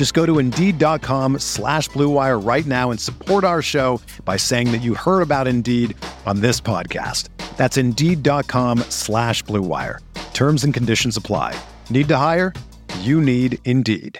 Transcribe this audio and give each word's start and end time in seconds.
Just 0.00 0.14
go 0.14 0.24
to 0.24 0.38
Indeed.com 0.38 1.40
slash 1.40 1.90
BlueWire 1.90 2.42
right 2.42 2.64
now 2.64 2.90
and 2.90 2.98
support 2.98 3.44
our 3.44 3.60
show 3.60 4.00
by 4.24 4.38
saying 4.38 4.72
that 4.72 4.78
you 4.78 4.94
heard 4.94 5.20
about 5.20 5.46
Indeed 5.46 5.94
on 6.24 6.40
this 6.40 6.58
podcast. 6.58 7.28
That's 7.58 7.76
Indeed.com 7.76 8.78
slash 8.88 9.44
BlueWire. 9.44 9.98
Terms 10.32 10.64
and 10.64 10.72
conditions 10.72 11.18
apply. 11.18 11.54
Need 11.90 12.08
to 12.08 12.16
hire? 12.16 12.54
You 13.00 13.20
need 13.20 13.58
Indeed. 13.66 14.18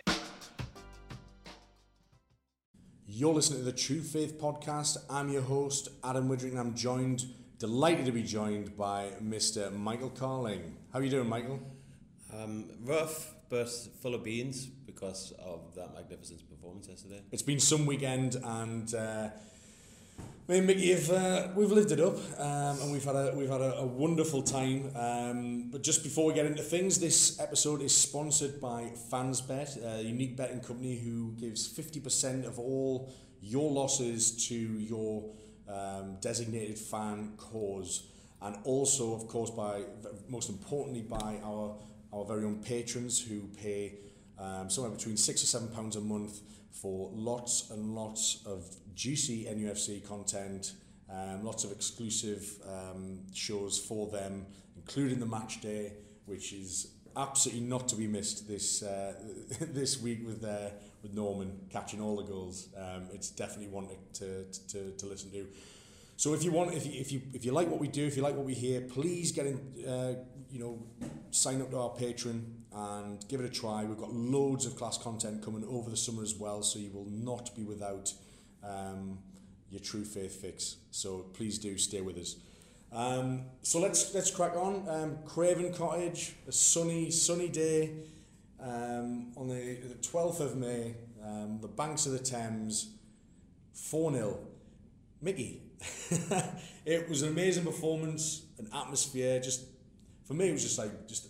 You're 3.07 3.33
listening 3.33 3.61
to 3.61 3.65
the 3.65 3.73
True 3.73 4.03
Faith 4.03 4.39
Podcast. 4.39 4.99
I'm 5.09 5.31
your 5.31 5.41
host, 5.41 5.89
Adam 6.05 6.29
Widrick, 6.29 6.51
and 6.51 6.61
I'm 6.61 6.75
joined, 6.75 7.25
delighted 7.59 8.05
to 8.05 8.13
be 8.13 8.23
joined 8.23 8.77
by 8.77 9.13
Mr. 9.23 9.73
Michael 9.73 10.11
Carling. 10.11 10.77
How 10.93 10.99
are 10.99 11.03
you 11.03 11.09
doing, 11.09 11.31
Michael? 11.31 11.59
Um, 12.35 12.69
rough, 12.85 13.33
but 13.49 13.71
full 14.03 14.15
of 14.15 14.23
beans 14.23 14.69
because 15.01 15.33
of 15.45 15.75
that 15.75 15.95
magnificent 15.95 16.49
performance 16.51 16.89
yesterday. 16.89 17.23
It's 17.33 17.43
been 17.43 17.61
some 17.61 17.87
weekend, 17.87 18.37
and 18.45 18.95
uh, 18.95 19.29
me 20.47 20.59
and 20.59 20.67
Mickey 20.67 20.93
have 20.93 21.11
uh, 21.11 21.49
we've 21.55 21.71
lived 21.71 21.93
it 21.93 22.01
up, 22.01 22.17
um, 22.39 22.81
and 22.83 22.93
we've 22.93 23.05
had 23.05 23.17
a 23.17 23.33
we've 23.35 23.49
had 23.49 23.63
a, 23.63 23.79
a 23.79 23.87
wonderful 23.87 24.43
time. 24.43 24.91
Um, 24.95 25.71
but 25.71 25.83
just 25.83 26.03
before 26.03 26.27
we 26.27 26.35
get 26.35 26.45
into 26.45 26.63
things, 26.63 26.99
this 26.99 27.41
episode 27.41 27.81
is 27.81 27.97
sponsored 27.97 28.61
by 28.61 28.93
FansBet, 29.11 30.01
a 30.01 30.03
unique 30.03 30.37
betting 30.37 30.61
company 30.61 30.99
who 30.99 31.33
gives 31.41 31.67
fifty 31.67 32.01
percent 32.01 32.45
of 32.45 32.59
all 32.59 33.11
your 33.41 33.71
losses 33.71 34.49
to 34.49 34.55
your 34.55 35.25
um, 35.67 36.19
designated 36.21 36.79
fan 36.79 37.33
cause, 37.39 38.03
and 38.43 38.57
also, 38.65 39.15
of 39.15 39.27
course, 39.29 39.51
by 39.51 39.83
most 40.29 40.51
importantly, 40.51 41.01
by 41.01 41.39
our 41.43 41.75
our 42.13 42.25
very 42.27 42.45
own 42.45 42.63
patrons 42.63 43.19
who 43.23 43.49
pay 43.57 43.95
um, 44.41 44.71
somewhere 44.71 44.93
between 44.93 45.17
six 45.17 45.43
or 45.43 45.47
seven 45.47 45.69
pounds 45.69 45.97
a 45.97 46.01
month 46.01 46.41
for 46.73 47.11
lots 47.13 47.71
and 47.71 47.95
lots 47.95 48.43
of 48.47 48.65
juicy 48.95 49.45
NUFC 49.45 50.07
content, 50.07 50.73
um, 51.11 51.45
lots 51.45 51.65
of 51.65 51.73
exclusive 51.73 52.55
um, 52.67 53.21
shows 53.35 53.79
for 53.79 54.09
them, 54.09 54.47
including 54.77 55.21
the 55.21 55.27
match 55.27 55.61
day, 55.61 55.93
which 56.27 56.53
is 56.53 56.93
absolutely 57.17 57.63
not 57.63 57.89
to 57.89 57.97
be 57.97 58.07
missed 58.07 58.49
this 58.49 58.83
uh, 58.83 59.15
this 59.61 60.01
week 60.01 60.27
with 60.27 60.45
uh, 60.45 60.71
with 61.03 61.13
Norman 61.13 61.61
catching 61.71 62.01
all 62.01 62.17
the 62.17 62.23
goals. 62.23 62.69
Um, 62.77 63.09
it's 63.13 63.31
definitely 63.31 63.69
one 63.69 63.89
to, 64.15 64.45
to, 64.69 64.91
to 64.93 65.07
listen 65.07 65.31
to. 65.33 65.47
So 66.17 66.35
if 66.35 66.45
you 66.45 66.53
want, 66.53 66.75
if 66.75 66.87
you, 66.87 67.01
if 67.01 67.13
you 67.13 67.23
if 67.33 67.45
you 67.45 67.53
like 67.53 67.69
what 67.69 67.81
we 67.81 67.89
do, 67.89 68.07
if 68.07 68.17
you 68.17 68.23
like 68.23 68.37
what 68.37 68.47
we 68.47 68.55
hear, 68.55 68.81
please 68.83 69.33
get 69.33 69.47
in. 69.47 69.85
Uh, 69.87 70.15
you 70.51 70.59
know, 70.59 70.83
sign 71.31 71.63
up 71.63 71.71
to 71.71 71.79
our 71.79 71.91
Patreon 71.91 72.43
and 72.75 73.27
give 73.29 73.41
it 73.41 73.47
a 73.47 73.51
try. 73.51 73.85
We've 73.85 73.99
got 73.99 74.13
loads 74.13 74.67
of 74.67 74.77
class 74.77 74.99
content 74.99 75.45
coming 75.45 75.65
over 75.69 75.91
the 75.91 75.97
summer 75.97 76.23
as 76.23 76.35
well, 76.35 76.63
so 76.63 76.79
you 76.79 76.91
will 76.91 77.09
not 77.11 77.55
be 77.57 77.65
without 77.65 78.13
um, 78.63 79.19
your 79.71 79.81
true 79.81 80.05
faith 80.05 80.41
fix. 80.41 80.77
So 80.91 81.27
please 81.35 81.59
do 81.59 81.79
stay 81.79 82.01
with 82.01 82.17
us. 82.19 82.37
Um, 82.93 83.43
so 83.63 83.79
let's 83.81 84.15
let's 84.15 84.31
crack 84.31 84.57
on. 84.57 84.89
Um, 84.89 85.19
Craven 85.25 85.73
Cottage, 85.73 86.35
a 86.49 86.53
sunny 86.53 87.11
sunny 87.11 87.49
day 87.49 87.91
um, 88.61 89.33
on 89.37 89.49
the 89.49 89.77
the 89.77 89.95
twelfth 90.03 90.41
of 90.41 90.57
May. 90.57 90.95
Um, 91.25 91.59
the 91.61 91.69
banks 91.69 92.07
of 92.07 92.13
the 92.13 92.19
Thames, 92.19 92.95
four 93.75 94.11
0 94.11 94.39
Mickey, 95.21 95.61
it 96.87 97.09
was 97.09 97.23
an 97.23 97.29
amazing 97.29 97.65
performance, 97.65 98.43
an 98.59 98.69
atmosphere. 98.75 99.39
Just 99.39 99.67
for 100.25 100.35
me, 100.35 100.49
it 100.49 100.53
was 100.53 100.63
just 100.63 100.79
like 100.79 101.07
just 101.07 101.30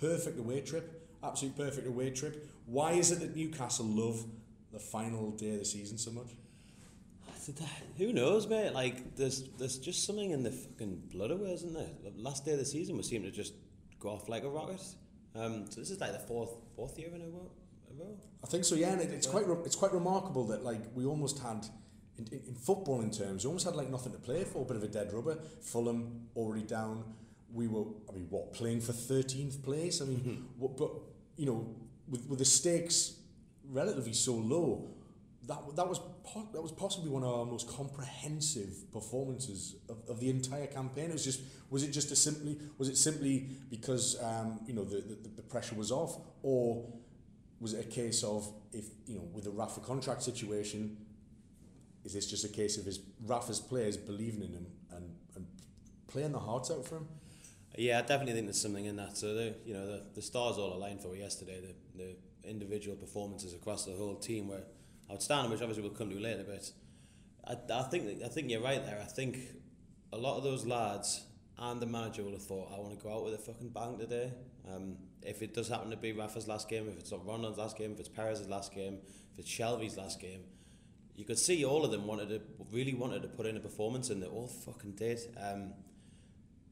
perfect 0.00 0.38
away 0.38 0.60
trip, 0.60 1.08
absolute 1.22 1.56
perfect 1.56 1.86
away 1.86 2.10
trip. 2.10 2.48
Why 2.66 2.92
is 2.92 3.10
it 3.10 3.20
that 3.20 3.36
Newcastle 3.36 3.86
love 3.86 4.24
the 4.72 4.78
final 4.78 5.30
day 5.32 5.52
of 5.52 5.58
the 5.60 5.64
season 5.64 5.98
so 5.98 6.10
much? 6.10 6.28
Who 7.98 8.12
knows, 8.12 8.46
mate? 8.46 8.72
Like, 8.72 9.16
there's 9.16 9.44
there's 9.58 9.78
just 9.78 10.04
something 10.06 10.30
in 10.30 10.42
the 10.42 10.52
fucking 10.52 11.02
blood 11.12 11.30
of 11.30 11.42
it, 11.42 11.50
isn't 11.50 11.74
there? 11.74 11.88
The 12.04 12.12
last 12.22 12.44
day 12.44 12.52
of 12.52 12.58
the 12.58 12.64
season, 12.64 12.96
we 12.96 13.02
seem 13.02 13.22
to 13.22 13.30
just 13.30 13.54
go 13.98 14.10
off 14.10 14.28
like 14.28 14.44
a 14.44 14.48
rocket. 14.48 14.82
Um, 15.34 15.70
so 15.70 15.80
this 15.80 15.90
is 15.90 16.00
like 16.00 16.12
the 16.12 16.18
fourth 16.18 16.50
fourth 16.76 16.98
year 16.98 17.08
in 17.14 17.22
a 17.22 17.28
row. 17.28 17.50
I 18.42 18.46
think 18.46 18.64
so, 18.64 18.74
yeah. 18.74 18.92
And 18.92 19.00
it, 19.00 19.10
it's 19.10 19.26
quite 19.26 19.46
re- 19.46 19.62
it's 19.64 19.76
quite 19.76 19.92
remarkable 19.92 20.44
that 20.48 20.64
like 20.64 20.80
we 20.94 21.04
almost 21.04 21.38
had 21.40 21.66
in, 22.18 22.26
in, 22.32 22.40
in 22.48 22.54
football 22.54 23.00
in 23.00 23.10
terms, 23.10 23.44
we 23.44 23.48
almost 23.48 23.66
had 23.66 23.76
like 23.76 23.90
nothing 23.90 24.12
to 24.12 24.18
play 24.18 24.44
for, 24.44 24.62
a 24.62 24.64
bit 24.64 24.76
of 24.76 24.82
a 24.82 24.88
dead 24.88 25.12
rubber. 25.12 25.38
Fulham 25.60 26.28
already 26.36 26.62
down. 26.62 27.04
We 27.52 27.66
were, 27.68 27.84
I 28.08 28.12
mean, 28.12 28.26
what 28.30 28.52
playing 28.52 28.80
for 28.80 28.92
thirteenth 28.92 29.62
place? 29.62 30.00
I 30.00 30.04
mean, 30.04 30.18
Mm-hmm. 30.20 30.42
what, 30.60 30.76
but 30.76 30.90
you 31.36 31.46
know, 31.46 31.74
with 32.08 32.26
with 32.28 32.38
the 32.38 32.44
stakes 32.44 33.14
relatively 33.68 34.12
so 34.12 34.34
low, 34.34 34.90
that 35.48 35.58
that 35.76 35.88
was 35.88 35.98
po- 36.22 36.48
that 36.52 36.62
was 36.62 36.70
possibly 36.72 37.10
one 37.10 37.22
of 37.24 37.30
our 37.34 37.44
most 37.46 37.68
comprehensive 37.68 38.90
performances 38.92 39.76
of, 39.88 39.96
of 40.08 40.20
the 40.20 40.30
entire 40.30 40.66
campaign. 40.66 41.06
It 41.10 41.12
was 41.14 41.24
just 41.24 41.40
was 41.70 41.82
it 41.82 41.90
just 41.90 42.10
a 42.12 42.16
simply 42.16 42.58
was 42.78 42.88
it 42.88 42.96
simply 42.96 43.48
because 43.70 44.16
um, 44.22 44.60
you 44.66 44.74
know 44.74 44.84
the, 44.84 44.96
the 44.96 45.28
the 45.36 45.42
pressure 45.42 45.74
was 45.74 45.90
off, 45.90 46.18
or 46.42 46.86
was 47.60 47.72
it 47.74 47.84
a 47.84 47.88
case 47.88 48.22
of 48.22 48.46
if 48.72 48.84
you 49.06 49.16
know 49.16 49.24
with 49.32 49.44
the 49.44 49.50
Rafa 49.50 49.80
contract 49.80 50.22
situation, 50.22 50.96
is 52.04 52.12
this 52.12 52.26
just 52.26 52.44
a 52.44 52.48
case 52.48 52.78
of 52.78 52.84
his 52.84 53.00
Rafa's 53.26 53.60
players 53.60 53.96
believing 53.96 54.42
in 54.42 54.52
him 54.52 54.66
and, 54.92 55.04
and 55.36 55.46
playing 56.06 56.32
the 56.32 56.38
hearts 56.38 56.70
out 56.70 56.86
for 56.86 56.96
him? 56.98 57.08
Yeah, 57.76 57.98
I 57.98 58.02
definitely 58.02 58.34
think 58.34 58.46
there's 58.46 58.60
something 58.60 58.84
in 58.84 58.96
that. 58.96 59.16
So 59.16 59.34
the 59.34 59.54
you 59.64 59.74
know 59.74 59.86
the, 59.86 60.02
the 60.14 60.22
stars 60.22 60.58
all 60.58 60.74
aligned 60.74 61.02
for 61.02 61.14
yesterday. 61.14 61.60
The 61.60 62.02
the 62.02 62.16
individual 62.48 62.96
performances 62.96 63.54
across 63.54 63.84
the 63.84 63.92
whole 63.92 64.16
team 64.16 64.48
were 64.48 64.62
outstanding, 65.10 65.50
which 65.50 65.60
obviously 65.60 65.82
we'll 65.82 65.92
come 65.92 66.10
to 66.10 66.18
later. 66.18 66.44
But 66.46 66.70
I, 67.46 67.78
I 67.80 67.82
think 67.84 68.22
I 68.22 68.28
think 68.28 68.50
you're 68.50 68.62
right 68.62 68.84
there. 68.84 69.00
I 69.00 69.06
think 69.06 69.38
a 70.12 70.18
lot 70.18 70.36
of 70.36 70.42
those 70.42 70.66
lads 70.66 71.24
and 71.60 71.80
the 71.80 71.86
manager 71.86 72.22
would 72.22 72.32
have 72.32 72.42
thought, 72.42 72.72
I 72.74 72.80
want 72.80 72.98
to 72.98 73.02
go 73.04 73.14
out 73.14 73.24
with 73.24 73.34
a 73.34 73.38
fucking 73.38 73.68
bang 73.68 73.98
today. 73.98 74.32
Um, 74.74 74.96
if 75.22 75.42
it 75.42 75.52
does 75.52 75.68
happen 75.68 75.90
to 75.90 75.96
be 75.96 76.12
Rafa's 76.12 76.48
last 76.48 76.70
game, 76.70 76.88
if 76.88 76.98
it's 76.98 77.12
Rondon's 77.12 77.58
last 77.58 77.76
game, 77.76 77.92
if 77.92 78.00
it's 78.00 78.08
Perez's 78.08 78.48
last 78.48 78.74
game, 78.74 78.98
if 79.34 79.40
it's 79.40 79.50
Shelvey's 79.50 79.98
last 79.98 80.20
game, 80.20 80.40
you 81.14 81.26
could 81.26 81.38
see 81.38 81.64
all 81.66 81.84
of 81.84 81.90
them 81.90 82.06
wanted 82.06 82.30
to 82.30 82.40
really 82.72 82.94
wanted 82.94 83.20
to 83.22 83.28
put 83.28 83.44
in 83.44 83.58
a 83.58 83.60
performance, 83.60 84.08
and 84.08 84.22
they 84.22 84.26
all 84.26 84.48
fucking 84.48 84.92
did. 84.92 85.20
Um, 85.38 85.74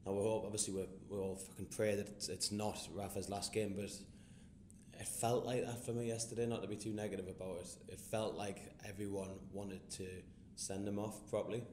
now 0.05 0.13
we 0.13 0.23
hope, 0.23 0.43
obviously, 0.45 0.73
we 0.73 0.85
we 1.09 1.17
all 1.17 1.35
fucking 1.35 1.67
pray 1.75 1.95
that 1.95 2.07
it's, 2.07 2.29
it's 2.29 2.51
not 2.51 2.77
Rafa's 2.93 3.29
last 3.29 3.53
game, 3.53 3.73
but 3.75 3.85
it 3.85 5.07
felt 5.07 5.45
like 5.45 5.65
that 5.65 5.85
for 5.85 5.91
me 5.91 6.07
yesterday. 6.07 6.45
Not 6.45 6.61
to 6.61 6.67
be 6.67 6.75
too 6.75 6.91
negative 6.91 7.27
about 7.27 7.57
it, 7.57 7.93
it 7.93 7.99
felt 7.99 8.35
like 8.35 8.73
everyone 8.87 9.29
wanted 9.51 9.89
to 9.91 10.07
send 10.55 10.87
him 10.87 10.99
off 10.99 11.29
properly. 11.29 11.63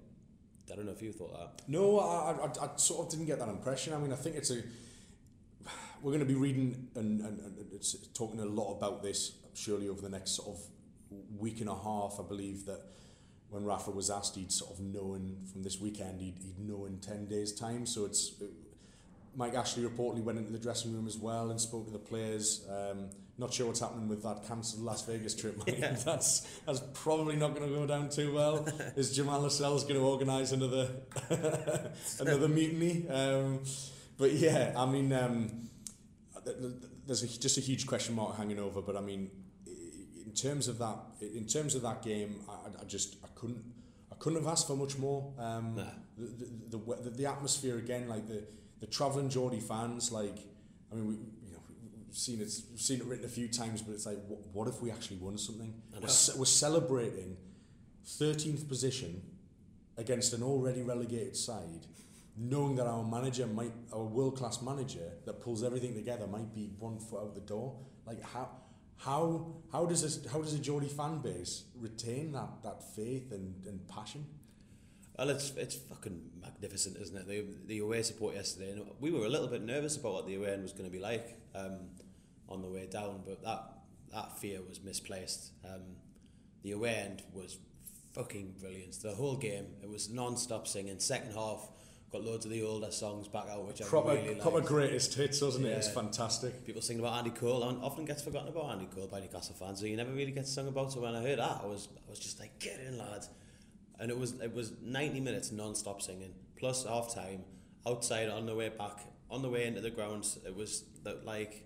I 0.70 0.74
don't 0.74 0.86
know 0.86 0.92
if 0.92 1.02
you 1.02 1.12
thought 1.12 1.32
that. 1.32 1.62
No, 1.68 2.00
I, 2.00 2.32
I, 2.32 2.64
I 2.64 2.76
sort 2.76 3.06
of 3.06 3.10
didn't 3.10 3.26
get 3.26 3.38
that 3.38 3.48
impression. 3.48 3.92
I 3.94 3.98
mean, 3.98 4.12
I 4.12 4.16
think 4.16 4.36
it's 4.36 4.50
a. 4.50 4.62
We're 6.02 6.12
going 6.12 6.20
to 6.20 6.26
be 6.26 6.34
reading 6.34 6.88
and, 6.94 7.20
and, 7.20 7.40
and 7.40 7.66
it's 7.72 7.96
talking 8.08 8.38
a 8.40 8.44
lot 8.44 8.76
about 8.76 9.02
this 9.02 9.32
surely 9.54 9.88
over 9.88 10.02
the 10.02 10.10
next 10.10 10.32
sort 10.32 10.48
of 10.48 10.60
week 11.38 11.60
and 11.60 11.70
a 11.70 11.74
half. 11.74 12.16
I 12.20 12.22
believe 12.22 12.66
that 12.66 12.82
when 13.56 13.64
Rafa 13.64 13.90
was 13.90 14.10
asked, 14.10 14.36
he'd 14.36 14.52
sort 14.52 14.72
of 14.72 14.80
known 14.80 15.36
from 15.50 15.62
this 15.62 15.80
weekend, 15.80 16.20
he'd, 16.20 16.38
he'd 16.38 16.58
know 16.58 16.84
in 16.84 16.98
10 16.98 17.26
days' 17.26 17.52
time. 17.52 17.86
So 17.86 18.04
it's. 18.04 18.32
Mike 19.34 19.54
Ashley 19.54 19.82
reportedly 19.82 20.22
went 20.22 20.38
into 20.38 20.50
the 20.50 20.58
dressing 20.58 20.94
room 20.94 21.06
as 21.06 21.18
well 21.18 21.50
and 21.50 21.60
spoke 21.60 21.84
to 21.84 21.92
the 21.92 21.98
players 21.98 22.66
um, 22.70 23.10
not 23.38 23.52
sure 23.52 23.66
what's 23.66 23.80
happening 23.80 24.08
with 24.08 24.22
that 24.22 24.46
cancelled 24.46 24.82
Las 24.82 25.04
Vegas 25.04 25.34
trip. 25.34 25.56
Yeah. 25.66 25.92
that's 25.92 26.40
that's 26.64 26.80
probably 26.94 27.36
not 27.36 27.54
going 27.54 27.68
to 27.68 27.74
go 27.74 27.86
down 27.86 28.08
too 28.08 28.32
well. 28.34 28.66
Is 28.96 29.14
Jamal 29.14 29.40
Lascelles 29.40 29.82
going 29.84 29.96
to 29.96 30.06
organise 30.06 30.52
another 30.52 30.88
another 32.20 32.48
mutiny? 32.48 33.06
Um, 33.08 33.60
but 34.16 34.32
yeah, 34.32 34.72
I 34.76 34.86
mean, 34.86 35.12
um, 35.12 35.68
there's 37.06 37.22
a, 37.22 37.38
just 37.38 37.58
a 37.58 37.60
huge 37.60 37.86
question 37.86 38.14
mark 38.14 38.36
hanging 38.36 38.58
over. 38.58 38.80
But 38.80 38.96
I 38.96 39.00
mean, 39.00 39.30
in 39.66 40.32
terms 40.32 40.68
of 40.68 40.78
that, 40.78 40.98
in 41.20 41.46
terms 41.46 41.74
of 41.74 41.82
that 41.82 42.02
game, 42.02 42.40
I, 42.48 42.82
I 42.82 42.84
just 42.84 43.16
couldn't 43.36 43.62
I 44.10 44.16
couldn't 44.16 44.38
have 44.40 44.48
asked 44.50 44.66
for 44.66 44.76
much 44.76 44.98
more. 44.98 45.32
Um, 45.38 45.74
nah. 45.76 45.84
the, 46.16 46.76
the, 46.76 46.94
the, 47.02 47.10
the 47.10 47.26
atmosphere 47.26 47.78
again, 47.78 48.08
like 48.08 48.26
the 48.26 48.44
the 48.80 48.86
travelling 48.86 49.28
Geordie 49.28 49.60
fans, 49.60 50.12
like 50.12 50.38
I 50.90 50.94
mean, 50.94 51.06
we, 51.06 51.14
you 51.14 51.52
know, 51.52 51.60
we've 52.06 52.16
seen 52.16 52.40
it, 52.40 52.50
we've 52.70 52.80
seen 52.80 53.00
it 53.00 53.06
written 53.06 53.24
a 53.24 53.28
few 53.28 53.48
times, 53.48 53.82
but 53.82 53.92
it's 53.92 54.06
like, 54.06 54.18
what, 54.28 54.40
what 54.52 54.68
if 54.68 54.80
we 54.80 54.90
actually 54.90 55.16
won 55.18 55.38
something? 55.38 55.72
We're, 55.92 56.38
we're 56.38 56.44
celebrating 56.44 57.36
13th 58.06 58.68
position 58.68 59.22
against 59.96 60.32
an 60.32 60.42
already 60.42 60.82
relegated 60.82 61.36
side, 61.36 61.86
knowing 62.36 62.76
that 62.76 62.86
our 62.86 63.02
manager 63.02 63.46
might, 63.46 63.72
our 63.92 64.04
world 64.04 64.36
class 64.36 64.62
manager 64.62 65.10
that 65.24 65.40
pulls 65.40 65.64
everything 65.64 65.94
together, 65.94 66.26
might 66.26 66.54
be 66.54 66.70
one 66.78 66.98
foot 66.98 67.22
out 67.22 67.34
the 67.34 67.40
door. 67.40 67.76
Like 68.06 68.22
how. 68.22 68.48
How 68.98 69.54
how 69.72 69.86
does 69.86 70.02
a, 70.04 70.28
how 70.28 70.40
does 70.40 70.54
a 70.54 70.58
Geordie 70.58 70.88
fan 70.88 71.18
base 71.18 71.64
retain 71.78 72.32
that, 72.32 72.48
that 72.62 72.82
faith 72.94 73.30
and, 73.32 73.54
and 73.66 73.86
passion? 73.88 74.26
Well, 75.18 75.30
it's 75.30 75.52
it's 75.56 75.76
fucking 75.76 76.30
magnificent, 76.40 76.96
isn't 76.98 77.16
it? 77.16 77.28
The 77.28 77.44
the 77.66 77.78
away 77.78 78.02
support 78.02 78.34
yesterday, 78.34 78.72
and 78.72 78.82
we 79.00 79.10
were 79.10 79.26
a 79.26 79.28
little 79.28 79.48
bit 79.48 79.62
nervous 79.62 79.96
about 79.96 80.12
what 80.12 80.26
the 80.26 80.34
away 80.34 80.52
end 80.52 80.62
was 80.62 80.72
going 80.72 80.84
to 80.84 80.90
be 80.90 80.98
like 81.02 81.38
um, 81.54 81.78
on 82.48 82.62
the 82.62 82.68
way 82.68 82.86
down, 82.86 83.22
but 83.24 83.42
that 83.42 83.64
that 84.12 84.38
fear 84.38 84.60
was 84.66 84.82
misplaced. 84.82 85.52
Um, 85.64 85.96
the 86.62 86.72
away 86.72 86.94
end 86.94 87.22
was 87.32 87.58
fucking 88.12 88.54
brilliant. 88.60 88.94
The 89.02 89.12
whole 89.12 89.36
game, 89.36 89.66
it 89.82 89.88
was 89.88 90.10
non-stop 90.10 90.66
singing. 90.66 90.98
Second 90.98 91.34
half, 91.34 91.68
got 92.12 92.24
loads 92.24 92.44
of 92.44 92.52
the 92.52 92.62
older 92.62 92.90
songs 92.90 93.28
back 93.28 93.48
out, 93.50 93.66
which 93.66 93.80
proper, 93.82 94.10
I 94.10 94.14
really 94.14 94.28
liked. 94.28 94.42
Proper 94.42 94.60
greatest 94.60 95.14
hits, 95.14 95.40
wasn't 95.42 95.66
it? 95.66 95.70
It's 95.70 95.88
fantastic. 95.88 96.64
People 96.64 96.82
singing 96.82 97.00
about 97.00 97.18
Andy 97.18 97.30
Cole, 97.30 97.68
and 97.68 97.82
often 97.82 98.04
gets 98.04 98.22
forgotten 98.22 98.48
about 98.48 98.70
Andy 98.72 98.86
Cole 98.86 99.08
by 99.08 99.20
Newcastle 99.20 99.56
fans, 99.58 99.80
so 99.80 99.86
you 99.86 99.96
never 99.96 100.12
really 100.12 100.32
get 100.32 100.46
sung 100.46 100.68
about. 100.68 100.92
So 100.92 101.00
when 101.00 101.14
I 101.14 101.22
heard 101.22 101.38
that, 101.38 101.60
I 101.62 101.66
was 101.66 101.88
I 102.06 102.10
was 102.10 102.18
just 102.18 102.40
like, 102.40 102.58
get 102.58 102.80
in, 102.80 102.98
lads 102.98 103.28
and 103.98 104.10
it 104.10 104.18
was 104.18 104.40
it 104.40 104.54
was 104.54 104.72
90 104.82 105.20
minutes 105.20 105.52
non-stop 105.52 106.02
singing 106.02 106.32
plus 106.56 106.84
half 106.84 107.14
time 107.14 107.44
outside 107.86 108.28
on 108.28 108.46
the 108.46 108.54
way 108.54 108.68
back 108.68 109.00
on 109.30 109.42
the 109.42 109.48
way 109.48 109.66
into 109.66 109.80
the 109.80 109.90
grounds 109.90 110.38
it 110.46 110.54
was 110.54 110.84
like 111.24 111.64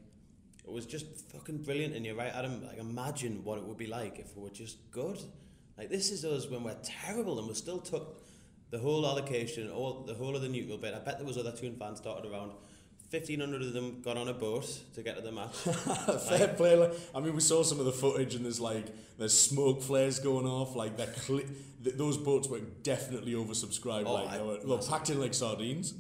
it 0.65 0.71
was 0.71 0.87
just 0.87 1.07
fucking 1.33 1.59
brilliant 1.59 1.95
and 1.95 2.05
you're 2.05 2.15
right 2.15 2.33
Adam 2.35 2.65
like 2.67 2.79
imagine 2.79 3.43
what 3.45 3.59
it 3.59 3.65
would 3.65 3.79
be 3.79 3.87
like 3.87 4.19
if 4.19 4.37
we 4.37 4.43
were 4.43 4.51
just 4.51 4.91
good 4.91 5.19
like 5.79 5.89
this 5.89 6.11
is 6.11 6.25
us 6.25 6.49
when 6.49 6.63
we're 6.63 6.77
terrible 6.83 7.39
and 7.39 7.49
we're 7.49 7.55
still 7.55 7.79
took 7.79 8.23
the 8.71 8.79
whole 8.79 9.07
allocation 9.07 9.71
all 9.71 10.05
the 10.07 10.15
whole 10.15 10.35
of 10.35 10.43
the 10.43 10.49
neutral 10.49 10.79
bit 10.79 10.95
I 10.95 10.99
bet 10.99 11.19
there 11.19 11.27
was 11.27 11.39
other 11.39 11.53
Toon 11.53 11.77
fans 11.77 11.99
started 11.99 12.31
around 12.31 12.53
1,500 13.11 13.63
of 13.63 13.73
them 13.73 14.01
got 14.03 14.17
on 14.17 14.29
a 14.29 14.33
boat 14.33 14.65
to 14.95 15.03
get 15.03 15.17
to 15.17 15.23
the 15.23 15.33
match. 15.33 15.53
Fair 16.29 16.39
like, 16.39 16.57
play. 16.57 16.77
Like, 16.77 16.93
I 17.13 17.19
mean, 17.19 17.35
we 17.35 17.41
saw 17.41 17.65
some 17.65 17.81
of 17.81 17.85
the 17.85 17.93
footage, 17.93 18.37
and 18.37 18.45
there's 18.45 18.61
like 18.61 18.87
there's 19.19 19.37
smoke 19.37 19.83
flares 19.83 20.21
going 20.21 20.47
off. 20.47 20.77
Like 20.77 20.97
they're 20.97 21.09
cli- 21.09 21.47
th- 21.83 21.97
those 21.97 22.17
boats 22.17 22.47
were 22.49 22.61
definitely 22.85 23.33
oversubscribed. 23.33 24.05
Oh, 24.07 24.15
like 24.15 24.29
I, 24.29 24.39
they 24.39 24.45
were, 24.45 24.59
well, 24.65 24.79
packed 24.79 25.11
in 25.11 25.19
like 25.19 25.35
sardines, 25.35 25.93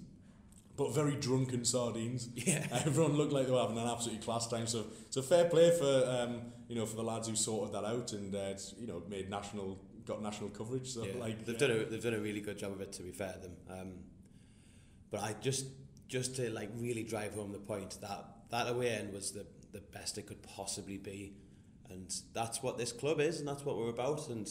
but 0.77 0.95
very 0.95 1.17
drunken 1.17 1.65
sardines. 1.65 2.29
Yeah, 2.37 2.65
everyone 2.87 3.15
looked 3.15 3.33
like 3.33 3.47
they 3.47 3.53
were 3.53 3.61
having 3.61 3.79
an 3.79 3.89
absolutely 3.89 4.23
class 4.25 4.47
time. 4.47 4.69
So, 4.69 4.87
so 5.11 5.21
fair 5.21 5.47
play 5.47 5.77
for 5.77 6.05
um, 6.09 6.43
you 6.69 6.77
know 6.77 6.87
for 6.87 6.95
the 6.95 7.03
lads 7.03 7.27
who 7.27 7.35
sorted 7.35 7.75
that 7.75 7.85
out, 7.85 8.13
and 8.13 8.33
uh, 8.33 8.53
it's, 8.53 8.73
you 8.79 8.87
know 8.87 9.03
made 9.09 9.29
national 9.29 9.81
got 10.11 10.23
national 10.23 10.51
coverage. 10.51 10.93
So 10.93 11.05
yeah. 11.05 11.21
like 11.21 11.45
they've 11.45 11.61
yeah. 11.61 11.69
done 11.69 11.77
a 11.77 11.85
they've 11.85 12.03
done 12.03 12.15
a 12.15 12.21
really 12.21 12.41
good 12.41 12.59
job 12.59 12.73
of 12.73 12.81
it. 12.81 12.93
To 12.93 13.03
be 13.03 13.13
fair 13.13 13.33
to 13.33 13.39
them, 13.39 13.57
um, 13.71 13.93
but 15.11 15.21
I 15.21 15.35
just 15.41 15.67
just 16.09 16.37
to 16.37 16.51
like 16.51 16.71
really 16.77 17.05
drive 17.05 17.35
home 17.35 17.53
the 17.53 17.59
point 17.59 17.99
that 18.01 18.25
that 18.51 18.69
away 18.69 18.91
end 18.91 19.13
was 19.13 19.33
the 19.33 19.47
the 19.73 19.81
best 19.81 20.19
it 20.19 20.27
could 20.27 20.43
possibly 20.43 20.99
be, 20.99 21.35
and 21.89 22.13
that's 22.35 22.63
what 22.63 22.77
this 22.77 22.93
club 22.93 23.21
is, 23.21 23.39
and 23.39 23.49
that's 23.49 23.65
what 23.65 23.79
we're 23.79 23.91
about, 23.91 24.29
and 24.29 24.49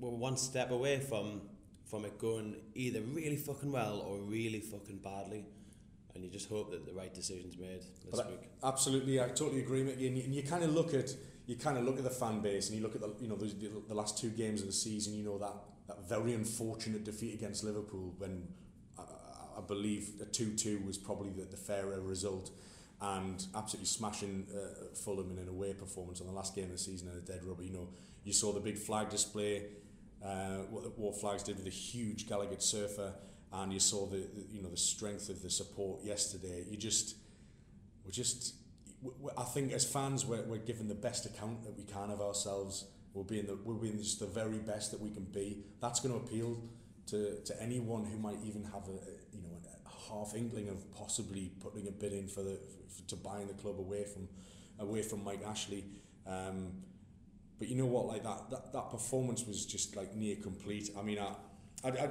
we're 0.00 0.10
one 0.10 0.36
step 0.36 0.70
away 0.70 1.00
from 1.00 1.42
from 1.84 2.04
it 2.04 2.18
going 2.18 2.56
either 2.74 3.00
really 3.00 3.36
fucking 3.36 3.70
well 3.70 4.00
or 4.00 4.18
really 4.18 4.60
fucking 4.60 4.98
badly. 4.98 5.44
And 6.14 6.24
you 6.24 6.30
just 6.30 6.48
hope 6.48 6.70
that 6.70 6.86
the 6.86 6.94
right 6.94 7.12
decision's 7.12 7.58
made 7.58 7.82
this 7.82 8.18
but 8.18 8.30
week. 8.30 8.48
Absolutely, 8.64 9.20
I 9.20 9.28
totally 9.28 9.60
agree 9.60 9.82
with 9.82 10.00
you. 10.00 10.08
And 10.08 10.16
you, 10.16 10.24
and 10.24 10.34
you 10.34 10.42
kind 10.42 10.64
of 10.64 10.72
look 10.72 10.94
at 10.94 11.14
you 11.46 11.56
kind 11.56 11.78
of 11.78 11.84
look 11.84 11.98
at 11.98 12.04
the 12.04 12.10
fan 12.10 12.40
base, 12.40 12.68
and 12.68 12.76
you 12.76 12.82
look 12.82 12.94
at 12.94 13.00
the 13.00 13.14
you 13.20 13.28
know 13.28 13.36
the, 13.36 13.52
the 13.88 13.94
last 13.94 14.18
two 14.18 14.30
games 14.30 14.60
of 14.60 14.66
the 14.66 14.72
season. 14.72 15.14
You 15.14 15.24
know 15.24 15.38
that 15.38 15.54
that 15.86 16.08
very 16.08 16.34
unfortunate 16.34 17.04
defeat 17.04 17.34
against 17.34 17.64
Liverpool 17.64 18.14
when 18.18 18.48
I 19.56 19.60
believe 19.60 20.10
a 20.20 20.24
2-2 20.24 20.84
was 20.84 20.98
probably 20.98 21.30
the, 21.30 21.44
the 21.44 21.56
fairer 21.56 22.00
result 22.00 22.50
and 23.00 23.44
absolutely 23.54 23.86
smashing 23.86 24.46
uh, 24.54 24.94
Fulham 24.94 25.30
in 25.30 25.38
an 25.38 25.48
away 25.48 25.72
performance 25.72 26.20
on 26.20 26.26
the 26.26 26.32
last 26.32 26.54
game 26.54 26.64
of 26.64 26.72
the 26.72 26.78
season 26.78 27.08
in 27.08 27.16
a 27.16 27.20
dead 27.20 27.44
rubber. 27.44 27.62
You 27.62 27.72
know, 27.72 27.88
you 28.24 28.32
saw 28.32 28.52
the 28.52 28.60
big 28.60 28.78
flag 28.78 29.10
display, 29.10 29.64
uh, 30.24 30.58
what 30.70 30.82
the 30.82 30.90
Wor 30.90 31.12
Flags 31.12 31.42
did 31.42 31.56
with 31.56 31.66
a 31.66 31.70
huge 31.70 32.28
Gallagher 32.28 32.58
surfer, 32.58 33.12
and 33.52 33.72
you 33.72 33.80
saw 33.80 34.06
the, 34.06 34.16
the 34.16 34.44
you 34.50 34.62
know 34.62 34.70
the 34.70 34.76
strength 34.76 35.28
of 35.28 35.42
the 35.42 35.50
support 35.50 36.02
yesterday. 36.04 36.64
You 36.70 36.76
just, 36.76 37.16
we're 38.04 38.12
just, 38.12 38.54
I 39.36 39.44
think 39.44 39.72
as 39.72 39.84
fans, 39.84 40.24
we're, 40.24 40.42
we're 40.42 40.58
given 40.58 40.88
the 40.88 40.94
best 40.94 41.26
account 41.26 41.64
that 41.64 41.76
we 41.76 41.84
can 41.84 42.10
of 42.10 42.20
ourselves. 42.20 42.86
We're 43.14 43.24
being, 43.24 43.46
the, 43.46 43.58
we're 43.64 43.74
being 43.74 43.98
just 43.98 44.20
the 44.20 44.26
very 44.26 44.58
best 44.58 44.90
that 44.90 45.00
we 45.00 45.10
can 45.10 45.24
be. 45.24 45.64
That's 45.80 46.00
going 46.00 46.14
to 46.18 46.24
appeal 46.24 46.58
to, 47.06 47.40
to 47.44 47.62
anyone 47.62 48.04
who 48.04 48.18
might 48.18 48.38
even 48.44 48.64
have 48.64 48.88
a, 48.88 48.98
you 49.32 49.42
know, 49.42 49.56
a 49.64 50.12
half 50.12 50.34
inkling 50.34 50.68
of 50.68 50.92
possibly 50.94 51.52
putting 51.60 51.88
a 51.88 51.90
bid 51.90 52.12
in 52.12 52.28
for 52.28 52.42
the 52.42 52.58
for, 52.88 53.08
to 53.08 53.16
buying 53.16 53.46
the 53.46 53.54
club 53.54 53.78
away 53.78 54.04
from 54.04 54.28
away 54.78 55.02
from 55.02 55.24
Mike 55.24 55.42
Ashley. 55.46 55.84
Um, 56.26 56.72
but 57.58 57.68
you 57.68 57.76
know 57.76 57.86
what, 57.86 58.06
like 58.06 58.22
that, 58.24 58.50
that 58.50 58.72
that 58.72 58.90
performance 58.90 59.46
was 59.46 59.64
just 59.64 59.96
like 59.96 60.14
near 60.14 60.36
complete. 60.36 60.90
I 60.98 61.02
mean, 61.02 61.18
I, 61.18 61.34
I, 61.84 61.88
I 61.88 62.10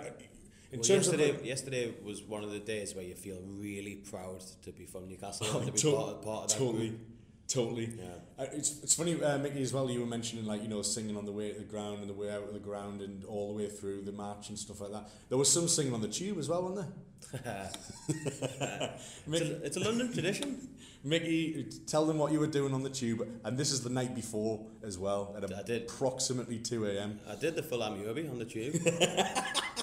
in 0.75 0.81
well, 0.81 0.87
terms 0.87 1.07
yesterday, 1.07 1.29
of 1.29 1.45
yesterday 1.45 1.93
was 2.03 2.21
one 2.21 2.43
of 2.43 2.51
the 2.51 2.59
days 2.59 2.93
where 2.95 3.05
you 3.05 3.15
feel 3.15 3.39
really 3.45 3.95
proud 3.95 4.41
to 4.63 4.71
be 4.73 4.85
from 4.85 5.07
Newcastle 5.07 5.47
oh, 5.49 5.61
to 5.61 5.71
be 5.71 5.77
to- 5.79 5.95
part, 5.95 6.09
of, 6.09 6.21
part 6.21 6.43
of 6.43 6.49
that 6.49 6.57
totally. 6.57 6.89
group. 6.89 6.99
Totally. 7.47 7.89
Yeah. 7.97 8.05
Uh, 8.39 8.47
it's, 8.53 8.81
it's 8.83 8.95
funny, 8.95 9.21
uh, 9.23 9.37
Mickey, 9.37 9.61
as 9.61 9.71
well, 9.71 9.89
you 9.89 9.99
were 9.99 10.07
mentioning, 10.07 10.45
like, 10.45 10.63
you 10.63 10.67
know, 10.67 10.81
singing 10.81 11.15
on 11.15 11.25
the 11.25 11.31
way 11.31 11.51
to 11.51 11.59
the 11.59 11.63
ground 11.63 11.99
and 11.99 12.09
the 12.09 12.13
way 12.13 12.31
out 12.31 12.41
of 12.43 12.53
the 12.53 12.59
ground 12.59 13.01
and 13.01 13.23
all 13.23 13.49
the 13.49 13.63
way 13.63 13.69
through 13.69 14.01
the 14.01 14.11
match 14.11 14.49
and 14.49 14.57
stuff 14.57 14.81
like 14.81 14.91
that. 14.91 15.09
There 15.29 15.37
was 15.37 15.49
some 15.51 15.67
singing 15.67 15.93
on 15.93 16.01
the 16.01 16.07
tube 16.07 16.39
as 16.39 16.49
well, 16.49 16.63
wasn't 16.63 16.91
there? 17.31 17.69
Mickey, 19.27 19.45
it's, 19.45 19.51
a, 19.51 19.65
it's 19.65 19.77
a 19.77 19.79
London 19.79 20.11
tradition. 20.11 20.67
Mickey, 21.05 21.67
tell 21.85 22.07
them 22.07 22.17
what 22.17 22.31
you 22.31 22.39
were 22.39 22.47
doing 22.47 22.73
on 22.73 22.81
the 22.81 22.89
tube. 22.89 23.27
And 23.43 23.59
this 23.59 23.71
is 23.71 23.83
the 23.83 23.91
night 23.91 24.15
before 24.15 24.65
as 24.83 24.97
well, 24.97 25.35
at 25.37 25.43
I 25.53 25.61
did. 25.61 25.83
approximately 25.83 26.57
2 26.57 26.87
a.m. 26.87 27.19
I 27.29 27.35
did 27.35 27.55
the 27.55 27.61
full 27.61 27.79
Ameobi 27.79 28.27
on 28.27 28.39
the 28.39 28.45
tube. 28.45 28.73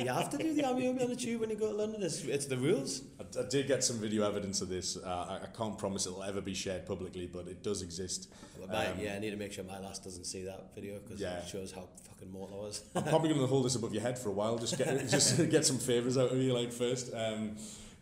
you 0.00 0.12
have 0.12 0.30
to 0.30 0.38
do 0.38 0.54
the 0.54 0.62
Ameobi 0.62 1.02
on 1.02 1.08
the 1.08 1.16
tube 1.16 1.40
when 1.40 1.50
you 1.50 1.56
go 1.56 1.70
to 1.70 1.76
London. 1.76 2.02
It's, 2.02 2.24
it's 2.24 2.46
the 2.46 2.56
rules. 2.56 3.02
I, 3.18 3.40
I 3.40 3.48
did 3.48 3.66
get 3.66 3.84
some 3.84 3.98
video 3.98 4.26
evidence 4.26 4.60
of 4.60 4.68
this. 4.68 4.96
Uh, 4.96 5.08
I, 5.08 5.44
I 5.44 5.46
can't 5.56 5.78
promise 5.78 6.06
it'll 6.06 6.22
ever 6.22 6.40
be 6.40 6.54
shared 6.54 6.86
publicly, 6.86 7.26
but 7.26 7.48
it 7.48 7.62
does 7.62 7.82
exist. 7.82 8.30
Well, 8.58 8.68
my, 8.68 8.86
um, 8.86 8.98
yeah, 9.00 9.14
I 9.14 9.18
need 9.18 9.30
to 9.30 9.36
make 9.36 9.52
sure 9.52 9.64
my 9.64 9.78
last 9.78 10.04
doesn't 10.04 10.24
see 10.24 10.42
that 10.44 10.74
video 10.74 10.98
because 10.98 11.20
yeah. 11.20 11.38
it 11.38 11.48
shows 11.48 11.72
how 11.72 11.88
fucking 12.08 12.32
mortal 12.32 12.60
I 12.60 12.64
was. 12.64 12.84
I'm 12.94 13.04
probably 13.04 13.28
going 13.30 13.40
to 13.40 13.46
hold 13.46 13.64
this 13.64 13.76
above 13.76 13.92
your 13.92 14.02
head 14.02 14.18
for 14.18 14.28
a 14.28 14.32
while. 14.32 14.58
Just 14.58 14.78
get 14.78 15.08
just 15.08 15.50
get 15.50 15.64
some 15.64 15.78
favors 15.78 16.18
out 16.18 16.32
of 16.32 16.38
you 16.38 16.52
like 16.52 16.72
first. 16.72 17.12
Um, 17.14 17.56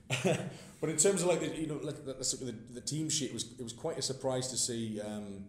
but 0.81 0.91
in 0.91 0.97
terms 0.97 1.23
of 1.23 1.29
like 1.29 1.41
the, 1.41 1.49
you 1.49 1.67
know 1.67 1.81
like 1.83 2.05
the, 2.05 2.15
the, 2.15 2.55
the 2.75 2.81
team 2.81 3.09
sheet 3.11 3.33
was 3.33 3.53
it 3.59 3.62
was 3.62 3.73
quite 3.73 3.99
a 3.99 4.03
surprise 4.03 4.49
to 4.49 4.57
see. 4.57 5.00
Um, 5.00 5.45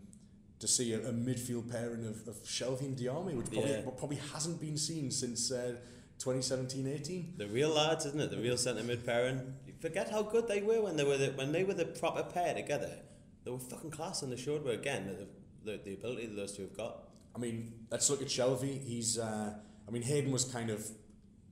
to 0.59 0.67
see 0.67 0.93
a, 0.93 0.97
a 0.99 1.13
midfield 1.13 1.71
pairing 1.71 2.05
of, 2.07 2.27
of 2.27 2.35
Shelvey 2.43 2.81
and 2.81 2.97
Diame, 2.97 3.35
which 3.35 3.51
probably, 3.51 3.71
yeah. 3.71 3.81
probably 3.97 4.17
hasn't 4.33 4.59
been 4.59 4.77
seen 4.77 5.11
since 5.11 5.51
uh, 5.51 5.75
2017-18. 6.19 7.37
The 7.37 7.47
real 7.47 7.69
lads, 7.69 8.05
isn't 8.05 8.19
it? 8.19 8.31
The 8.31 8.37
real 8.37 8.57
centre 8.57 8.83
mid 8.83 9.05
pairing. 9.05 9.53
You 9.65 9.73
forget 9.79 10.09
how 10.09 10.23
good 10.23 10.47
they 10.47 10.61
were 10.61 10.81
when 10.81 10.97
they 10.97 11.03
were 11.03 11.17
the, 11.17 11.27
when 11.31 11.51
they 11.51 11.63
were 11.63 11.73
the 11.73 11.85
proper 11.85 12.23
pair 12.23 12.53
together. 12.53 12.99
They 13.43 13.51
were 13.51 13.59
fucking 13.59 13.91
class, 13.91 14.23
and 14.23 14.31
they 14.31 14.37
showed 14.37 14.63
were 14.63 14.71
again 14.71 15.07
the, 15.07 15.71
the, 15.71 15.77
the 15.83 15.93
ability 15.93 16.27
that 16.27 16.35
those 16.35 16.55
two 16.55 16.63
have 16.63 16.75
got. 16.75 17.09
I 17.35 17.39
mean, 17.39 17.71
let's 17.91 18.09
look 18.09 18.21
at 18.21 18.27
Shelvey. 18.27 18.83
He's, 18.83 19.19
uh, 19.19 19.53
I 19.87 19.91
mean, 19.91 20.01
Hayden 20.01 20.31
was 20.31 20.43
kind 20.45 20.69
of 20.69 20.85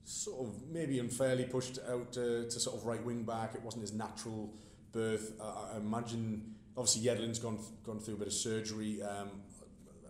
sort 0.04 0.46
of 0.48 0.68
maybe 0.68 0.98
unfairly 0.98 1.44
pushed 1.44 1.78
out 1.88 2.12
to, 2.12 2.44
to 2.44 2.60
sort 2.60 2.76
of 2.76 2.86
right 2.86 3.02
wing 3.04 3.22
back. 3.22 3.54
It 3.54 3.62
wasn't 3.62 3.82
his 3.82 3.92
natural 3.92 4.52
birth. 4.92 5.32
Uh, 5.40 5.74
I 5.74 5.76
imagine, 5.78 6.54
obviously, 6.76 7.02
Yedlin's 7.02 7.38
gone 7.38 7.58
gone 7.84 8.00
through 8.00 8.14
a 8.14 8.18
bit 8.18 8.26
of 8.26 8.32
surgery. 8.32 9.00
Um, 9.02 9.30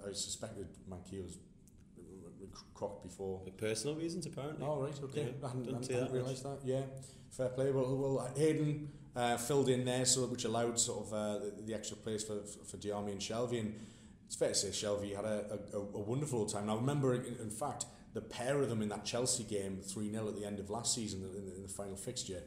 I 0.06 0.12
suspected 0.12 0.68
Manquillo's 0.88 1.38
crocked 2.74 3.02
before. 3.02 3.40
For 3.44 3.50
personal 3.50 3.96
reasons, 3.96 4.26
apparently. 4.26 4.66
Oh, 4.66 4.82
right, 4.82 5.00
okay. 5.04 5.34
Yeah, 5.40 5.46
I 5.46 5.48
hadn't, 5.48 5.64
hadn't, 5.64 5.90
hadn't 5.90 6.00
that 6.00 6.12
realised 6.12 6.44
that. 6.44 6.58
Yeah, 6.64 6.82
fair 7.30 7.48
play. 7.48 7.70
Well, 7.70 7.96
well 7.96 8.30
Hayden 8.36 8.88
uh, 9.14 9.36
filled 9.36 9.68
in 9.68 9.84
there, 9.84 10.04
so 10.04 10.26
which 10.26 10.44
allowed 10.44 10.78
sort 10.78 11.06
of 11.06 11.12
uh, 11.12 11.38
the, 11.38 11.62
the 11.66 11.74
extra 11.74 11.96
place 11.96 12.24
for, 12.24 12.40
for 12.42 12.76
Diame 12.76 13.12
and 13.12 13.20
Shelvey. 13.20 13.60
And 13.60 13.74
it's 14.26 14.36
fair 14.36 14.48
to 14.48 14.54
say 14.54 14.68
Shelvey 14.68 15.14
had 15.14 15.24
a, 15.24 15.58
a, 15.72 15.78
a 15.78 16.00
wonderful 16.00 16.46
time. 16.46 16.66
Now, 16.66 16.74
I 16.74 16.80
remember, 16.80 17.14
in, 17.14 17.36
in 17.40 17.50
fact, 17.50 17.86
the 18.12 18.20
pair 18.20 18.60
of 18.62 18.68
them 18.68 18.82
in 18.82 18.88
that 18.88 19.04
Chelsea 19.04 19.44
game, 19.44 19.78
3 19.82 20.10
0 20.10 20.28
at 20.28 20.36
the 20.36 20.44
end 20.46 20.58
of 20.58 20.70
last 20.70 20.94
season 20.94 21.22
in 21.22 21.46
the, 21.46 21.54
in 21.54 21.62
the 21.62 21.68
final 21.68 21.96
fixture. 21.96 22.42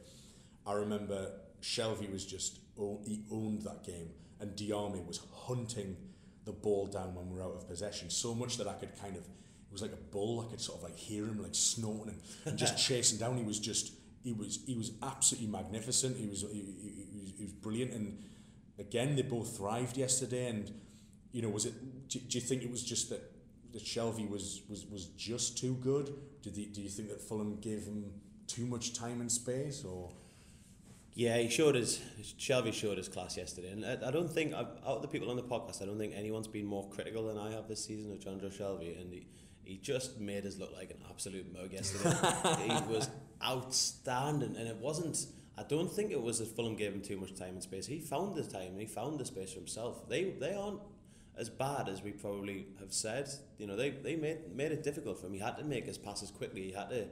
I 0.66 0.74
remember 0.74 1.32
Shelvey 1.62 2.12
was 2.12 2.26
just, 2.26 2.60
he 3.06 3.24
owned 3.32 3.62
that 3.64 3.84
game, 3.84 4.10
and 4.40 4.56
Diame 4.56 5.06
was 5.06 5.22
hunting 5.32 5.96
the 6.46 6.52
ball 6.52 6.88
down 6.88 7.14
when 7.14 7.30
we 7.30 7.38
were 7.38 7.44
out 7.44 7.56
of 7.56 7.68
possession 7.68 8.10
so 8.10 8.34
much 8.34 8.58
that 8.58 8.68
I 8.68 8.74
could 8.74 9.00
kind 9.00 9.16
of, 9.16 9.28
it 9.70 9.74
was 9.74 9.84
like 9.84 9.94
a 9.94 10.12
bull, 10.12 10.44
I 10.46 10.50
could 10.50 10.60
sort 10.60 10.80
of 10.80 10.84
like 10.84 10.98
hear 10.98 11.26
him 11.26 11.44
like 11.44 11.54
snorting 11.54 12.14
and, 12.14 12.22
and 12.46 12.58
just 12.58 12.78
chasing 12.88 13.20
down. 13.20 13.38
He 13.38 13.44
was 13.44 13.60
just, 13.60 13.94
he 14.24 14.34
was 14.34 14.60
he 14.66 14.74
was 14.74 14.92
absolutely 15.04 15.48
magnificent. 15.48 16.18
He 16.18 16.26
was 16.26 16.42
he, 16.42 16.48
he, 16.48 17.06
he, 17.12 17.20
was, 17.22 17.34
he 17.38 17.44
was 17.44 17.54
brilliant, 17.54 17.94
and 17.94 18.18
again 18.80 19.16
they 19.16 19.22
both 19.22 19.56
thrived 19.58 19.96
yesterday. 19.96 20.48
And 20.48 20.74
you 21.32 21.44
know, 21.44 21.50
was 21.50 21.66
it? 21.66 22.10
Do, 22.10 22.20
do 22.20 22.38
you 22.38 22.44
think 22.44 22.64
it 22.64 22.72
was 22.72 22.84
just 22.84 23.12
that 23.12 23.22
that 23.74 23.84
Shelvey 23.84 24.28
was 24.28 24.64
was 24.68 24.88
was 24.88 25.06
just 25.06 25.58
too 25.58 25.76
good? 25.76 26.14
Did 26.42 26.56
the, 26.56 26.66
do 26.66 26.82
you 26.82 26.90
think 26.90 27.10
that 27.10 27.22
Fulham 27.22 27.60
gave 27.60 27.84
him 27.84 28.12
too 28.48 28.66
much 28.66 28.94
time 28.94 29.22
and 29.22 29.32
space, 29.32 29.84
or? 29.84 30.10
Yeah, 31.14 31.38
he 31.38 31.50
showed 31.50 31.76
his 31.76 32.00
Shelvey 32.40 32.74
showed 32.74 32.98
his 32.98 33.08
class 33.08 33.36
yesterday, 33.36 33.72
and 33.72 33.86
I, 33.86 34.08
I 34.08 34.12
don't 34.12 34.32
think 34.32 34.54
out 34.54 34.80
of 34.84 35.02
the 35.02 35.08
people 35.08 35.30
on 35.30 35.36
the 35.36 35.44
podcast, 35.44 35.82
I 35.82 35.86
don't 35.86 35.98
think 35.98 36.14
anyone's 36.16 36.48
been 36.48 36.66
more 36.66 36.88
critical 36.90 37.28
than 37.28 37.38
I 37.38 37.52
have 37.52 37.68
this 37.68 37.84
season 37.84 38.12
of 38.12 38.20
Jonjo 38.20 38.50
Shelvey, 38.52 39.00
and 39.02 39.12
he, 39.12 39.28
he 39.70 39.78
just 39.78 40.20
made 40.20 40.48
us 40.48 40.58
look 40.58 40.74
like 40.76 40.90
an 40.90 40.98
absolute 41.10 41.54
mug 41.54 41.72
yesterday. 41.72 42.16
he 42.64 42.70
was 42.92 43.08
outstanding, 43.46 44.56
and 44.58 44.68
it 44.68 44.78
wasn't. 44.78 45.28
I 45.58 45.64
don't 45.64 45.92
think 45.92 46.12
it 46.12 46.22
was 46.22 46.40
that 46.40 46.48
Fulham 46.48 46.76
gave 46.76 46.92
him 46.92 47.02
too 47.02 47.18
much 47.18 47.36
time 47.36 47.50
and 47.50 47.62
space. 47.62 47.86
He 47.86 48.00
found 48.00 48.36
the 48.36 48.44
time 48.44 48.72
and 48.72 48.80
he 48.80 48.88
found 48.88 49.20
the 49.20 49.26
space 49.26 49.52
for 49.54 49.60
himself. 49.60 50.10
They 50.10 50.32
they 50.32 50.56
aren't 50.56 50.80
as 51.38 51.50
bad 51.50 51.88
as 51.88 52.02
we 52.02 52.12
probably 52.12 52.68
have 52.80 52.92
said. 52.92 53.30
You 53.60 53.68
know, 53.68 53.76
they, 53.76 53.92
they 53.92 54.16
made 54.16 54.56
made 54.56 54.72
it 54.72 54.84
difficult 54.84 55.20
for 55.20 55.28
him. 55.28 55.34
He 55.34 55.40
had 55.40 55.58
to 55.58 55.64
make 55.64 55.86
his 55.86 55.98
passes 55.98 56.32
quickly. 56.32 56.64
He 56.64 56.72
had 56.72 56.90
to 56.90 57.08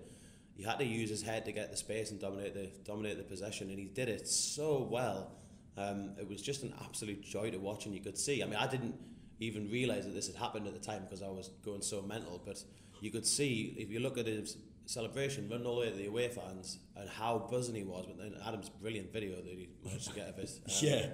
he 0.56 0.64
had 0.64 0.80
to 0.80 0.86
use 0.86 1.12
his 1.12 1.22
head 1.22 1.46
to 1.46 1.52
get 1.52 1.70
the 1.70 1.78
space 1.78 2.10
and 2.10 2.20
dominate 2.20 2.56
the 2.56 2.72
dominate 2.86 3.18
the 3.18 3.24
possession, 3.24 3.70
and 3.70 3.78
he 3.78 3.86
did 3.86 4.10
it 4.10 4.28
so 4.28 4.88
well. 4.90 5.34
Um, 5.78 6.14
it 6.20 6.28
was 6.28 6.42
just 6.42 6.64
an 6.64 6.74
absolute 6.84 7.22
joy 7.22 7.52
to 7.52 7.58
watch, 7.58 7.86
and 7.86 7.94
you 7.94 8.02
could 8.02 8.18
see. 8.18 8.42
I 8.42 8.48
mean, 8.48 8.56
I 8.56 8.66
didn't 8.66 8.96
even 9.40 9.70
realize 9.70 10.06
that 10.06 10.14
this 10.14 10.28
had 10.28 10.36
happened 10.36 10.68
at 10.68 10.74
the 10.74 10.80
time 10.80 11.04
because 11.04 11.22
I 11.22 11.30
was 11.30 11.50
going 11.64 11.82
so 11.82 12.02
mental, 12.02 12.42
but 12.44 12.64
you 13.02 13.12
could 13.12 13.26
see 13.26 13.76
if 13.78 13.92
you 13.92 14.00
look 14.00 14.18
at 14.18 14.26
his 14.26 14.58
celebration, 14.86 15.48
running 15.50 15.66
all 15.68 15.76
the 15.76 15.82
way 15.82 15.90
to 15.90 15.96
the 15.96 16.08
away 16.08 16.30
fans, 16.30 16.80
and 16.96 17.10
how 17.10 17.48
buzzing 17.52 17.76
he 17.76 17.84
was. 17.84 18.06
But 18.08 18.18
then 18.18 18.36
Adam's 18.46 18.70
brilliant 18.70 19.14
video 19.14 19.36
that 19.36 19.46
he 19.46 19.70
managed 19.84 20.08
to 20.10 20.16
get 20.16 20.30
of 20.30 20.40
it. 20.40 20.50
Um, 20.66 20.74
yeah, 20.82 21.06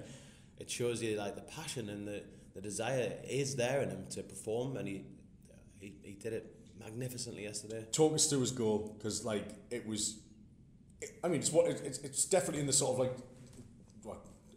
it 0.58 0.70
shows 0.70 1.02
you 1.02 1.16
like 1.18 1.34
the 1.34 1.42
passion 1.42 1.88
and 1.88 2.06
the, 2.06 2.22
the 2.54 2.60
desire 2.60 3.12
is 3.28 3.56
there 3.56 3.82
in 3.82 3.90
him 3.90 4.06
to 4.10 4.22
perform, 4.22 4.76
and 4.76 4.88
he 4.88 5.04
he, 5.80 5.94
he 6.02 6.12
did 6.14 6.32
it 6.32 6.56
magnificently 6.78 7.42
yesterday. 7.42 7.86
Talk 7.92 8.14
us 8.14 8.26
through 8.26 8.40
his 8.40 8.52
goal 8.52 8.94
because 8.96 9.24
like 9.24 9.48
it 9.70 9.86
was. 9.86 10.20
It, 11.00 11.18
I 11.22 11.28
mean, 11.28 11.40
it's 11.40 11.52
what 11.52 11.66
it's, 11.66 11.98
it's 11.98 12.24
definitely 12.24 12.60
in 12.60 12.66
the 12.66 12.72
sort 12.72 12.92
of 12.92 12.98
like 13.00 13.16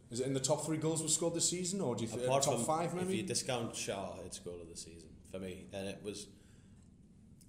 is 0.10 0.20
it 0.20 0.28
in 0.28 0.34
the 0.34 0.40
top 0.40 0.66
three 0.66 0.78
goals 0.78 1.02
we've 1.02 1.12
scored 1.12 1.34
this 1.34 1.50
season, 1.50 1.82
or 1.82 1.96
do 1.96 2.04
you 2.04 2.08
think 2.08 2.26
top 2.26 2.44
from, 2.44 2.64
five 2.64 2.94
maybe? 2.94 3.14
If 3.14 3.22
you 3.22 3.24
discount 3.24 3.74
Schär, 3.74 4.26
it's 4.26 4.40
goal 4.40 4.60
of 4.62 4.70
the 4.70 4.78
season 4.78 5.10
for 5.32 5.40
me, 5.40 5.66
and 5.74 5.88
it 5.88 6.00
was 6.04 6.28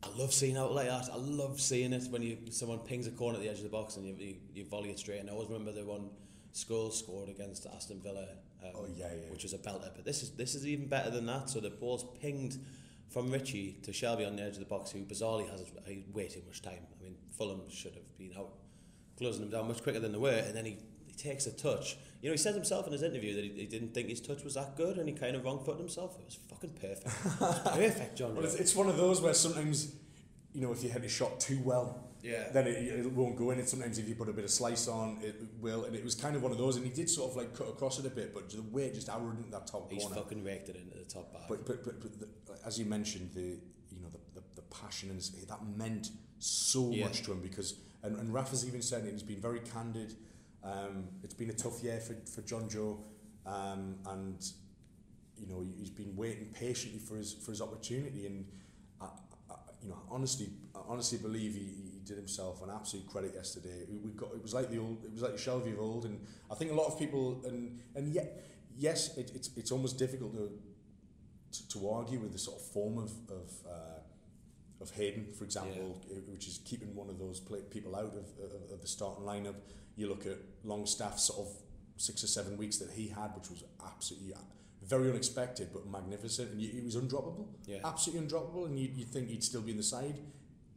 I 0.03 0.09
love 0.17 0.33
seeing 0.33 0.57
out 0.57 0.73
like 0.73 0.87
that. 0.87 1.09
I 1.13 1.17
love 1.17 1.61
seeing 1.61 1.93
it 1.93 2.05
when 2.11 2.23
you 2.23 2.39
someone 2.51 2.79
pings 2.79 3.07
a 3.07 3.11
corner 3.11 3.39
at 3.39 3.43
the 3.43 3.49
edge 3.49 3.59
of 3.59 3.65
the 3.65 3.69
box 3.69 3.97
and 3.97 4.07
you, 4.07 4.15
you, 4.19 4.37
you 4.55 4.65
volley 4.65 4.91
it 4.91 4.99
straight. 4.99 5.19
And 5.21 5.29
I 5.29 5.33
always 5.33 5.49
remember 5.49 5.73
the 5.73 5.85
one 5.85 6.11
Scholes 6.55 6.93
scored 6.93 7.29
against 7.29 7.67
Aston 7.67 8.01
Villa, 8.01 8.27
um, 8.63 8.71
oh, 8.75 8.87
yeah, 8.95 9.07
yeah. 9.07 9.31
which 9.31 9.43
was 9.43 9.55
a 9.55 9.59
belter. 9.59 9.91
But 9.95 10.05
this 10.05 10.23
is 10.23 10.31
this 10.31 10.55
is 10.55 10.67
even 10.67 10.87
better 10.87 11.11
than 11.11 11.27
that. 11.27 11.51
So 11.51 11.59
the 11.59 11.71
ball's 11.71 12.05
pinged 12.21 12.59
from 13.09 13.31
Ritchie 13.31 13.79
to 13.83 13.91
Shelvey 13.91 14.27
on 14.27 14.37
the 14.37 14.43
edge 14.43 14.55
of 14.55 14.61
the 14.61 14.67
box, 14.67 14.91
who 14.91 15.01
bizarrely 15.01 15.51
has 15.51 15.65
way 16.13 16.29
too 16.29 16.43
much 16.47 16.63
time. 16.63 16.87
I 16.99 17.03
mean, 17.03 17.17
Fulham 17.37 17.63
should 17.69 17.95
have 17.95 18.19
been 18.19 18.33
out 18.39 18.51
closing 19.17 19.43
him 19.43 19.51
down 19.51 19.67
much 19.67 19.83
quicker 19.83 19.99
than 19.99 20.13
they 20.13 20.19
were, 20.19 20.31
and 20.31 20.55
then 20.55 20.65
he, 20.65 20.77
he 21.07 21.15
takes 21.15 21.47
a 21.47 21.53
touch. 21.53 21.97
You 22.21 22.29
know, 22.29 22.33
he 22.33 22.39
says 22.39 22.55
himself 22.55 22.87
in 22.87 22.93
his 22.93 23.03
interview 23.03 23.35
that 23.37 23.45
he, 23.45 23.51
he 23.51 23.67
didn't 23.67 23.95
think 23.95 24.09
his 24.09 24.21
touch 24.21 24.43
was 24.43 24.55
that 24.55 24.77
good, 24.77 24.99
and 24.99 25.09
he 25.09 25.15
kind 25.15 25.37
of 25.37 25.45
wrong 25.45 25.63
footed 25.65 25.81
himself. 25.81 26.19
It 26.19 26.25
was 26.25 26.39
fucking 26.51 26.71
perfect. 26.71 27.41
Was 27.41 27.61
perfect, 27.77 28.17
John. 28.17 28.35
well, 28.35 28.45
it's, 28.45 28.55
it's 28.55 28.75
one 28.75 28.89
of 28.89 28.97
those 28.97 29.21
where 29.21 29.35
sometimes 29.35 29.93
you 30.53 30.67
know, 30.67 30.73
if 30.73 30.83
you 30.83 30.91
hit 30.91 31.05
a 31.05 31.09
shot 31.09 31.39
too 31.41 31.61
well, 31.63 32.05
yeah. 32.23 32.49
then 32.53 32.67
it, 32.67 32.77
it 32.77 33.13
won't 33.13 33.37
go 33.37 33.51
in. 33.51 33.59
And 33.59 33.69
sometimes 33.69 33.99
if 33.99 34.09
you 34.09 34.15
put 34.15 34.29
a 34.29 34.33
bit 34.33 34.45
of 34.45 34.51
slice 34.51 34.89
on, 34.89 35.19
it 35.23 35.41
will. 35.61 35.85
And 35.85 35.95
it 35.95 36.03
was 36.03 36.15
kind 36.15 36.37
of 36.37 36.43
one 36.43 36.53
of 36.53 36.59
those. 36.59 36.77
And 36.77 36.85
he 36.85 36.93
did 36.93 37.09
sort 37.09 37.31
of 37.31 37.37
like 37.37 37.57
cut 37.57 37.69
across 37.69 37.99
it 37.99 38.07
a 38.07 38.11
bit, 38.11 38.35
but 38.35 38.51
the 38.51 38.63
way 38.63 38.91
just 38.93 39.09
arrogant 39.09 39.51
that 39.53 39.67
top 39.67 39.91
He's 39.91 40.03
corner. 40.03 40.17
He's 40.17 40.25
fucking 40.25 40.45
raked 40.45 40.69
it 40.69 40.77
into 40.77 40.99
the 40.99 41.05
top 41.05 41.33
bar. 41.33 41.43
But 41.49 41.67
but 41.67 41.85
but, 41.85 42.01
but 42.01 42.19
the, 42.19 42.29
as 42.67 42.79
you 42.79 42.87
mentioned, 42.87 43.31
the 43.35 43.61
you 43.91 44.01
know 44.03 44.09
the, 44.11 44.41
the, 44.41 44.47
the 44.57 44.63
passion 44.63 45.11
and 45.11 45.21
that 45.21 45.61
meant 45.77 46.11
so 46.39 46.91
yeah. 46.91 47.05
much 47.05 47.23
to 47.23 47.33
him 47.33 47.41
because 47.41 47.75
and, 48.03 48.17
and 48.19 48.33
Rafa's 48.33 48.67
even 48.67 48.83
said 48.83 49.05
it. 49.05 49.13
He's 49.13 49.23
been 49.23 49.41
very 49.41 49.61
candid. 49.61 50.15
Um, 50.65 51.09
it's 51.23 51.35
been 51.35 51.51
a 51.51 51.55
tough 51.55 51.83
year 51.83 52.01
for 52.01 52.15
for 52.31 52.43
Jonjo, 52.43 52.99
um, 53.47 53.97
and 54.07 54.45
you 55.37 55.47
know 55.47 55.65
he's 55.79 55.91
been 55.91 56.15
waiting 56.17 56.47
patiently 56.53 56.99
for 56.99 57.17
his 57.17 57.33
for 57.35 57.51
his 57.51 57.61
opportunity 57.61 58.27
and. 58.27 58.47
I, 59.01 59.09
you 59.81 59.89
know, 59.91 59.99
honestly, 60.11 60.49
I 60.75 60.81
honestly 60.89 61.19
believe 61.19 61.55
he, 61.55 61.61
he 61.61 62.01
did 62.05 62.17
himself 62.17 62.63
an 62.63 62.71
absolute 62.71 63.07
credit 63.07 63.33
yesterday. 63.35 63.87
We 63.89 64.11
got 64.11 64.33
it 64.35 64.43
was 64.43 64.53
like 64.53 64.71
the 64.71 64.79
old, 64.79 65.05
it 65.05 65.13
was 65.13 65.23
like 65.23 65.33
the 65.33 65.39
Shelvey 65.39 65.73
of 65.73 65.79
old, 65.79 66.05
and 66.05 66.21
I 66.51 66.57
think 66.57 66.73
a 66.73 66.75
lot 66.75 66.87
of 66.87 66.99
people 66.99 67.43
and 67.47 67.79
and 67.95 68.13
yet 68.13 68.45
yes, 68.77 69.17
it, 69.17 69.31
it's 69.35 69.51
it's 69.57 69.71
almost 69.71 69.99
difficult 69.99 70.35
to, 70.35 70.51
to 71.53 71.69
to 71.69 71.91
argue 71.91 72.19
with 72.19 72.33
the 72.33 72.39
sort 72.39 72.59
of 72.61 72.67
form 72.67 72.99
of 72.99 73.13
of. 73.31 73.51
Uh, 73.67 73.99
of 74.81 74.91
Hayden, 74.91 75.27
for 75.37 75.45
example, 75.45 76.01
yeah. 76.09 76.19
which 76.29 76.47
is 76.47 76.61
keeping 76.65 76.95
one 76.95 77.09
of 77.09 77.19
those 77.19 77.41
play, 77.41 77.61
people 77.71 77.97
out 77.97 78.05
of, 78.05 78.15
of, 78.15 78.73
of 78.73 78.81
the 78.81 78.87
starting 78.87 79.25
lineup. 79.25 79.57
You 79.97 80.09
look 80.09 80.27
at 80.27 80.39
Longstaff, 80.65 81.19
sort 81.19 81.49
of 81.49 81.55
six 81.97 82.23
or 82.23 82.29
seven 82.29 82.57
weeks 82.57 82.79
that 82.79 82.91
he 82.91 83.09
had, 83.09 83.35
which 83.35 83.51
was 83.51 83.65
absolutely 83.85 84.35
very 84.87 85.11
unexpected 85.11 85.69
but 85.73 85.87
magnificent, 85.87 86.53
and 86.53 86.61
he 86.61 86.81
was 86.85 86.97
undroppable. 86.97 87.47
Yeah. 87.67 87.79
Absolutely 87.85 88.27
undroppable, 88.27 88.67
and 88.67 88.79
you, 88.79 88.91
you'd 88.95 89.09
think 89.09 89.29
he'd 89.29 89.45
still 89.45 89.61
be 89.61 89.73
in 89.73 89.77
the 89.77 89.83
side 89.83 90.19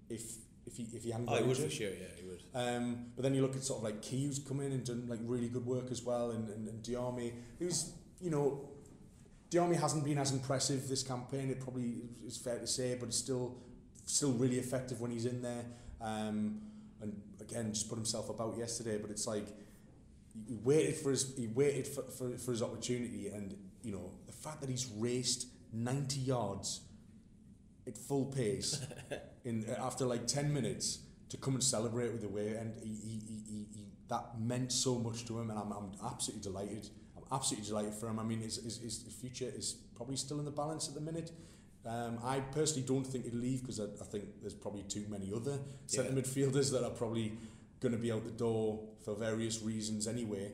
if 0.10 0.24
if 0.66 0.76
he 0.78 0.88
if 0.94 1.04
he 1.04 1.12
hadn't. 1.12 1.30
Oh, 1.30 1.36
he 1.36 1.44
would 1.44 1.58
for 1.58 1.70
sure. 1.70 1.90
Yeah, 1.90 2.08
he 2.18 2.28
would. 2.28 2.44
Um, 2.54 3.06
but 3.16 3.24
then 3.24 3.34
you 3.34 3.42
look 3.42 3.56
at 3.56 3.64
sort 3.64 3.80
of 3.80 3.84
like 3.84 4.02
Ki, 4.02 4.26
who's 4.26 4.40
come 4.40 4.60
in 4.60 4.72
and 4.72 4.84
done 4.84 5.06
like 5.08 5.20
really 5.24 5.48
good 5.48 5.66
work 5.66 5.92
as 5.92 6.04
well, 6.04 6.32
and 6.32 6.50
and, 6.50 6.68
and 6.68 6.84
Diame, 6.84 7.34
who's 7.60 7.94
you 8.20 8.30
know. 8.30 8.68
Diame 9.50 9.78
hasn't 9.78 10.06
been 10.06 10.18
as 10.18 10.32
impressive 10.32 10.88
this 10.88 11.04
campaign. 11.04 11.50
It 11.50 11.60
probably 11.60 11.96
is 12.26 12.38
fair 12.38 12.58
to 12.58 12.66
say, 12.66 12.96
but 12.98 13.08
it's 13.08 13.18
still 13.18 13.58
still 14.12 14.32
really 14.34 14.60
effective 14.60 15.00
when 15.02 15.12
he's 15.12 15.26
in 15.26 15.42
there. 15.42 15.66
Um, 16.02 16.62
and 17.02 17.20
again, 17.40 17.74
just 17.74 17.90
put 17.90 17.96
himself 17.96 18.30
about 18.30 18.58
yesterday. 18.58 18.98
But 18.98 19.12
it's 19.12 19.28
like 19.28 19.48
he 20.48 20.56
waited 20.64 20.96
for 20.96 21.12
his 21.12 21.34
he 21.38 21.48
waited 21.48 21.88
for, 21.88 22.04
for, 22.04 22.38
for 22.38 22.52
his 22.52 22.62
opportunity, 22.62 23.28
and 23.28 23.56
you 23.84 23.92
know, 23.92 24.12
the 24.26 24.34
fact 24.34 24.62
that 24.62 24.70
he's 24.70 24.88
raced 24.98 25.48
90 25.74 26.20
yards 26.20 26.82
at 27.88 27.98
full 27.98 28.26
pace 28.26 28.86
in 29.46 29.66
after 29.80 30.06
like 30.06 30.28
10 30.28 30.54
minutes 30.54 31.00
to 31.30 31.38
come 31.38 31.54
and 31.54 31.64
celebrate 31.64 32.12
with 32.12 32.22
the 32.22 32.28
way 32.28 32.56
and 32.56 32.76
he, 32.84 32.90
he, 32.90 33.22
he, 33.26 33.68
he, 33.74 33.86
that 34.10 34.40
meant 34.40 34.72
so 34.72 34.96
much 35.00 35.26
to 35.26 35.40
him 35.40 35.50
and 35.50 35.58
I'm, 35.58 35.72
I'm 35.72 35.92
absolutely 36.06 36.44
delighted 36.44 36.90
I'm 37.16 37.24
absolutely 37.32 37.70
delighted 37.70 37.94
for 37.94 38.10
him 38.10 38.20
I 38.20 38.24
mean 38.24 38.42
his, 38.42 38.58
his, 38.58 38.80
his 38.80 39.16
future 39.20 39.50
is 39.56 39.78
probably 39.96 40.18
still 40.18 40.40
in 40.40 40.46
the 40.46 40.52
balance 40.52 40.90
at 40.90 40.94
the 40.94 41.02
minute 41.02 41.32
um, 41.86 42.20
I 42.24 42.40
personally 42.40 42.88
don't 42.88 43.06
think 43.06 43.26
he'll 43.26 43.40
leave 43.40 43.62
because 43.62 43.80
I, 43.80 43.86
I 44.00 44.06
think 44.06 44.26
there's 44.42 44.54
probably 44.54 44.84
too 44.84 45.06
many 45.10 45.32
other 45.34 45.60
centre 45.88 46.12
midfielders 46.12 46.72
that 46.72 46.84
are 46.84 46.92
probably 46.92 47.34
going 47.80 47.94
to 47.94 47.98
be 47.98 48.12
out 48.12 48.24
the 48.24 48.32
door 48.32 48.80
for 49.04 49.16
various 49.16 49.62
reasons 49.64 50.08
anyway 50.08 50.52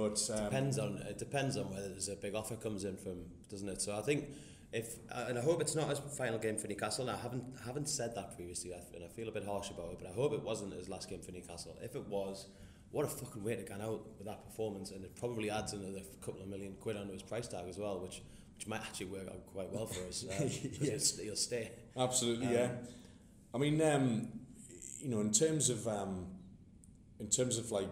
but 0.00 0.30
um, 0.32 0.44
depends 0.44 0.78
on 0.78 0.96
it 0.98 1.18
depends 1.18 1.56
on 1.56 1.70
whether 1.70 1.88
there's 1.88 2.08
a 2.08 2.16
big 2.16 2.34
offer 2.34 2.56
comes 2.56 2.84
in 2.84 2.96
from, 2.96 3.24
doesn't 3.48 3.68
it? 3.68 3.82
So 3.82 3.96
I 3.96 4.02
think 4.02 4.28
if 4.72 4.96
and 5.10 5.38
I 5.38 5.42
hope 5.42 5.60
it's 5.60 5.74
not 5.74 5.88
his 5.90 5.98
final 6.16 6.38
game 6.38 6.56
for 6.56 6.68
Newcastle. 6.68 7.04
Now 7.04 7.14
I 7.14 7.18
haven't 7.18 7.44
haven't 7.64 7.88
said 7.88 8.14
that 8.14 8.36
previously, 8.36 8.72
and 8.72 9.04
I 9.04 9.08
feel 9.08 9.28
a 9.28 9.32
bit 9.32 9.44
harsh 9.44 9.70
about 9.70 9.92
it. 9.92 9.98
But 10.00 10.08
I 10.08 10.12
hope 10.12 10.32
it 10.32 10.42
wasn't 10.42 10.72
his 10.74 10.88
last 10.88 11.10
game 11.10 11.20
for 11.20 11.32
Newcastle. 11.32 11.76
If 11.82 11.96
it 11.96 12.06
was, 12.06 12.46
what 12.92 13.04
a 13.04 13.08
fucking 13.08 13.42
way 13.42 13.56
to 13.56 13.62
go 13.62 13.74
out 13.74 14.06
with 14.16 14.26
that 14.26 14.44
performance, 14.46 14.90
and 14.90 15.04
it 15.04 15.16
probably 15.16 15.50
adds 15.50 15.72
another 15.72 16.00
couple 16.24 16.40
of 16.40 16.48
million 16.48 16.76
quid 16.80 16.96
onto 16.96 17.12
his 17.12 17.22
price 17.22 17.48
tag 17.48 17.66
as 17.68 17.76
well, 17.76 17.98
which 18.00 18.22
which 18.60 18.66
might 18.68 18.82
actually 18.82 19.06
work 19.06 19.26
out 19.26 19.46
quite 19.54 19.72
well 19.72 19.86
for 19.86 20.06
us. 20.06 20.26
Uh, 20.28 20.44
yes, 20.82 21.18
he'll 21.18 21.34
stay. 21.34 21.70
Absolutely, 21.96 22.48
um, 22.48 22.52
yeah. 22.52 22.68
I 23.54 23.56
mean, 23.58 23.80
um, 23.80 24.28
you 24.98 25.08
know, 25.08 25.20
in 25.20 25.32
terms 25.32 25.70
of 25.70 25.88
um, 25.88 26.26
in 27.18 27.30
terms 27.30 27.56
of 27.56 27.70
like 27.70 27.88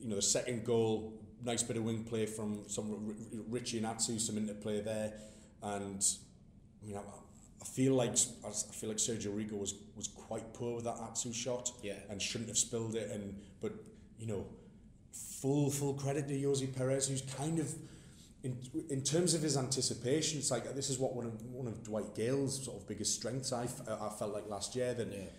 you 0.00 0.08
know 0.08 0.14
the 0.14 0.22
second 0.22 0.64
goal 0.64 1.20
nice 1.42 1.64
bit 1.64 1.76
of 1.76 1.82
wing 1.82 2.04
play 2.04 2.26
from 2.26 2.62
some 2.68 3.12
Ritchie 3.48 3.78
and 3.78 3.86
Atsu, 3.86 4.20
some 4.20 4.38
interplay 4.38 4.80
there. 4.82 5.14
And 5.64 6.06
I 6.80 6.86
mean, 6.86 6.96
I, 6.96 7.00
I 7.00 7.64
feel 7.64 7.94
like 7.94 8.12
I 8.46 8.50
feel 8.72 8.90
like 8.90 8.98
Sergio 8.98 9.36
Rico 9.36 9.56
was 9.56 9.74
was 9.96 10.06
quite 10.06 10.54
poor 10.54 10.76
with 10.76 10.84
that 10.84 10.98
Atsu 11.02 11.32
shot, 11.32 11.72
Yeah. 11.82 11.94
and 12.08 12.22
shouldn't 12.22 12.48
have 12.50 12.58
spilled 12.58 12.94
it. 12.94 13.10
And 13.10 13.36
but 13.60 13.72
you 14.16 14.28
know, 14.28 14.46
full 15.12 15.72
full 15.72 15.94
credit 15.94 16.28
to 16.28 16.34
Ayoze 16.34 16.72
Perez, 16.76 17.08
who's 17.08 17.22
kind 17.22 17.58
of 17.58 17.74
in 18.44 18.58
in 18.90 19.02
terms 19.02 19.34
of 19.34 19.42
his 19.42 19.56
anticipation. 19.56 20.38
It's 20.38 20.50
like 20.50 20.74
this 20.74 20.90
is 20.90 20.98
what 20.98 21.14
one 21.14 21.26
of 21.26 21.42
one 21.46 21.66
of 21.66 21.82
Dwight 21.82 22.14
Gayle's 22.14 22.64
sort 22.64 22.76
of 22.80 22.86
biggest 22.86 23.14
strengths. 23.18 23.52
I, 23.52 23.64
I 23.64 24.10
felt 24.18 24.32
like 24.32 24.48
last 24.48 24.76
year 24.76 24.94
that 24.94 25.08
Yeah. 25.08 25.30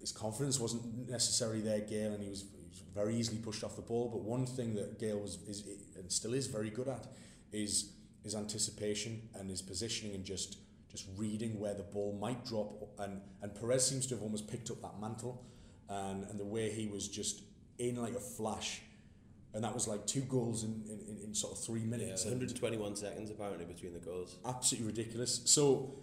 his 0.00 0.12
confidence 0.12 0.60
wasn't 0.60 1.08
necessarily 1.08 1.60
there, 1.60 1.80
Gayle, 1.80 2.12
and 2.14 2.22
he 2.22 2.30
was, 2.30 2.42
he 2.60 2.68
was 2.68 2.82
very 2.94 3.14
easily 3.16 3.38
pushed 3.38 3.64
off 3.64 3.74
the 3.76 3.82
ball. 3.82 4.08
But 4.08 4.22
one 4.22 4.44
thing 4.46 4.74
that 4.74 4.98
Gayle 4.98 5.20
was 5.20 5.38
is 5.48 5.64
and 5.96 6.10
still 6.12 6.34
is 6.34 6.46
very 6.46 6.70
good 6.70 6.88
at 6.88 7.06
is 7.52 7.92
his 8.24 8.34
anticipation 8.34 9.12
and 9.34 9.48
his 9.48 9.62
positioning 9.62 10.14
and 10.14 10.24
just 10.24 10.58
just 10.90 11.06
reading 11.16 11.60
where 11.60 11.74
the 11.74 11.88
ball 11.94 12.12
might 12.20 12.44
drop. 12.44 12.70
And 12.98 13.20
and 13.42 13.54
Perez 13.54 13.86
seems 13.86 14.06
to 14.08 14.14
have 14.14 14.22
almost 14.22 14.48
picked 14.48 14.70
up 14.70 14.80
that 14.82 15.00
mantle, 15.00 15.34
and 15.88 16.24
and 16.28 16.38
the 16.40 16.50
way 16.56 16.70
he 16.70 16.86
was 16.88 17.08
just 17.08 17.42
in 17.78 17.94
like 18.02 18.14
a 18.14 18.20
flash. 18.20 18.82
And 19.54 19.64
that 19.64 19.72
was 19.74 19.88
like 19.88 20.06
two 20.06 20.20
goals 20.22 20.62
in, 20.64 20.82
in, 20.88 21.18
in- 21.24 21.34
sort 21.34 21.54
of 21.54 21.64
three 21.64 21.80
Yeah, 21.80 21.86
minutes. 21.86 22.24
and- 22.24 22.32
121 22.32 22.96
seconds 22.96 23.30
apparently 23.30 23.64
between 23.64 23.92
the 23.94 23.98
goals. 23.98 24.36
absolutely 24.44 24.86
ridiculous. 24.88 25.40
So, 25.46 25.94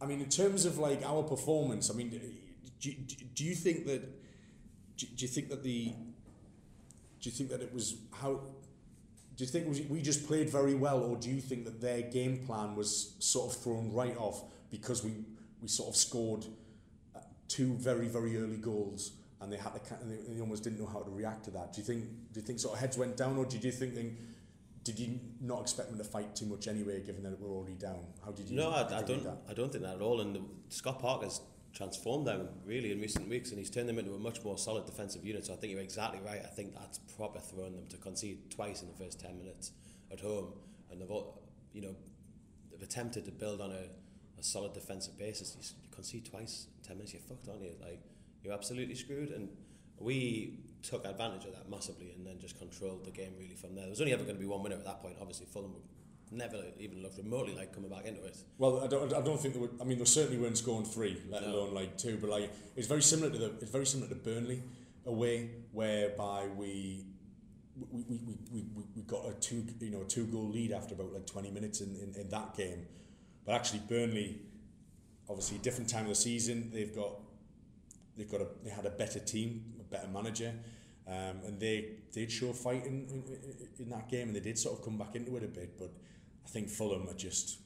I 0.00 0.06
mean, 0.06 0.20
in 0.20 0.28
terms 0.28 0.64
of 0.64 0.78
like 0.78 1.02
our 1.04 1.22
performance, 1.22 1.90
I 1.90 1.94
mean, 1.94 2.10
do, 2.10 2.20
do, 2.80 3.14
do 3.34 3.44
you 3.44 3.54
think 3.54 3.86
that 3.86 4.02
do, 4.96 5.06
do 5.16 5.24
you 5.24 5.28
think 5.28 5.48
that 5.50 5.62
the 5.62 5.92
do 7.20 7.28
you 7.28 7.30
think 7.30 7.50
that 7.50 7.60
it 7.60 7.72
was 7.74 7.96
how 8.12 8.32
do 9.36 9.44
you 9.44 9.46
think 9.46 9.66
we 9.68 9.80
we 9.90 10.02
just 10.02 10.26
played 10.26 10.48
very 10.50 10.74
well, 10.74 11.02
or 11.02 11.16
do 11.16 11.30
you 11.30 11.40
think 11.40 11.64
that 11.64 11.80
their 11.80 12.02
game 12.02 12.38
plan 12.46 12.74
was 12.76 13.14
sort 13.18 13.52
of 13.54 13.60
thrown 13.60 13.92
right 13.92 14.16
off 14.16 14.42
because 14.70 15.02
we 15.04 15.12
we 15.62 15.68
sort 15.68 15.88
of 15.90 15.96
scored 15.96 16.46
uh, 17.14 17.20
two 17.48 17.74
very 17.74 18.08
very 18.08 18.36
early 18.38 18.56
goals 18.56 19.12
and 19.40 19.52
they 19.52 19.56
had 19.56 19.72
to 19.72 19.94
and 20.02 20.10
they, 20.10 20.34
they 20.34 20.40
almost 20.40 20.64
didn't 20.64 20.78
know 20.78 20.86
how 20.86 21.00
to 21.00 21.10
react 21.10 21.44
to 21.44 21.50
that. 21.52 21.72
Do 21.72 21.80
you 21.80 21.86
think 21.86 22.04
do 22.32 22.40
you 22.40 22.46
think 22.46 22.58
sort 22.58 22.74
of 22.74 22.80
heads 22.80 22.98
went 22.98 23.16
down, 23.16 23.36
or 23.36 23.44
did 23.44 23.64
you 23.64 23.72
think 23.72 23.94
they, 23.94 24.12
did 24.84 24.98
you 24.98 25.18
not 25.40 25.60
expect 25.62 25.88
them 25.88 25.98
to 25.98 26.04
fight 26.04 26.34
too 26.34 26.46
much 26.46 26.68
anyway, 26.68 27.00
given 27.00 27.22
that 27.22 27.40
we're 27.40 27.54
already 27.54 27.74
down? 27.74 28.04
How 28.24 28.32
did 28.32 28.48
you? 28.48 28.56
No, 28.56 28.70
I, 28.70 28.98
I 28.98 29.02
don't. 29.02 29.24
that? 29.24 29.38
I 29.48 29.54
don't 29.54 29.70
think 29.72 29.84
that 29.84 29.96
at 29.96 30.00
all. 30.02 30.20
And 30.20 30.34
the, 30.34 30.42
Scott 30.68 31.00
Parker's 31.00 31.40
transformed 31.72 32.26
them 32.26 32.48
really 32.64 32.90
in 32.92 33.00
recent 33.00 33.28
weeks, 33.28 33.50
and 33.50 33.58
he's 33.58 33.70
turned 33.70 33.88
them 33.88 33.98
into 33.98 34.12
a 34.12 34.18
much 34.18 34.42
more 34.44 34.58
solid 34.58 34.86
defensive 34.86 35.24
unit. 35.24 35.46
So 35.46 35.52
I 35.54 35.56
think 35.56 35.72
you're 35.72 35.82
exactly 35.82 36.20
right. 36.24 36.40
I 36.44 36.48
think 36.48 36.74
that's 36.74 36.98
proper 37.16 37.38
throwing 37.38 37.74
them 37.74 37.86
to 37.90 37.96
concede 37.96 38.50
twice 38.50 38.82
in 38.82 38.88
the 38.88 38.94
first 38.94 39.20
ten 39.20 39.38
minutes 39.38 39.72
at 40.12 40.20
home, 40.20 40.52
and 40.90 41.00
they've 41.00 41.10
all, 41.10 41.42
you 41.72 41.82
know, 41.82 41.94
they've 42.70 42.82
attempted 42.82 43.24
to 43.26 43.30
build 43.30 43.60
on 43.60 43.70
a, 43.70 43.84
a 44.38 44.42
solid 44.42 44.72
defensive 44.72 45.16
basis. 45.18 45.74
You 45.82 45.88
concede 45.94 46.26
twice 46.26 46.66
in 46.76 46.86
ten 46.86 46.96
minutes, 46.96 47.12
you're 47.12 47.22
fucked, 47.22 47.48
aren't 47.48 47.62
you? 47.62 47.74
Like 47.80 48.00
you're 48.42 48.54
absolutely 48.54 48.94
screwed. 48.94 49.30
And 49.30 49.48
we 49.98 50.60
took 50.82 51.04
advantage 51.04 51.44
of 51.44 51.52
that 51.52 51.68
massively, 51.70 52.12
and 52.16 52.26
then 52.26 52.38
just 52.38 52.58
controlled 52.58 53.04
the 53.04 53.10
game 53.10 53.32
really 53.38 53.54
from 53.54 53.74
there. 53.74 53.84
There 53.84 53.90
was 53.90 54.00
only 54.00 54.12
ever 54.12 54.24
going 54.24 54.36
to 54.36 54.40
be 54.40 54.46
one 54.46 54.62
winner 54.62 54.76
at 54.76 54.84
that 54.84 55.00
point. 55.02 55.16
Obviously, 55.20 55.46
Fulham 55.46 55.72
would 55.74 55.82
never 56.32 56.62
even 56.78 57.02
look 57.02 57.12
remotely 57.18 57.54
like 57.54 57.74
coming 57.74 57.90
back 57.90 58.06
into 58.06 58.24
it. 58.24 58.36
Well, 58.58 58.82
I 58.82 58.86
don't. 58.86 59.12
I 59.12 59.20
don't 59.20 59.40
think 59.40 59.54
they 59.54 59.60
were. 59.60 59.70
I 59.80 59.84
mean, 59.84 59.98
they 59.98 60.04
certainly 60.04 60.38
weren't 60.38 60.58
scoring 60.58 60.84
three, 60.86 61.20
let 61.28 61.42
No. 61.42 61.48
alone 61.48 61.74
like 61.74 61.98
two. 61.98 62.18
But 62.20 62.30
like, 62.30 62.50
it's 62.76 62.86
very 62.86 63.02
similar 63.02 63.30
to 63.30 63.38
the. 63.38 63.46
It's 63.60 63.70
very 63.70 63.86
similar 63.86 64.08
to 64.08 64.14
Burnley 64.16 64.62
away, 65.06 65.50
whereby 65.72 66.46
we. 66.56 67.04
We, 67.92 68.04
we, 68.10 68.16
we, 68.26 68.36
we, 68.52 68.64
we 68.74 68.82
we 68.96 69.02
got 69.04 69.24
a 69.26 69.32
two 69.34 69.64
you 69.80 69.90
know 69.90 70.02
a 70.02 70.04
two 70.04 70.26
goal 70.26 70.48
lead 70.50 70.70
after 70.70 70.92
about 70.94 71.14
like 71.14 71.26
20 71.26 71.50
minutes 71.50 71.80
in, 71.80 71.96
in, 71.96 72.12
in 72.20 72.28
that 72.28 72.54
game 72.54 72.84
but 73.46 73.54
actually 73.54 73.78
Burnley 73.88 74.38
obviously 75.30 75.56
different 75.58 75.88
time 75.88 76.02
of 76.02 76.08
the 76.10 76.14
season 76.14 76.70
they've 76.74 76.94
got 76.94 77.12
they've 78.16 78.30
got 78.30 78.40
a 78.40 78.46
they 78.64 78.70
had 78.70 78.86
a 78.86 78.90
better 78.90 79.18
team 79.20 79.64
a 79.80 79.84
better 79.84 80.08
manager 80.08 80.52
um, 81.06 81.40
and 81.46 81.58
they 81.58 81.96
did 82.12 82.30
show 82.30 82.52
fight 82.52 82.84
in, 82.86 83.06
in, 83.10 83.24
in- 83.78 83.90
that 83.90 84.08
game 84.08 84.28
and 84.28 84.36
they 84.36 84.40
did 84.40 84.58
sort 84.58 84.78
of 84.78 84.84
come 84.84 84.96
back 84.98 85.16
into 85.16 85.36
it 85.36 85.42
a 85.44 85.48
bit 85.48 85.76
but 85.78 85.90
I 86.44 86.48
think 86.48 86.68
Fulham 86.68 87.08
are 87.08 87.14
just 87.14 87.58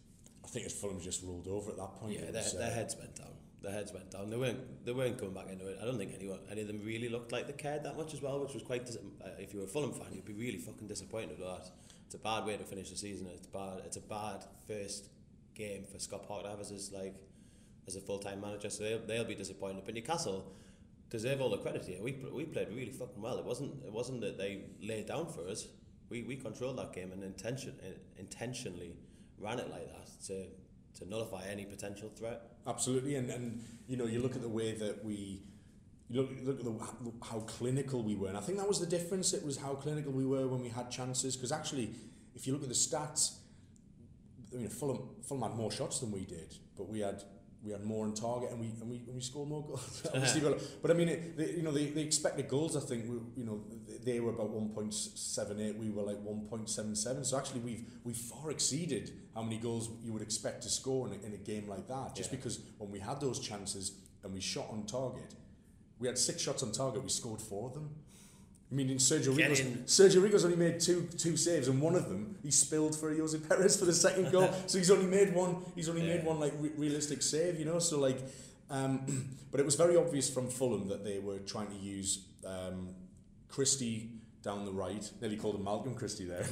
I 0.44 0.48
think 0.48 0.66
it's 0.66 0.74
Fulham 0.74 1.00
just 1.00 1.22
rolled 1.22 1.48
over 1.48 1.70
at 1.70 1.76
that 1.78 1.94
point 1.94 2.14
Yeah, 2.14 2.30
their, 2.30 2.42
was, 2.42 2.52
their 2.54 2.70
uh, 2.70 2.74
heads 2.74 2.96
went 2.96 3.14
down. 3.16 3.28
Their 3.62 3.72
heads 3.72 3.92
went 3.94 4.10
down. 4.10 4.28
They 4.28 4.36
weren't 4.36 4.84
they 4.84 4.92
weren't 4.92 5.16
coming 5.18 5.32
back 5.34 5.48
into 5.50 5.66
it. 5.68 5.78
I 5.80 5.86
don't 5.86 5.96
think 5.96 6.12
anyone 6.14 6.38
any 6.50 6.60
of 6.60 6.66
them 6.66 6.82
really 6.84 7.08
looked 7.08 7.32
like 7.32 7.46
they 7.46 7.54
cared 7.54 7.82
that 7.84 7.96
much 7.96 8.12
as 8.12 8.20
well, 8.20 8.38
which 8.40 8.52
was 8.52 8.62
quite. 8.62 8.84
Dis- 8.84 8.98
uh, 8.98 9.28
if 9.38 9.54
you 9.54 9.60
were 9.60 9.64
a 9.64 9.68
Fulham 9.68 9.92
fan, 9.92 10.08
you'd 10.12 10.26
be 10.26 10.34
really 10.34 10.58
fucking 10.58 10.86
disappointed 10.86 11.38
with 11.38 11.48
that. 11.48 11.70
It's 12.04 12.14
a 12.14 12.18
bad 12.18 12.44
way 12.44 12.58
to 12.58 12.64
finish 12.64 12.90
the 12.90 12.96
season. 12.96 13.26
It's 13.34 13.46
bad. 13.46 13.78
It's 13.86 13.96
a 13.96 14.02
bad 14.02 14.44
first 14.68 15.08
game 15.54 15.84
for 15.90 15.98
Scott 15.98 16.28
Parker 16.28 16.44
to 16.44 16.50
have 16.50 16.60
as 16.60 16.68
his, 16.68 16.92
like 16.92 17.16
as 17.86 17.96
a 17.96 18.00
full 18.00 18.18
time 18.18 18.40
manager. 18.40 18.70
So 18.70 18.84
they'll, 18.84 19.06
they'll 19.06 19.24
be 19.24 19.34
disappointed. 19.34 19.82
But 19.84 19.94
Newcastle 19.94 20.52
deserve 21.10 21.40
all 21.40 21.50
the 21.50 21.58
credit 21.58 21.84
here. 21.84 22.02
We 22.02 22.12
we 22.32 22.44
played 22.44 22.68
really 22.68 22.92
fucking 22.92 23.20
well. 23.20 23.38
It 23.38 23.44
wasn't 23.44 23.84
it 23.84 23.92
wasn't 23.92 24.20
that 24.22 24.38
they 24.38 24.62
laid 24.82 25.06
down 25.06 25.26
for 25.26 25.48
us. 25.48 25.68
We 26.08 26.22
we 26.22 26.36
controlled 26.36 26.78
that 26.78 26.92
game 26.92 27.12
and 27.12 27.22
intention 27.22 27.74
uh, 27.82 27.98
intentionally 28.18 28.96
ran 29.38 29.58
it 29.58 29.70
like 29.70 29.86
that 29.86 30.08
to 30.26 30.46
to 30.98 31.08
nullify 31.08 31.44
any 31.46 31.64
potential 31.64 32.10
threat. 32.16 32.42
Absolutely, 32.66 33.16
and, 33.16 33.28
and 33.30 33.60
you 33.88 33.96
know, 33.96 34.06
you 34.06 34.20
look 34.20 34.36
at 34.36 34.42
the 34.42 34.48
way 34.48 34.72
that 34.72 35.04
we 35.04 35.42
you 36.08 36.20
look, 36.20 36.30
look 36.44 36.58
at 36.60 36.64
the, 36.64 37.26
how 37.26 37.40
clinical 37.40 38.02
we 38.02 38.14
were, 38.14 38.28
and 38.28 38.36
I 38.36 38.40
think 38.40 38.58
that 38.58 38.68
was 38.68 38.78
the 38.78 38.86
difference. 38.86 39.32
It 39.32 39.44
was 39.44 39.56
how 39.56 39.74
clinical 39.74 40.12
we 40.12 40.26
were 40.26 40.46
when 40.46 40.62
we 40.62 40.68
had 40.68 40.90
chances. 40.90 41.36
Because 41.36 41.50
actually, 41.50 41.94
if 42.34 42.46
you 42.46 42.52
look 42.52 42.62
at 42.62 42.68
the 42.68 42.74
stats, 42.74 43.38
I 44.52 44.56
mean, 44.56 44.68
Fulham, 44.68 45.00
Fulham 45.26 45.42
had 45.42 45.56
more 45.56 45.72
shots 45.72 46.00
than 46.00 46.12
we 46.12 46.24
did, 46.24 46.54
but 46.76 46.88
we 46.88 47.00
had 47.00 47.22
we 47.64 47.72
had 47.72 47.82
more 47.82 48.04
on 48.04 48.12
target, 48.12 48.50
and 48.50 48.60
we 48.60 48.66
and 48.80 48.90
we, 48.90 48.96
and 49.06 49.14
we 49.14 49.20
scored 49.20 49.48
more 49.48 49.64
goals. 49.66 50.06
Obviously, 50.14 50.40
but, 50.42 50.60
but 50.82 50.90
I 50.90 50.94
mean, 50.94 51.08
it, 51.08 51.36
the, 51.36 51.50
you 51.52 51.62
know, 51.62 51.72
the, 51.72 51.86
the 51.90 52.02
expected 52.02 52.46
goals. 52.48 52.76
I 52.76 52.80
think 52.80 53.04
we, 53.08 53.16
you 53.36 53.46
know 53.46 53.64
they 54.04 54.20
were 54.20 54.30
about 54.30 54.50
one 54.50 54.68
point 54.68 54.92
seven 54.92 55.60
eight. 55.60 55.76
We 55.76 55.90
were 55.90 56.02
like 56.02 56.20
one 56.20 56.46
point 56.48 56.68
seven 56.68 56.94
seven. 56.94 57.24
So 57.24 57.38
actually, 57.38 57.60
we've 57.60 57.84
we 58.04 58.12
far 58.12 58.50
exceeded 58.50 59.12
how 59.34 59.42
many 59.42 59.56
goals 59.58 59.88
you 60.02 60.12
would 60.12 60.22
expect 60.22 60.62
to 60.64 60.68
score 60.68 61.06
in 61.08 61.14
a, 61.14 61.26
in 61.26 61.32
a 61.32 61.38
game 61.38 61.66
like 61.68 61.88
that. 61.88 62.14
Just 62.14 62.30
Yeah. 62.30 62.36
because 62.36 62.60
when 62.78 62.90
we 62.90 62.98
had 62.98 63.20
those 63.20 63.40
chances 63.40 63.92
and 64.22 64.34
we 64.34 64.40
shot 64.40 64.68
on 64.70 64.84
target, 64.86 65.34
we 65.98 66.06
had 66.06 66.18
six 66.18 66.42
shots 66.42 66.62
on 66.62 66.72
target. 66.72 67.02
We 67.02 67.08
scored 67.08 67.40
four 67.40 67.68
of 67.68 67.74
them. 67.74 67.90
I 68.74 68.76
mean, 68.76 68.90
in 68.90 68.96
Sergio 68.98 69.36
Get 69.36 69.50
Rico's, 69.50 69.60
in. 69.60 69.84
Sergio 69.86 70.20
Rico's 70.20 70.44
only 70.44 70.56
made 70.56 70.80
two 70.80 71.06
two 71.16 71.36
saves, 71.36 71.68
and 71.68 71.80
one 71.80 71.94
of 71.94 72.08
them 72.08 72.36
he 72.42 72.50
spilled 72.50 72.98
for 72.98 73.14
Ayoze 73.14 73.38
Perez 73.48 73.76
for 73.78 73.84
the 73.84 73.92
second 73.92 74.32
goal. 74.32 74.50
so 74.66 74.78
he's 74.78 74.90
only 74.90 75.06
made 75.06 75.32
one. 75.32 75.58
He's 75.76 75.88
only 75.88 76.02
made 76.02 76.24
one 76.24 76.40
like 76.40 76.54
re- 76.58 76.72
realistic 76.76 77.22
save, 77.22 77.56
you 77.60 77.66
know. 77.66 77.78
So 77.78 78.00
like, 78.00 78.18
um, 78.70 79.28
but 79.52 79.60
it 79.60 79.64
was 79.64 79.76
very 79.76 79.96
obvious 79.96 80.28
from 80.28 80.48
Fulham 80.50 80.88
that 80.88 81.04
they 81.04 81.20
were 81.20 81.38
trying 81.38 81.68
to 81.68 81.76
use 81.76 82.24
um, 82.44 82.88
Christie 83.48 84.10
down 84.42 84.64
the 84.64 84.72
right. 84.72 85.08
Nearly 85.20 85.36
called 85.36 85.54
him 85.54 85.62
Malcolm 85.64 85.94
Christie 85.94 86.24
there, 86.24 86.44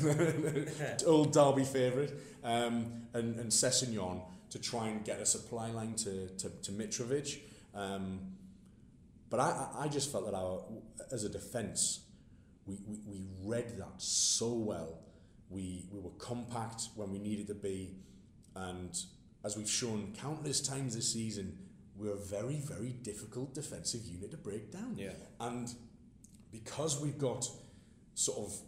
old 1.06 1.32
Derby 1.32 1.64
favourite, 1.64 2.12
um, 2.44 2.86
and 3.14 3.34
and 3.40 3.50
Sessegnon 3.50 4.22
to 4.50 4.60
try 4.60 4.86
and 4.88 5.04
get 5.04 5.18
a 5.18 5.26
supply 5.26 5.72
line 5.72 5.94
to 5.94 6.28
to, 6.38 6.50
to 6.62 6.70
Mitrovic. 6.70 7.40
Um, 7.74 8.20
but 9.28 9.40
I, 9.40 9.44
I- 9.50 9.84
I 9.84 9.88
just 9.88 10.12
felt 10.12 10.26
that 10.26 10.34
our, 10.34 10.60
as 11.10 11.24
a 11.24 11.28
defence, 11.30 12.00
we, 12.66 12.78
we, 12.86 12.98
we 13.06 13.26
read 13.44 13.78
that 13.78 13.94
so 13.98 14.52
well. 14.52 15.00
We, 15.50 15.86
we 15.90 16.00
were 16.00 16.10
compact 16.18 16.82
when 16.94 17.12
we 17.12 17.18
needed 17.18 17.46
to 17.48 17.54
be. 17.54 17.96
And 18.54 18.96
as 19.44 19.56
we've 19.56 19.68
shown 19.68 20.14
countless 20.16 20.60
times 20.60 20.94
this 20.94 21.12
season, 21.12 21.58
we're 21.96 22.12
a 22.12 22.16
very, 22.16 22.56
very 22.56 22.90
difficult 22.90 23.54
defensive 23.54 24.04
unit 24.04 24.30
to 24.30 24.36
break 24.36 24.72
down. 24.72 24.96
Yeah. 24.96 25.10
And 25.40 25.68
because 26.50 27.00
we've 27.00 27.18
got 27.18 27.46
sort 28.14 28.38
of, 28.38 28.58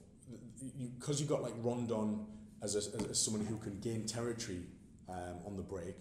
because 0.98 1.20
you've 1.20 1.28
got 1.28 1.42
like 1.42 1.54
Rondon 1.58 2.26
as, 2.62 2.74
a, 2.74 2.78
as, 2.78 3.10
as 3.10 3.24
someone 3.24 3.44
who 3.46 3.58
can 3.58 3.78
gain 3.80 4.06
territory 4.06 4.62
um, 5.08 5.36
on 5.46 5.56
the 5.56 5.62
break, 5.62 5.96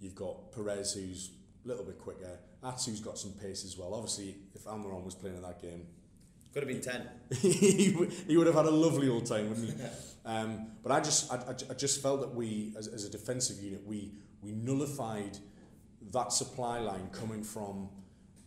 you've 0.00 0.14
got 0.14 0.52
Perez 0.52 0.92
who's 0.92 1.30
a 1.64 1.68
little 1.68 1.84
bit 1.84 1.98
quicker, 1.98 2.38
Atsu's 2.64 3.00
got 3.00 3.18
some 3.18 3.32
pace 3.32 3.64
as 3.64 3.76
well. 3.76 3.94
Obviously, 3.94 4.36
if 4.54 4.64
Almiron 4.64 5.04
was 5.04 5.14
playing 5.14 5.36
in 5.36 5.42
that 5.42 5.60
game, 5.60 5.86
Could 6.52 6.62
have 6.62 6.68
been 6.68 6.80
ten. 6.80 7.08
he, 7.40 7.94
would- 7.96 8.46
have 8.46 8.54
had 8.56 8.66
a 8.66 8.70
lovely 8.70 9.08
old 9.08 9.26
time, 9.26 9.48
wouldn't 9.50 9.68
he? 9.68 9.74
Um, 10.24 10.66
but 10.82 10.92
I 10.92 11.00
just, 11.00 11.32
I, 11.32 11.38
I 11.70 11.72
just 11.74 12.02
felt 12.02 12.20
that 12.20 12.34
we, 12.34 12.74
as, 12.76 12.86
as 12.86 13.06
a 13.06 13.08
defensive 13.08 13.62
unit, 13.62 13.80
we, 13.86 14.12
we 14.42 14.52
nullified 14.52 15.38
that 16.12 16.32
supply 16.34 16.80
line 16.80 17.08
coming 17.12 17.42
from, 17.42 17.88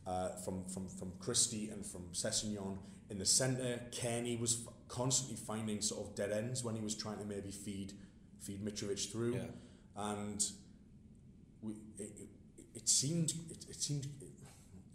uh, 0.05 0.29
from, 0.45 0.63
from, 0.65 0.87
from 0.89 1.11
Christie 1.17 1.69
and 1.71 1.83
from 1.83 2.03
Sessegnon 2.11 2.77
in 3.09 3.17
the 3.17 3.25
centre. 3.25 3.81
Cairney 3.91 4.39
was 4.39 4.63
f- 4.67 4.73
constantly 4.89 5.37
finding 5.37 5.81
sort 5.81 6.07
of 6.07 6.13
dead 6.15 6.31
ends 6.31 6.63
when 6.63 6.75
he 6.75 6.81
was 6.81 6.93
trying 6.93 7.17
to 7.17 7.25
maybe 7.25 7.49
feed, 7.49 7.93
feed 8.39 8.63
Mitrovic 8.63 9.11
through, 9.11 9.33
Yeah. 9.33 9.45
and 9.97 10.43
we, 11.63 11.73
it, 11.97 12.11
it, 12.19 12.29
it 12.75 12.89
seemed, 12.89 13.33
it, 13.49 13.65
it 13.69 13.81
seemed 13.81 14.05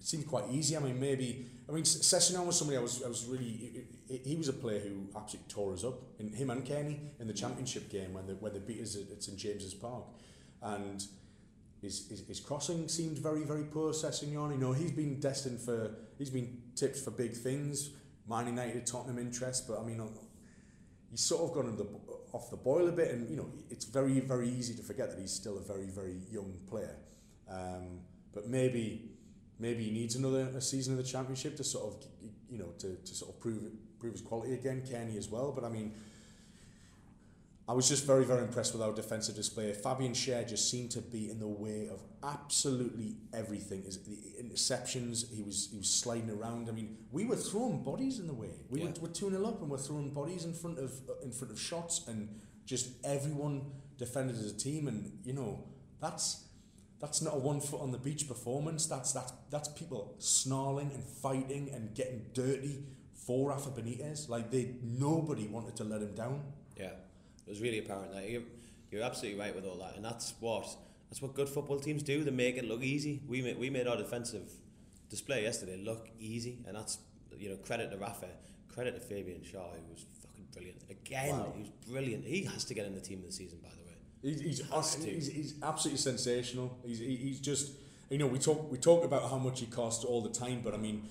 seemed 0.07 0.27
quite 0.27 0.45
easy. 0.51 0.77
I 0.77 0.81
mean, 0.81 1.01
maybe 1.01 1.47
I 1.69 1.73
mean 1.73 1.85
Sessegnon 1.85 2.47
was 2.47 2.59
somebody 2.59 2.79
I 2.79 2.83
was 2.83 3.03
I 3.03 3.09
was 3.09 3.27
really 3.27 3.87
he, 4.09 4.37
was 4.37 4.49
a 4.49 4.53
player 4.53 4.81
who 4.81 5.09
absolutely 5.17 5.53
tore 5.53 5.73
us 5.73 5.85
up 5.85 6.01
in 6.21 6.33
him 6.33 6.51
and 6.51 6.65
Cairney 6.65 6.99
in 7.19 7.27
the 7.27 7.35
championship 7.35 7.91
game 7.91 8.15
when 8.15 8.27
they 8.27 8.35
when 8.35 8.53
they 8.53 8.61
beat 8.61 8.81
us 8.83 8.97
at, 8.97 9.11
at 9.11 9.23
St 9.23 9.37
James's 9.37 9.75
Park, 9.75 10.05
and 10.63 11.05
his, 11.83 12.09
his, 12.09 12.27
his 12.27 12.41
crossing 12.41 12.89
seemed 12.89 13.19
very, 13.19 13.45
very 13.45 13.65
poor, 13.65 13.93
Sessegnon. 13.93 14.53
You 14.53 14.59
know, 14.59 14.73
he's 14.73 14.93
been 14.93 15.21
destined 15.21 15.61
for, 15.61 15.95
he's 16.19 16.31
been 16.31 16.63
tipped 16.75 16.99
for 16.99 17.11
big 17.11 17.33
things. 17.33 17.91
Man 18.29 18.47
United, 18.47 18.87
Tottenham 18.87 19.19
interest, 19.19 19.69
but 19.69 19.79
I 19.79 19.85
mean, 19.85 20.03
he's 21.11 21.21
sort 21.21 21.43
of 21.43 21.55
gone 21.55 21.77
the, 21.77 21.87
off 22.33 22.51
the 22.51 22.57
boil 22.57 22.89
a 22.89 22.93
bit, 22.93 23.13
and 23.13 23.31
you 23.31 23.37
know, 23.37 23.49
it's 23.71 23.85
very, 23.85 24.19
very 24.21 24.49
easy 24.49 24.75
to 24.75 24.83
forget 24.83 25.11
that 25.11 25.21
he's 25.21 25.33
still 25.33 25.59
a 25.59 25.61
very, 25.61 25.87
very 25.87 26.17
young 26.31 26.53
player. 26.69 26.97
Um, 27.49 28.01
but 28.35 28.49
maybe, 28.49 29.13
maybe 29.59 29.85
he 29.85 29.91
needs 29.91 30.17
another 30.17 30.51
a 30.57 30.61
season 30.61 30.93
of 30.95 30.99
the 30.99 31.11
championship 31.11 31.57
to 31.57 31.65
sort 31.65 31.95
of, 31.95 32.05
you 32.49 32.59
know, 32.59 32.73
to, 32.79 32.97
to 32.97 33.15
sort 33.15 33.35
of 33.35 33.41
prove 33.41 33.63
prove 33.99 34.13
his 34.13 34.23
quality 34.23 34.55
again. 34.55 34.83
Cairney 34.87 35.17
as 35.17 35.29
well, 35.29 35.53
but 35.53 35.65
I 35.65 35.69
mean, 35.69 35.93
I 37.69 37.73
was 37.73 37.89
just 37.89 38.07
very, 38.07 38.25
very 38.25 38.43
impressed 38.43 38.75
with 38.75 38.83
our 38.83 38.93
defensive 38.93 39.35
display. 39.35 39.73
Fabian 39.73 40.13
Schär 40.13 40.47
just 40.47 40.71
seemed 40.71 40.93
to 40.93 41.01
be 41.01 41.31
in 41.31 41.41
the 41.41 41.49
way 41.49 41.89
of 41.89 42.01
absolutely 42.23 43.17
everything. 43.33 43.83
His, 43.83 43.99
the 44.05 44.17
interceptions, 44.41 45.33
he 45.35 45.43
was 45.43 45.69
he 45.73 45.79
was 45.79 45.89
sliding 45.89 46.31
around. 46.31 46.69
I 46.69 46.73
mean, 46.73 46.97
we 47.11 47.25
were 47.25 47.37
throwing 47.37 47.83
bodies 47.83 48.21
in 48.21 48.29
the 48.29 48.35
way. 48.35 48.51
We 48.71 48.81
yeah. 48.81 48.87
were, 48.87 49.09
we're 49.09 49.09
2 49.09 49.31
0 49.31 49.45
up 49.45 49.61
and 49.63 49.71
we're 49.71 49.79
throwing 49.79 50.11
bodies 50.11 50.45
in 50.45 50.53
front 50.53 50.79
of 50.79 50.93
in 51.23 51.33
front 51.33 51.53
of 51.53 51.61
shots 51.61 52.07
and 52.07 52.29
just 52.67 52.91
everyone 53.05 53.63
defended 53.99 54.37
as 54.37 54.53
a 54.53 54.57
team. 54.57 54.87
And, 54.87 55.19
you 55.25 55.33
know, 55.33 55.65
that's 56.01 56.45
that's 57.01 57.21
not 57.21 57.35
a 57.35 57.39
one 57.39 57.61
foot 57.61 57.81
on 57.81 57.93
the 57.93 57.99
beach 57.99 58.27
performance. 58.27 58.87
That's 58.87 59.13
that's 59.13 59.33
that's 59.51 59.69
people 59.69 60.15
snarling 60.19 60.91
and 60.95 61.05
fighting 61.05 61.71
and 61.73 61.95
getting 61.95 62.27
dirty 62.33 62.85
for 63.15 63.51
Rafa 63.51 63.71
Benitez. 63.71 64.29
Like 64.29 64.51
they 64.51 64.77
nobody 64.83 65.47
wanted 65.47 65.77
to 65.77 65.85
let 65.85 66.03
him 66.03 66.15
down. 66.15 66.43
Yeah. 66.77 66.93
It 67.47 67.51
was 67.51 67.61
really 67.61 67.79
apparent. 67.79 68.15
Like 68.15 68.29
you're, 68.29 68.43
you're 68.91 69.03
absolutely 69.03 69.39
right 69.39 69.55
with 69.55 69.65
all 69.65 69.77
that, 69.77 69.97
and 69.97 70.05
that's 70.05 70.35
what 70.41 70.67
that's 71.09 71.23
what 71.23 71.35
good 71.35 71.49
football 71.49 71.79
teams 71.79 72.03
do. 72.03 72.25
They 72.25 72.31
make 72.31 72.57
it 72.57 72.65
look 72.65 72.83
easy. 72.83 73.23
We 73.29 73.43
made 73.43 73.59
we 73.59 73.71
made 73.71 73.87
our 73.87 73.97
defensive 73.97 74.51
display 75.09 75.43
yesterday 75.43 75.77
look 75.77 76.09
easy, 76.19 76.65
and 76.67 76.77
that's 76.77 76.99
you 77.37 77.51
know 77.51 77.57
credit 77.57 77.91
to 77.93 77.99
Rafa, 77.99 78.29
credit 78.73 78.95
to 78.95 79.01
Fabian 79.01 79.41
Schär, 79.41 79.71
who 79.75 79.93
was 79.93 80.05
fucking 80.23 80.47
brilliant 80.53 80.83
again. 80.91 81.31
Wow. 81.31 81.53
He 81.55 81.61
was 81.63 81.71
brilliant. 81.89 82.25
He 82.25 82.45
has 82.45 82.65
to 82.65 82.75
get 82.75 82.87
in 82.87 82.95
the 82.95 83.01
team 83.01 83.21
of 83.21 83.27
the 83.27 83.33
season, 83.33 83.59
by 83.63 83.71
the 83.71 83.85
way. 83.85 83.86
He's 84.23 84.41
he's, 84.41 85.05
he's, 85.05 85.29
he's 85.29 85.55
absolutely 85.63 85.99
sensational. 85.99 86.77
He's 86.85 86.99
he's 86.99 87.41
just 87.41 87.73
you 88.11 88.19
know 88.19 88.27
we 88.27 88.39
talk 88.39 88.71
we 88.71 88.79
talk 88.79 89.05
about 89.05 89.31
how 89.31 89.39
much 89.39 89.61
he 89.61 89.67
costs 89.67 90.05
all 90.05 90.23
the 90.23 90.31
time, 90.31 90.61
but 90.65 90.75
I 90.75 90.79
mean 90.79 91.09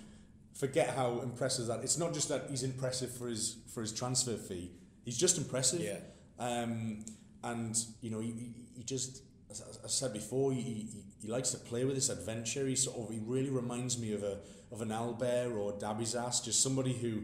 forget 0.53 0.95
how 0.95 1.19
impressive 1.19 1.67
that. 1.67 1.83
It's 1.83 1.97
not 1.97 2.13
just 2.13 2.29
that 2.29 2.45
he's 2.49 2.63
impressive 2.63 3.11
for 3.11 3.27
his 3.27 3.57
for 3.73 3.81
his 3.81 3.91
transfer 3.91 4.37
fee. 4.37 4.71
He's 5.03 5.17
just 5.17 5.37
impressive. 5.37 5.81
Yeah. 5.81 5.99
Um, 6.39 7.05
and 7.43 7.77
you 8.01 8.09
know, 8.09 8.19
he, 8.19 8.53
he 8.75 8.83
just, 8.83 9.21
as 9.49 9.61
I 9.83 9.87
said 9.87 10.13
before, 10.13 10.51
he, 10.51 10.61
he, 10.61 10.87
he 11.21 11.27
likes 11.27 11.51
to 11.51 11.57
play 11.57 11.85
with 11.85 11.95
this 11.95 12.09
adventure. 12.09 12.65
He 12.65 12.75
sort 12.75 12.97
of, 12.97 13.13
he 13.13 13.21
really 13.23 13.51
reminds 13.51 13.99
me 13.99 14.13
of 14.13 14.23
a 14.23 14.39
of 14.71 14.81
an 14.81 14.91
Albert 14.91 15.53
or 15.55 15.73
Dabizas, 15.73 16.43
just 16.43 16.61
somebody 16.61 16.93
who 16.93 17.21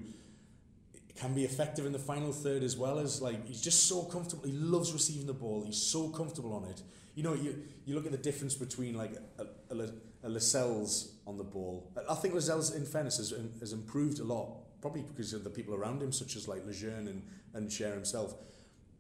can 1.22 1.36
be 1.36 1.46
effective 1.46 1.86
in 1.86 1.92
the 1.92 2.00
final 2.00 2.32
third 2.32 2.64
as 2.64 2.76
well 2.76 2.98
as 2.98 3.22
like 3.22 3.46
he's 3.48 3.62
just 3.62 3.88
so 3.88 4.04
comfortable. 4.04 4.44
He 4.46 4.54
loves 4.54 4.92
receiving 4.92 5.28
the 5.28 5.34
ball. 5.34 5.64
He's 5.64 5.82
so 5.82 6.10
comfortable 6.10 6.54
on 6.54 6.66
it. 6.66 6.82
You 7.14 7.22
know, 7.24 7.36
you 7.36 7.62
you 7.86 7.94
look 7.94 8.08
at 8.08 8.12
the 8.12 8.18
difference 8.18 8.56
between 8.56 8.96
like 8.96 9.14
a, 9.38 9.46
a, 9.74 9.90
a 10.24 10.30
Lascelles 10.30 11.14
on 11.28 11.38
the 11.38 11.44
ball. 11.44 11.92
I 12.10 12.16
think 12.16 12.34
Lascelles, 12.34 12.74
in 12.74 12.86
fairness, 12.86 13.18
has, 13.18 13.34
has 13.60 13.72
improved 13.72 14.20
a 14.20 14.24
lot, 14.24 14.82
probably 14.82 15.04
because 15.04 15.34
of 15.34 15.44
the 15.44 15.50
people 15.52 15.76
around 15.76 16.02
him, 16.02 16.12
such 16.12 16.36
as 16.36 16.48
like 16.48 16.66
Lejeune 16.66 17.08
and 17.08 17.22
and 17.54 17.70
Schär 17.70 17.94
himself. 17.94 18.34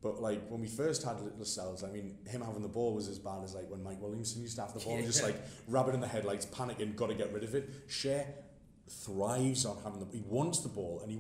But 0.03 0.21
like 0.21 0.47
when 0.47 0.61
we 0.61 0.67
first 0.67 1.03
had 1.03 1.17
Lascelles, 1.39 1.83
I 1.83 1.89
mean, 1.89 2.17
him 2.27 2.41
having 2.41 2.61
the 2.61 2.75
ball 2.79 2.93
was 2.93 3.07
as 3.07 3.17
bad 3.17 3.43
as 3.43 3.55
like 3.55 3.69
when 3.69 3.83
Mike 3.83 4.01
Williamson 4.01 4.41
used 4.43 4.55
to 4.57 4.61
have 4.61 4.73
the 4.73 4.79
ball 4.79 4.97
and 4.97 5.05
just 5.05 5.23
like 5.23 5.37
rabbit 5.67 5.95
in 5.95 6.01
the 6.01 6.07
headlights, 6.07 6.45
panicking, 6.45 6.95
got 6.95 7.07
to 7.07 7.15
get 7.15 7.33
rid 7.33 7.43
of 7.43 7.55
it. 7.55 7.87
Schär 7.87 8.25
thrives 8.87 9.65
on 9.65 9.77
having 9.83 9.99
the 9.99 10.07
he 10.11 10.23
wants 10.27 10.59
the 10.59 10.69
ball 10.69 10.99
and 11.01 11.09
he 11.09 11.17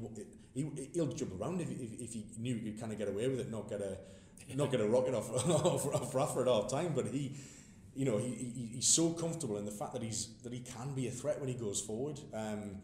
he 0.53 0.89
he'll 0.93 1.07
jump 1.07 1.39
around 1.39 1.61
if, 1.61 1.71
if, 1.71 1.99
if 1.99 2.13
he 2.13 2.25
knew 2.37 2.55
he 2.55 2.71
could 2.71 2.79
kind 2.79 2.91
of 2.91 2.97
get 2.97 3.07
away 3.07 3.27
with 3.27 3.39
it, 3.39 3.51
not 3.51 3.69
get 3.69 3.81
a 3.81 3.97
not 4.55 4.71
get 4.71 4.81
a 4.81 4.87
rocket 4.87 5.13
off 5.13 5.29
off, 5.49 5.85
off 5.93 6.15
Rafa 6.15 6.41
at 6.41 6.47
half 6.47 6.69
time. 6.69 6.93
But 6.95 7.07
he, 7.07 7.35
you 7.95 8.05
know, 8.05 8.17
he, 8.17 8.29
he 8.29 8.69
he's 8.75 8.87
so 8.87 9.11
comfortable 9.11 9.57
in 9.57 9.65
the 9.65 9.71
fact 9.71 9.93
that 9.93 10.03
he's 10.03 10.29
that 10.43 10.53
he 10.53 10.59
can 10.59 10.93
be 10.93 11.07
a 11.07 11.11
threat 11.11 11.39
when 11.39 11.49
he 11.49 11.55
goes 11.55 11.81
forward. 11.81 12.19
Um, 12.33 12.77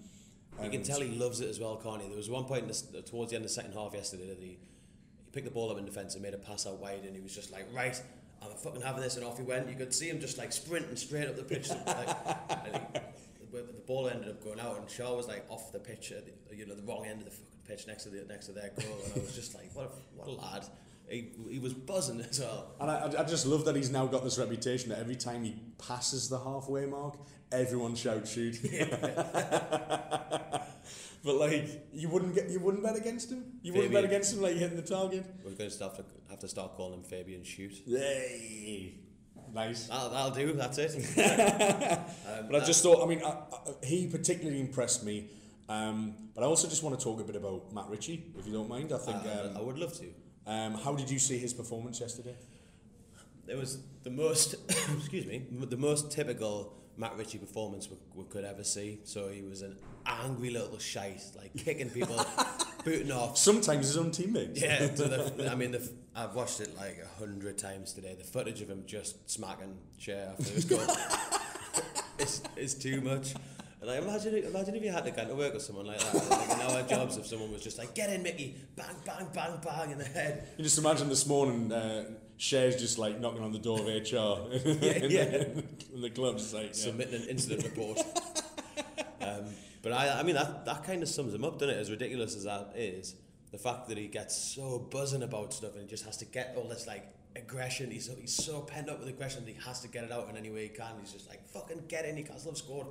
you 0.64 0.72
can 0.72 0.82
tell 0.82 1.02
he 1.02 1.16
loves 1.16 1.40
it 1.40 1.50
as 1.50 1.60
well, 1.60 1.76
can't 1.76 2.02
he? 2.02 2.08
There 2.08 2.18
was 2.18 2.32
one 2.32 2.46
point 2.46 2.68
the, 2.68 3.04
towards 3.04 3.30
the 3.30 3.36
end 3.36 3.46
of 3.46 3.50
the 3.50 3.54
second 3.54 3.74
half 3.74 3.94
yesterday 3.94 4.28
that 4.28 4.40
he 4.40 4.58
he 5.26 5.32
picked 5.32 5.46
the 5.46 5.52
ball 5.52 5.70
up 5.72 5.78
in 5.78 5.86
defence 5.86 6.16
and 6.16 6.24
made 6.24 6.34
a 6.34 6.38
pass 6.38 6.66
out 6.66 6.80
wide, 6.80 7.04
and 7.06 7.16
he 7.16 7.22
was 7.22 7.36
just 7.36 7.52
like, 7.52 7.68
right, 7.76 8.02
I'm 8.42 8.56
fucking 8.58 8.82
having 8.82 9.02
this, 9.02 9.18
and 9.18 9.26
off 9.26 9.38
he 9.38 9.44
went. 9.44 9.70
You 9.70 9.76
could 9.76 9.94
see 9.94 10.10
him 10.10 10.20
just 10.20 10.38
like 10.38 10.52
sprinting 10.52 10.96
straight 10.96 11.28
up 11.28 11.36
the 11.36 11.44
pitch. 11.44 11.70
like, 11.88 13.04
the, 13.52 13.58
the 13.58 13.74
ball 13.86 14.10
ended 14.10 14.30
up 14.30 14.44
going 14.44 14.60
out, 14.60 14.78
and 14.78 14.88
Schär 14.88 15.16
was 15.16 15.28
like 15.28 15.46
off 15.50 15.72
the 15.72 15.80
pitch, 15.80 16.12
at 16.12 16.26
the, 16.26 16.56
you 16.56 16.66
know, 16.66 16.76
the 16.76 16.84
wrong 16.84 17.06
end 17.06 17.20
of 17.20 17.26
the 17.26 17.32
fucking 17.32 17.46
pitch 17.68 17.88
next 17.88 18.04
to 18.04 18.10
the 18.10 18.26
next 18.26 18.48
to 18.48 18.54
their 18.54 18.72
goal, 18.80 18.98
and 19.06 19.14
I 19.16 19.20
was 19.20 19.36
just 19.36 19.56
like, 19.56 19.70
what 19.74 19.86
a, 19.86 20.18
what 20.18 20.28
a 20.28 20.32
lad. 20.32 20.66
He, 21.10 21.30
he 21.50 21.60
was 21.60 21.74
buzzing 21.74 22.20
as 22.20 22.42
well. 22.42 22.74
And 22.82 22.92
I, 22.92 23.10
I 23.20 23.24
just 23.24 23.46
love 23.46 23.64
that 23.64 23.78
he's 23.78 23.90
now 23.90 24.08
got 24.08 24.26
this 24.26 24.38
reputation 24.38 24.90
that 24.90 25.00
every 25.00 25.16
time 25.16 25.46
he 25.46 25.56
passes 25.78 26.28
the 26.28 26.38
halfway 26.38 26.86
mark, 26.86 27.18
everyone 27.50 27.96
shouts 27.96 28.34
shoot. 28.34 28.60
But 31.28 31.36
like, 31.36 31.90
you 31.94 32.08
wouldn't 32.08 32.36
get, 32.36 32.50
you 32.50 32.62
wouldn't 32.62 32.84
bet 32.84 32.96
against 32.96 33.32
him. 33.32 33.44
You 33.62 33.74
Fabian. 33.74 33.76
wouldn't 33.76 33.94
bet 33.94 34.04
against 34.06 34.34
him 34.34 34.42
like 34.42 34.56
hitting 34.56 34.78
the 34.78 34.82
target. 34.82 35.26
We're 35.44 35.52
going 35.52 35.70
to 35.70 35.84
have 35.84 35.98
to 35.98 36.06
have 36.30 36.40
to 36.40 36.48
start 36.48 36.76
calling 36.76 36.94
him 36.94 37.04
Fabian 37.04 37.44
Shoot. 37.44 37.86
Yay! 37.86 38.94
Nice. 39.54 39.88
That'll, 39.88 40.10
that'll 40.10 40.32
do. 40.32 40.54
That's 40.54 40.78
it. 40.78 40.96
um, 42.28 42.48
but 42.50 42.62
I 42.62 42.66
just 42.66 42.84
thought, 42.84 43.04
I 43.04 43.08
mean, 43.08 43.22
I, 43.24 43.30
I, 43.30 43.86
he 43.86 44.08
particularly 44.08 44.60
impressed 44.60 45.04
me. 45.04 45.30
Um, 45.70 46.16
but 46.34 46.44
I 46.44 46.48
also 46.48 46.68
just 46.68 46.84
want 46.84 46.98
to 46.98 47.04
talk 47.04 47.20
a 47.20 47.24
bit 47.24 47.36
about 47.36 47.74
Matt 47.74 47.90
Ritchie, 47.90 48.32
if 48.38 48.46
you 48.48 48.54
don't 48.54 48.70
mind. 48.70 48.94
I 48.94 48.98
think 48.98 49.18
uh, 49.26 49.50
um, 49.50 49.58
I 49.58 49.62
would 49.62 49.78
love 49.78 49.94
to. 50.00 50.08
Um, 50.46 50.76
how 50.76 50.96
did 50.96 51.10
you 51.10 51.20
see 51.20 51.38
his 51.38 51.54
performance 51.54 52.00
yesterday? 52.00 52.36
It 53.48 53.58
was 53.58 53.80
the 54.04 54.10
most, 54.10 54.56
excuse 54.70 55.26
me, 55.26 55.46
the 55.52 55.78
most 55.78 56.12
typical 56.12 56.74
Matt 56.96 57.18
Ritchie 57.18 57.38
performance 57.38 57.90
we, 57.90 57.98
we 58.16 58.24
could 58.26 58.46
ever 58.46 58.64
see. 58.64 59.00
So 59.04 59.30
he 59.30 59.42
was 59.42 59.62
an 59.62 59.78
angry 60.08 60.50
little 60.50 60.78
shite, 60.80 61.22
like 61.38 61.56
kicking 61.56 61.90
people, 61.90 62.26
booting 62.86 63.12
off. 63.12 63.38
Sometimes 63.38 63.88
his 63.88 63.98
own 63.98 64.12
teammates. 64.12 64.62
Yeah, 64.62 64.86
the, 64.88 65.50
I 65.52 65.56
mean, 65.56 65.72
the, 65.72 65.90
I've 66.16 66.36
watched 66.36 66.60
it 66.62 66.76
like 66.78 67.04
a 67.04 67.20
hundred 67.20 67.58
times 67.58 67.94
today. 67.94 68.16
The 68.18 68.24
footage 68.24 68.62
of 68.62 68.70
him 68.70 68.84
just 68.86 69.30
smacking 69.30 69.78
Schär 70.00 70.32
after 70.32 70.54
his 70.54 70.66
goal 70.66 70.82
is, 72.20 72.42
is 72.56 72.74
too 72.74 73.02
much. 73.02 73.34
And 73.80 73.92
I 73.92 73.98
imagine, 73.98 74.36
imagine 74.36 74.76
if 74.76 74.84
you 74.84 74.92
had 74.92 75.06
to 75.06 75.12
kind 75.12 75.30
of 75.30 75.38
work 75.38 75.54
with 75.54 75.62
someone 75.62 75.86
like 75.86 76.00
that. 76.00 76.30
Like 76.30 76.50
in 76.50 76.62
our 76.62 76.82
jobs, 76.84 77.18
if 77.18 77.28
someone 77.28 77.52
was 77.52 77.62
just 77.62 77.78
like, 77.78 77.94
"Get 77.94 78.10
in, 78.10 78.24
Mickey!" 78.24 78.56
Bang, 78.76 78.96
bang, 79.06 79.28
bang, 79.34 79.60
bang 79.64 79.92
in 79.92 80.00
the 80.00 80.06
head. 80.06 80.48
You 80.58 80.64
just 80.64 80.80
imagine 80.80 81.10
this 81.10 81.28
morning. 81.28 81.72
Uh, 81.72 82.06
Schär's 82.40 82.76
just 82.76 82.98
like 83.00 83.20
knocking 83.20 83.44
on 83.44 83.52
the 83.52 83.60
door 83.60 83.80
of 83.80 83.86
HR 83.86 83.90
yeah, 84.12 85.06
yeah. 85.06 85.26
The, 85.26 85.64
in 85.94 86.02
the 86.02 86.10
club, 86.10 86.38
just 86.38 86.54
like 86.54 86.68
yeah. 86.68 86.72
submitting 86.74 87.22
an 87.22 87.28
incident 87.30 87.64
report. 87.64 88.00
um, 89.22 89.46
but 89.88 89.98
I, 89.98 90.20
I 90.20 90.24
mean, 90.24 90.36
that, 90.36 90.66
that 90.66 90.84
kind 90.84 91.02
of 91.02 91.08
sums 91.08 91.34
him 91.34 91.46
up, 91.46 91.60
doesn't 91.60 91.76
it? 91.76 91.80
As 91.80 91.90
ridiculous 91.90 92.36
as 92.36 92.44
that 92.44 92.74
is, 92.76 93.16
the 93.52 93.58
fact 93.58 93.88
that 93.88 93.98
he 93.98 94.08
gets 94.08 94.36
so 94.36 94.80
buzzing 94.80 95.24
about 95.24 95.54
stuff 95.54 95.74
and 95.74 95.84
he 95.84 95.88
just 95.88 96.06
has 96.06 96.18
to 96.18 96.26
get 96.26 96.56
all 96.58 96.68
this 96.68 96.88
like 96.88 97.08
aggression. 97.38 97.90
He's 97.90 98.08
so, 98.08 98.14
he's 98.20 98.34
so 98.34 98.62
pent 98.62 98.90
up 98.90 99.00
with 99.00 99.08
aggression 99.08 99.46
that 99.46 99.52
he 99.52 99.58
has 99.66 99.80
to 99.82 99.88
get 99.88 100.04
it 100.04 100.12
out 100.12 100.30
in 100.30 100.36
any 100.36 100.50
way 100.50 100.64
he 100.64 100.70
can. 100.70 100.92
He's 101.00 101.14
just 101.14 101.30
like, 101.30 101.48
fucking 101.48 101.84
get 101.88 102.04
in, 102.06 102.16
Newcastle 102.16 102.52
have 102.52 102.58
scored. 102.58 102.88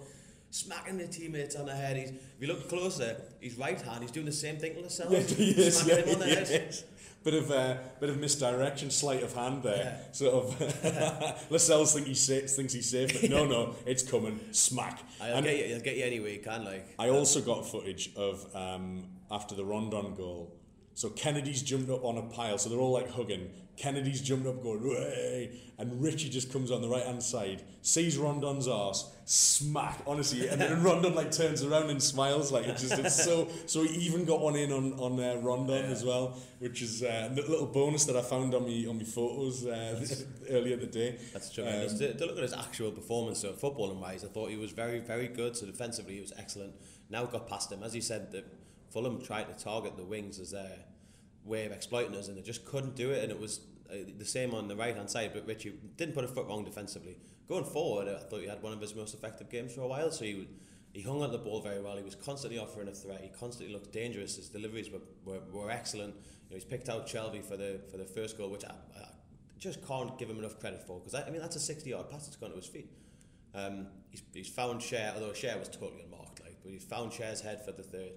Smacking 0.51 0.97
the 0.97 1.07
teammates 1.07 1.55
on 1.57 1.67
the 1.67 1.75
head. 1.75 1.99
He's, 1.99 2.11
if 2.11 2.37
you 2.41 2.47
look 2.47 2.67
closer, 2.69 3.21
his 3.41 3.59
right 3.59 3.79
hand, 3.79 4.01
he's 4.01 4.13
doing 4.13 4.25
the 4.25 4.33
same 4.33 4.57
thing 4.57 4.75
to. 4.75 4.81
Yeah, 5.11 5.21
he 5.21 5.71
smacking 5.71 6.05
him 6.07 6.15
on 6.15 6.21
the 6.21 6.27
head 6.27 6.75
bit 7.27 7.35
of 7.35 7.51
uh, 7.51 7.75
bit 7.99 8.09
of 8.09 8.19
misdirection, 8.19 8.89
sleight 8.89 9.25
of 9.25 9.35
hand 9.35 9.65
there. 9.65 9.99
Yeah. 10.07 10.13
Sort 10.13 10.33
of 10.33 11.51
Lascelles 11.51 11.93
think 11.93 12.07
he's 12.07 12.21
safe, 12.21 12.49
thinks 12.49 12.73
he's 12.73 12.89
safe, 12.89 13.21
but 13.21 13.29
no, 13.29 13.45
no, 13.45 13.75
it's 13.87 14.09
coming. 14.09 14.39
Smack. 14.53 15.03
I'll 15.21 15.43
get 15.43 15.59
you. 15.59 15.65
He'll 15.65 15.81
get 15.81 15.97
you 15.97 16.05
anyway. 16.05 16.39
Can 16.39 16.65
like. 16.65 16.95
I 17.01 17.09
also 17.09 17.41
got 17.41 17.67
footage 17.67 18.15
of 18.17 18.47
um, 18.55 19.09
after 19.29 19.57
the 19.57 19.65
Rondon 19.65 20.15
goal. 20.15 20.55
So 20.97 21.11
Kenedy's 21.11 21.61
jumped 21.61 21.91
up 21.91 22.03
on 22.07 22.17
a 22.17 22.23
pile, 22.23 22.57
so 22.57 22.71
they're 22.71 22.79
all 22.79 22.93
like 22.95 23.11
hugging. 23.11 23.51
Kenedy's 23.77 24.23
jumped 24.23 24.47
up 24.47 24.63
going, 24.63 24.83
Way! 24.83 25.61
and 25.77 26.03
Ritchie 26.03 26.31
just 26.31 26.51
comes 26.51 26.71
on 26.71 26.81
the 26.81 26.89
right 26.89 27.05
hand 27.05 27.23
side, 27.23 27.63
sees 27.83 28.17
Rondon's 28.17 28.67
arse, 28.67 29.15
smack, 29.27 30.01
honestly, 30.07 30.49
and 30.49 30.59
then 30.59 30.83
Rondon 30.83 31.15
like 31.15 31.31
turns 31.33 31.63
around 31.63 31.91
and 31.91 32.03
smiles, 32.03 32.51
like 32.51 32.67
it 32.67 32.79
just, 32.79 32.99
it's 32.99 33.23
so, 33.23 33.47
so 33.67 33.83
he 33.83 34.07
even 34.07 34.25
got 34.25 34.41
one 34.41 34.57
in 34.57 34.73
on, 34.73 34.95
on 34.95 35.21
uh, 35.21 35.39
Rondon 35.43 35.85
yeah. 35.85 35.91
as 35.91 36.03
well, 36.03 36.39
which 36.61 36.81
is 36.81 37.03
uh, 37.03 37.29
a 37.31 37.35
little 37.35 37.67
bonus 37.67 38.07
that 38.07 38.17
I 38.17 38.23
found 38.23 38.55
on 38.55 38.65
me 38.65 38.87
on 38.87 38.97
my 38.97 39.05
photos 39.05 39.67
uh, 39.67 40.03
earlier 40.49 40.79
the 40.79 40.87
day. 40.87 41.19
That's 41.35 41.53
tremendous. 41.53 41.93
Um, 41.93 41.99
to, 41.99 42.15
to, 42.15 42.25
look 42.25 42.39
at 42.39 42.43
his 42.43 42.55
actual 42.55 42.91
performance, 42.91 43.41
so 43.41 43.53
footballing 43.53 44.01
wise, 44.01 44.25
I 44.25 44.29
thought 44.29 44.49
he 44.49 44.57
was 44.57 44.71
very, 44.71 45.01
very 45.01 45.29
good, 45.29 45.59
so 45.59 45.67
defensively 45.67 46.15
he 46.15 46.21
was 46.23 46.33
excellent. 46.39 46.73
Now 47.11 47.27
got 47.27 47.47
past 47.47 47.71
him, 47.71 47.83
as 47.83 47.95
you 47.95 48.01
said, 48.01 48.33
that 48.33 48.47
Fulham 48.97 49.21
tried 49.21 49.47
to 49.55 49.63
target 49.63 49.95
the 49.99 50.05
wings 50.05 50.41
as 50.41 50.53
their 50.53 50.79
way 51.45 51.67
of 51.67 51.73
exploiting 51.73 52.17
us, 52.17 52.29
and 52.29 52.39
they 52.39 52.41
just 52.41 52.65
couldn't 52.65 52.97
do 52.97 53.11
it. 53.11 53.23
And 53.23 53.31
it 53.31 53.39
was 53.39 53.61
uh, 53.91 53.97
the 54.17 54.25
same 54.25 54.55
on 54.55 54.69
the 54.69 54.75
right 54.75 54.97
hand 54.97 55.11
side, 55.11 55.33
but 55.35 55.47
Ritchie 55.47 55.75
didn't 55.99 56.15
put 56.15 56.25
a 56.25 56.29
foot 56.29 56.47
wrong 56.47 56.65
defensively. 56.65 57.19
Going 57.47 57.65
forward, 57.65 58.09
I 58.09 58.21
thought 58.21 58.41
he 58.41 58.49
had 58.49 58.63
one 58.63 58.73
of 58.73 58.81
his 58.81 58.95
most 58.95 59.13
effective 59.13 59.51
games 59.51 59.75
for 59.75 59.83
a 59.83 59.87
while. 59.87 60.11
So 60.11 60.25
he 60.25 60.35
would, 60.37 60.49
he 60.95 61.03
hung 61.03 61.23
on 61.23 61.31
the 61.31 61.37
ball 61.37 61.61
very 61.61 61.83
well. 61.83 61.99
He 61.99 62.05
was 62.05 62.15
constantly 62.15 62.59
offering 62.59 62.89
a 62.89 62.93
threat. 62.93 63.21
He 63.21 63.29
constantly 63.29 63.71
looked 63.71 63.93
dangerous. 63.93 64.37
His 64.37 64.49
deliveries 64.49 64.89
were, 64.89 65.03
were, 65.27 65.41
were 65.53 65.71
excellent. 65.71 66.15
You 66.15 66.53
know, 66.53 66.55
he's 66.55 66.65
picked 66.65 66.89
out 66.89 67.07
Shelvey 67.07 67.45
for 67.45 67.59
the 67.59 67.81
for 67.91 67.99
the 67.99 68.07
first 68.07 68.39
goal, 68.39 68.49
which 68.49 68.65
I, 68.65 68.73
I 68.99 69.09
just 69.59 69.87
can't 69.87 70.19
give 70.19 70.31
him 70.31 70.39
enough 70.39 70.59
credit 70.59 70.83
for 70.87 71.01
because 71.01 71.15
I, 71.15 71.27
I 71.27 71.31
mean 71.31 71.43
that's 71.43 71.57
a 71.57 71.61
60 71.61 71.91
yard 71.91 72.09
pass 72.09 72.25
that's 72.25 72.37
gone 72.37 72.49
to 72.49 72.57
his 72.57 72.67
feet. 72.67 72.89
Um, 73.55 73.89
he's, 74.09 74.23
he's 74.33 74.49
found 74.49 74.81
Schär, 74.81 75.13
although 75.15 75.33
Schär 75.33 75.59
was 75.59 75.69
totally 75.69 76.01
unmarked, 76.03 76.41
like, 76.43 76.57
but 76.63 76.73
he's 76.73 76.85
found 76.85 77.13
Schär's 77.13 77.43
head 77.43 77.63
for 77.63 77.73
the 77.73 77.83
third. 77.83 78.13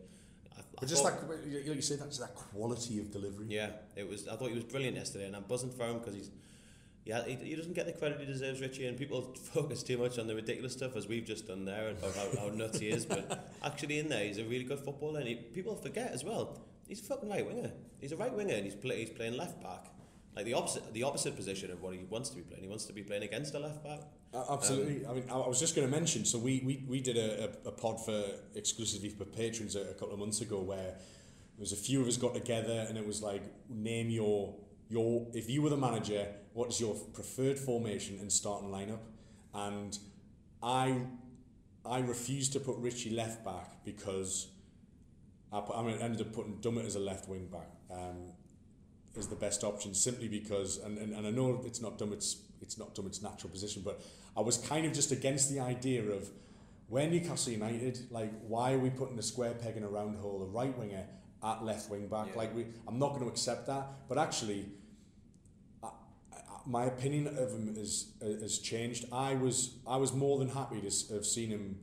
I, 0.79 0.81
but 0.81 0.89
just 0.89 1.03
thought, 1.03 1.29
like 1.29 1.65
you 1.65 1.81
say, 1.81 1.95
that's 1.97 2.17
that 2.19 2.35
quality 2.35 2.99
of 2.99 3.11
delivery. 3.11 3.47
Yeah, 3.49 3.71
it 3.95 4.07
was. 4.07 4.27
I 4.27 4.35
thought 4.35 4.49
he 4.49 4.55
was 4.55 4.63
brilliant 4.63 4.95
yesterday, 4.95 5.27
and 5.27 5.35
I'm 5.35 5.43
buzzing 5.43 5.71
for 5.71 5.85
him 5.85 5.99
because 5.99 6.15
he's 6.15 6.31
yeah, 7.05 7.23
he, 7.25 7.35
he 7.35 7.55
doesn't 7.55 7.73
get 7.73 7.85
the 7.85 7.93
credit 7.93 8.19
he 8.19 8.25
deserves, 8.25 8.61
Ritchie, 8.61 8.85
and 8.85 8.97
people 8.97 9.33
focus 9.53 9.83
too 9.83 9.97
much 9.97 10.19
on 10.19 10.27
the 10.27 10.35
ridiculous 10.35 10.73
stuff 10.73 10.95
as 10.95 11.07
we've 11.07 11.25
just 11.25 11.47
done 11.47 11.65
there 11.65 11.89
about 11.89 12.15
how, 12.15 12.39
how 12.39 12.47
nuts 12.49 12.79
he 12.79 12.89
is. 12.89 13.05
But 13.05 13.51
actually, 13.63 13.99
in 13.99 14.09
there, 14.09 14.23
he's 14.23 14.37
a 14.37 14.43
really 14.43 14.63
good 14.63 14.79
footballer, 14.79 15.19
and 15.19 15.27
he, 15.27 15.35
people 15.35 15.75
forget 15.75 16.11
as 16.11 16.23
well. 16.23 16.59
He's 16.87 17.01
a 17.01 17.03
fucking 17.03 17.29
right 17.29 17.45
winger. 17.45 17.71
He's 17.99 18.11
a 18.11 18.17
right 18.17 18.33
winger, 18.33 18.53
and 18.53 18.63
he's 18.63 18.75
play, 18.75 18.99
he's 18.99 19.09
playing 19.09 19.37
left 19.37 19.61
back, 19.61 19.85
like 20.35 20.45
the 20.45 20.53
opposite 20.53 20.93
the 20.93 21.03
opposite 21.03 21.35
position 21.35 21.71
of 21.71 21.81
what 21.81 21.93
he 21.93 22.03
wants 22.09 22.29
to 22.29 22.35
be 22.35 22.41
playing. 22.43 22.63
He 22.63 22.69
wants 22.69 22.85
to 22.85 22.93
be 22.93 23.03
playing 23.03 23.23
against 23.23 23.53
a 23.55 23.59
left 23.59 23.83
back. 23.83 24.01
Uh, 24.33 24.43
absolutely. 24.51 25.05
Um, 25.05 25.11
I 25.11 25.13
mean, 25.15 25.23
I, 25.31 25.47
was 25.47 25.59
just 25.59 25.75
going 25.75 25.87
to 25.87 25.91
mention. 25.91 26.23
So 26.23 26.37
we 26.37 26.61
we, 26.63 26.83
we 26.87 27.01
did 27.01 27.17
a, 27.17 27.49
a, 27.65 27.71
pod 27.71 28.03
for 28.03 28.23
exclusively 28.55 29.09
for 29.09 29.25
patrons 29.25 29.75
a, 29.75 29.81
a 29.81 29.93
couple 29.93 30.13
of 30.13 30.19
months 30.19 30.41
ago 30.41 30.59
where 30.59 30.77
there 30.77 31.59
was 31.59 31.71
a 31.71 31.77
few 31.77 32.01
of 32.01 32.07
us 32.07 32.17
got 32.17 32.35
together, 32.35 32.85
and 32.87 32.97
it 32.97 33.05
was 33.05 33.23
like 33.23 33.41
name 33.69 34.09
your 34.09 34.55
your 34.87 35.25
if 35.33 35.49
you 35.49 35.61
were 35.63 35.69
the 35.69 35.77
manager, 35.77 36.27
what 36.53 36.69
is 36.69 36.79
your 36.79 36.93
preferred 37.13 37.57
formation 37.57 38.19
and 38.19 38.31
starting 38.31 38.69
lineup? 38.69 38.99
And 39.53 39.97
I 40.61 41.01
I 41.83 41.99
refused 41.99 42.53
to 42.53 42.59
put 42.59 42.77
Ritchie 42.77 43.11
left 43.11 43.43
back 43.43 43.83
because 43.83 44.47
I, 45.51 45.61
put, 45.61 45.75
I 45.75 45.91
ended 45.93 46.21
up 46.21 46.33
putting 46.33 46.57
Dummett 46.57 46.85
as 46.85 46.95
a 46.95 46.99
left 46.99 47.27
wing 47.27 47.47
back 47.47 47.69
um, 47.89 48.33
as 49.17 49.27
the 49.27 49.35
best 49.35 49.63
option 49.63 49.95
simply 49.95 50.27
because 50.27 50.77
and, 50.77 50.99
and, 50.99 51.13
and 51.13 51.25
I 51.25 51.31
know 51.31 51.61
it's 51.65 51.81
not 51.81 51.97
Dummett's 51.97 52.43
it's 52.61 52.77
not 52.77 52.93
Dummett's 52.93 53.21
natural 53.21 53.49
position, 53.49 53.81
but 53.83 54.01
I 54.37 54.41
was 54.41 54.57
kind 54.57 54.85
of 54.85 54.93
just 54.93 55.11
against 55.11 55.49
the 55.49 55.59
idea 55.59 56.03
of 56.03 56.29
when 56.87 57.11
Newcastle 57.11 57.53
United, 57.53 58.11
like 58.11 58.31
why 58.41 58.73
are 58.73 58.79
we 58.79 58.89
putting 58.89 59.17
a 59.19 59.21
square 59.21 59.53
peg 59.53 59.77
in 59.77 59.83
a 59.83 59.87
round 59.87 60.17
hole, 60.17 60.41
a 60.41 60.45
right 60.45 60.75
winger 60.77 61.05
at 61.43 61.63
left 61.63 61.89
wing 61.89 62.07
back? 62.07 62.27
Yeah. 62.31 62.37
Like 62.37 62.55
we, 62.55 62.65
I'm 62.87 62.97
not 62.97 63.09
going 63.09 63.21
to 63.21 63.27
accept 63.27 63.67
that. 63.67 63.87
But 64.07 64.17
actually, 64.17 64.65
my 66.65 66.85
opinion 66.85 67.27
of 67.27 67.51
him 67.51 67.75
has 67.75 68.11
has 68.21 68.59
changed. 68.59 69.05
I 69.11 69.35
was 69.35 69.75
I 69.87 69.97
was 69.97 70.13
more 70.13 70.39
than 70.39 70.49
happy 70.49 70.81
to 70.81 71.13
have 71.13 71.25
seen 71.25 71.49
him 71.49 71.77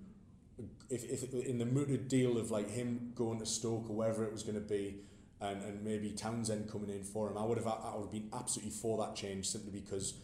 if, 0.89 1.05
if 1.05 1.35
in 1.35 1.59
the 1.59 1.67
mooted 1.67 2.09
deal 2.09 2.39
of 2.39 2.51
like 2.51 2.71
him 2.71 3.13
going 3.15 3.39
to 3.41 3.47
Stoke 3.47 3.91
or 3.91 3.97
wherever 3.97 4.25
it 4.25 4.33
was 4.33 4.43
going 4.43 4.55
to 4.55 4.61
be, 4.61 5.01
and, 5.41 5.63
and 5.63 5.85
maybe 5.85 6.11
Townsend 6.11 6.71
coming 6.71 6.91
in 6.91 7.03
for 7.03 7.31
him. 7.31 7.37
I 7.37 7.45
would 7.45 7.59
have 7.59 7.67
I 7.67 7.95
would 7.97 8.05
have 8.05 8.13
been 8.13 8.31
absolutely 8.33 8.71
for 8.73 8.99
that 8.99 9.17
change 9.17 9.49
simply 9.49 9.73
because 9.73 10.15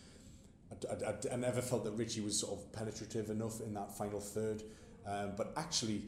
I, 0.90 1.10
I, 1.10 1.34
I 1.34 1.36
never 1.36 1.62
felt 1.62 1.84
that 1.84 1.92
Ritchie 1.92 2.20
was 2.20 2.38
sort 2.38 2.58
of 2.58 2.72
penetrative 2.72 3.30
enough 3.30 3.60
in 3.60 3.74
that 3.74 3.96
final 3.96 4.20
third. 4.20 4.62
Um, 5.06 5.32
but 5.36 5.52
actually, 5.56 6.02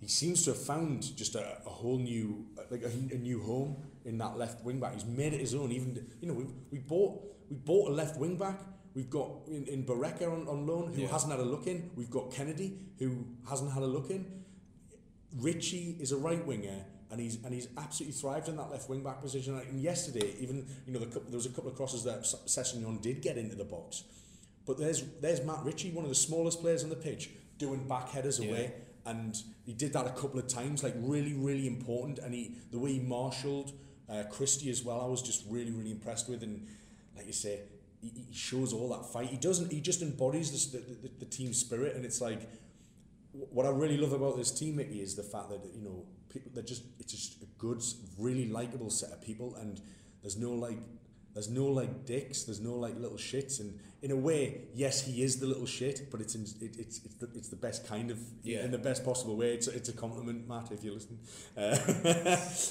he 0.00 0.08
seems 0.08 0.44
to 0.44 0.50
have 0.50 0.62
found 0.62 1.16
just 1.16 1.34
a, 1.34 1.58
a 1.66 1.70
whole 1.70 1.98
new 1.98 2.46
like 2.70 2.82
a, 2.82 3.14
a 3.14 3.18
new 3.18 3.42
home 3.42 3.76
in 4.04 4.18
that 4.18 4.36
left 4.36 4.64
wing 4.64 4.80
back. 4.80 4.94
He's 4.94 5.04
made 5.04 5.32
it 5.32 5.40
his 5.40 5.54
own. 5.54 5.72
Even 5.72 6.06
you 6.20 6.28
know 6.28 6.34
we 6.34 6.46
we 6.70 6.78
bought 6.78 7.22
we 7.50 7.56
bought 7.56 7.90
a 7.90 7.92
left 7.92 8.18
wing 8.18 8.36
back. 8.36 8.60
We've 8.94 9.10
got 9.10 9.30
in, 9.48 9.66
in 9.66 9.84
Barreca 9.84 10.26
on, 10.26 10.48
on 10.48 10.66
loan 10.66 10.92
who 10.92 11.02
yeah. 11.02 11.08
hasn't 11.08 11.30
had 11.30 11.40
a 11.40 11.44
look 11.44 11.66
in. 11.66 11.90
We've 11.96 12.10
got 12.10 12.30
Kenedy 12.30 12.78
who 12.98 13.26
hasn't 13.48 13.72
had 13.72 13.82
a 13.82 13.86
look 13.86 14.10
in. 14.10 14.44
Ritchie 15.36 15.98
is 16.00 16.12
a 16.12 16.16
right 16.16 16.44
winger 16.46 16.84
and 17.10 17.20
he's 17.20 17.42
and 17.44 17.54
he's 17.54 17.68
absolutely 17.76 18.18
thrived 18.18 18.48
in 18.48 18.56
that 18.56 18.70
left 18.70 18.88
wing 18.88 19.02
back 19.02 19.20
position. 19.20 19.58
And 19.58 19.80
yesterday, 19.80 20.34
even 20.40 20.66
you 20.86 20.92
know, 20.92 20.98
the, 20.98 21.06
there 21.06 21.36
was 21.36 21.46
a 21.46 21.50
couple 21.50 21.70
of 21.70 21.76
crosses 21.76 22.04
that 22.04 22.22
Sessegnon 22.22 23.00
did 23.00 23.22
get 23.22 23.36
into 23.36 23.56
the 23.56 23.64
box, 23.64 24.04
but 24.66 24.78
there's 24.78 25.02
there's 25.20 25.42
Matt 25.42 25.64
Ritchie, 25.64 25.92
one 25.92 26.04
of 26.04 26.08
the 26.08 26.16
smallest 26.16 26.60
players 26.60 26.82
on 26.82 26.90
the 26.90 26.96
pitch, 26.96 27.30
doing 27.58 27.86
back 27.86 28.10
headers 28.10 28.40
yeah. 28.40 28.50
away, 28.50 28.72
and 29.04 29.36
he 29.64 29.72
did 29.72 29.92
that 29.92 30.06
a 30.06 30.10
couple 30.10 30.38
of 30.38 30.48
times, 30.48 30.82
like 30.82 30.94
really 30.98 31.34
really 31.34 31.66
important. 31.66 32.18
And 32.18 32.34
he 32.34 32.56
the 32.72 32.78
way 32.78 32.94
he 32.94 33.00
marshalled 33.00 33.72
uh, 34.08 34.24
Christie 34.30 34.70
as 34.70 34.82
well, 34.82 35.00
I 35.00 35.06
was 35.06 35.22
just 35.22 35.44
really 35.48 35.70
really 35.70 35.92
impressed 35.92 36.28
with, 36.28 36.42
and 36.42 36.66
like 37.16 37.26
you 37.26 37.32
say, 37.32 37.60
he, 38.00 38.08
he 38.08 38.34
shows 38.34 38.72
all 38.72 38.88
that 38.90 39.06
fight. 39.12 39.28
He 39.28 39.36
doesn't. 39.36 39.70
He 39.72 39.80
just 39.80 40.02
embodies 40.02 40.50
this, 40.50 40.66
the, 40.66 40.78
the 40.78 41.10
the 41.20 41.26
team 41.26 41.54
spirit, 41.54 41.94
and 41.94 42.04
it's 42.04 42.20
like 42.20 42.48
what 43.50 43.66
I 43.66 43.70
really 43.70 43.96
love 43.96 44.12
about 44.12 44.36
this 44.36 44.50
team, 44.50 44.80
is 44.80 45.14
the 45.14 45.22
fact 45.22 45.50
that 45.50 45.60
you 45.74 45.82
know 45.82 46.04
people 46.28 46.50
they're 46.54 46.62
just 46.62 46.84
it's 46.98 47.12
just 47.12 47.42
a 47.42 47.46
good, 47.58 47.82
really 48.18 48.48
likable 48.48 48.90
set 48.90 49.10
of 49.10 49.22
people, 49.22 49.54
and 49.56 49.80
there's 50.22 50.36
no 50.36 50.52
like 50.52 50.78
there's 51.34 51.50
no 51.50 51.66
like 51.66 52.06
dicks, 52.06 52.44
there's 52.44 52.60
no 52.60 52.74
like 52.74 52.98
little 52.98 53.18
shits, 53.18 53.60
and 53.60 53.78
in 54.02 54.10
a 54.10 54.16
way, 54.16 54.62
yes, 54.74 55.02
he 55.02 55.22
is 55.22 55.38
the 55.38 55.46
little 55.46 55.66
shit, 55.66 56.10
but 56.10 56.20
it's 56.20 56.34
in, 56.34 56.42
it, 56.60 56.76
it's 56.78 57.04
it's 57.04 57.14
the, 57.16 57.28
it's 57.34 57.48
the 57.48 57.56
best 57.56 57.86
kind 57.86 58.10
of 58.10 58.18
yeah. 58.42 58.64
in 58.64 58.70
the 58.70 58.78
best 58.78 59.04
possible 59.04 59.36
way. 59.36 59.52
It's 59.52 59.68
it's 59.68 59.88
a 59.88 59.92
compliment, 59.92 60.48
Matt, 60.48 60.72
if 60.72 60.82
you 60.82 60.94
listen. 60.94 61.18
Uh, 61.56 61.76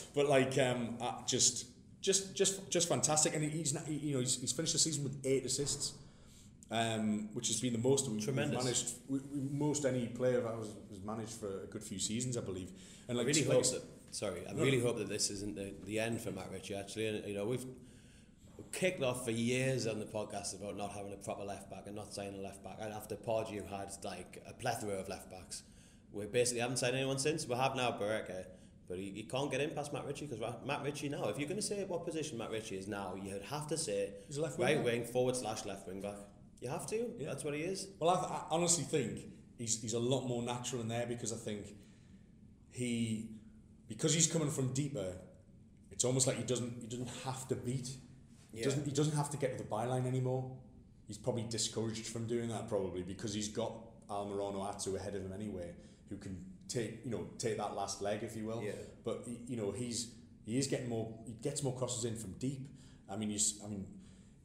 but 0.16 0.28
like 0.28 0.58
um, 0.58 0.98
uh, 1.00 1.24
just 1.26 1.66
just 2.02 2.36
just 2.36 2.70
just 2.72 2.90
fantastic, 2.90 3.36
and 3.36 3.44
he's 3.52 3.74
not, 3.74 3.88
you 3.88 4.14
know 4.14 4.20
he's, 4.20 4.40
he's 4.40 4.52
finished 4.52 4.74
the 4.74 4.80
season 4.80 5.04
with 5.04 5.20
eight 5.26 5.46
assists 5.46 5.94
um, 6.72 7.30
which 7.34 7.48
has 7.48 7.60
been 7.60 7.74
the 7.74 7.80
most 7.80 8.10
we've, 8.10 8.24
Tremendous. 8.24 8.64
managed. 8.64 8.94
We, 9.08 9.20
we, 9.34 9.58
most 9.58 9.86
any 9.86 10.08
player 10.08 10.42
that 10.42 10.58
was, 10.58 10.70
was 10.90 11.02
managed 11.04 11.34
for 11.34 11.64
a 11.64 11.68
good 11.68 11.84
few 11.84 12.00
seasons, 12.00 12.38
I 12.38 12.42
believe. 12.42 12.72
And 13.08 13.18
like, 13.18 13.26
I 13.26 13.30
really 13.30 13.44
hope 13.44 13.64
that. 13.64 13.84
Sorry, 14.12 14.42
I 14.50 14.54
no. 14.54 14.64
really 14.64 14.80
hope 14.80 14.98
that 14.98 15.10
this 15.10 15.30
isn't 15.30 15.56
the, 15.56 15.74
the 15.86 16.00
end 16.00 16.22
for 16.22 16.32
Matt 16.32 16.50
Ritchie. 16.52 16.76
Actually, 16.76 17.08
and, 17.08 17.28
you 17.28 17.36
know 17.36 17.46
we've 17.46 17.66
kicked 18.72 19.04
off 19.04 19.26
for 19.26 19.32
years 19.32 19.88
on 19.88 20.00
the 20.00 20.06
podcast 20.06 20.60
about 20.60 20.78
not 20.78 20.92
having 20.92 21.14
a 21.14 21.18
proper 21.18 21.44
left 21.44 21.70
back 21.70 21.84
and 21.88 21.96
not 21.96 22.14
signing 22.14 22.40
a 22.40 22.42
left 22.42 22.64
back. 22.64 22.78
And 22.82 22.94
after 22.94 23.16
Pardew 23.16 23.70
had 23.70 23.92
like 24.04 24.44
a 24.48 24.54
plethora 24.54 24.96
of 24.96 25.10
left 25.10 25.30
backs, 25.30 25.64
we 26.12 26.26
basically 26.26 26.62
haven't 26.62 26.78
signed 26.78 26.96
anyone 26.96 27.20
since. 27.20 27.48
We 27.48 27.56
have 27.56 27.76
now 27.76 27.92
Barreca, 27.92 28.46
but 28.88 28.98
he, 28.98 29.12
he 29.12 29.24
can't 29.24 29.52
get 29.52 29.62
in 29.62 29.72
past 29.72 29.94
Matt 29.94 30.06
Ritchie 30.06 30.28
because 30.28 30.56
Matt 30.66 30.84
Ritchie 30.84 31.10
now, 31.10 31.28
if 31.28 31.38
you're 31.38 31.48
going 31.50 31.60
to 31.60 31.66
say 31.66 31.84
what 31.86 32.06
position 32.06 32.38
Matt 32.38 32.52
Ritchie 32.52 32.78
is 32.78 32.88
now, 32.88 33.16
you'd 33.22 33.42
have 33.44 33.68
to 33.68 33.78
say 33.78 34.12
He's 34.28 34.38
left 34.38 34.58
right 34.58 34.78
wing, 34.78 34.86
wing 34.86 35.04
forward 35.04 35.36
slash 35.36 35.66
left 35.66 35.88
wing 35.88 36.02
back. 36.02 36.16
You 36.66 36.72
have 36.72 36.88
to. 36.88 37.12
Yeah. 37.20 37.28
That's 37.28 37.44
what 37.44 37.54
he 37.54 37.62
is. 37.62 37.90
Well, 38.00 38.10
I, 38.10 38.20
th- 38.20 38.32
I 38.32 38.42
honestly 38.50 38.86
think 38.86 39.20
he's 39.56 39.80
he's 39.80 39.94
a 39.94 40.00
lot 40.00 40.26
more 40.26 40.42
natural 40.42 40.82
in 40.82 40.88
there 40.88 41.06
because 41.06 41.32
I 41.32 41.36
think 41.36 41.68
he 42.72 43.30
because 43.88 44.16
he's 44.16 44.26
coming 44.26 44.50
from 44.50 44.74
deeper. 44.74 45.14
It's 45.92 46.04
almost 46.04 46.26
like 46.26 46.38
he 46.38 46.44
doesn't 46.44 46.74
he 46.82 46.88
doesn't 46.88 47.12
have 47.24 47.48
to 47.50 47.56
beat. 47.56 47.90
He 48.52 48.58
yeah. 48.58 48.64
doesn't 48.64 48.84
he 48.84 48.92
doesn't 48.92 49.16
have 49.16 49.30
to 49.30 49.38
get 49.38 49.56
to 49.56 49.64
the 49.64 49.70
byline 49.70 50.08
anymore. 50.08 50.58
He's 51.08 51.20
probably 51.20 51.44
discouraged 51.44 52.08
from 52.08 52.26
doing 52.26 52.50
that 52.50 52.68
probably 52.68 53.04
because 53.04 53.32
he's 53.32 53.50
got 53.50 53.72
Almiron 54.10 54.56
or 54.56 54.68
Atsu 54.68 54.96
ahead 54.96 55.14
of 55.14 55.22
him 55.22 55.34
anyway, 55.34 55.70
who 56.10 56.18
can 56.18 56.36
take 56.68 57.06
you 57.06 57.12
know 57.12 57.28
take 57.38 57.58
that 57.58 57.76
last 57.76 58.02
leg 58.02 58.24
if 58.24 58.36
you 58.36 58.44
will. 58.48 58.64
Yeah. 58.64 58.72
But 59.04 59.28
you 59.46 59.56
know 59.56 59.70
he's 59.70 60.16
he 60.48 60.58
is 60.58 60.66
getting 60.66 60.90
more 60.90 61.14
he 61.28 61.34
gets 61.34 61.62
more 61.62 61.76
crosses 61.76 62.06
in 62.06 62.16
from 62.16 62.32
deep. 62.40 62.68
I 63.08 63.18
mean 63.18 63.30
you 63.30 63.40
I 63.64 63.68
mean 63.68 63.86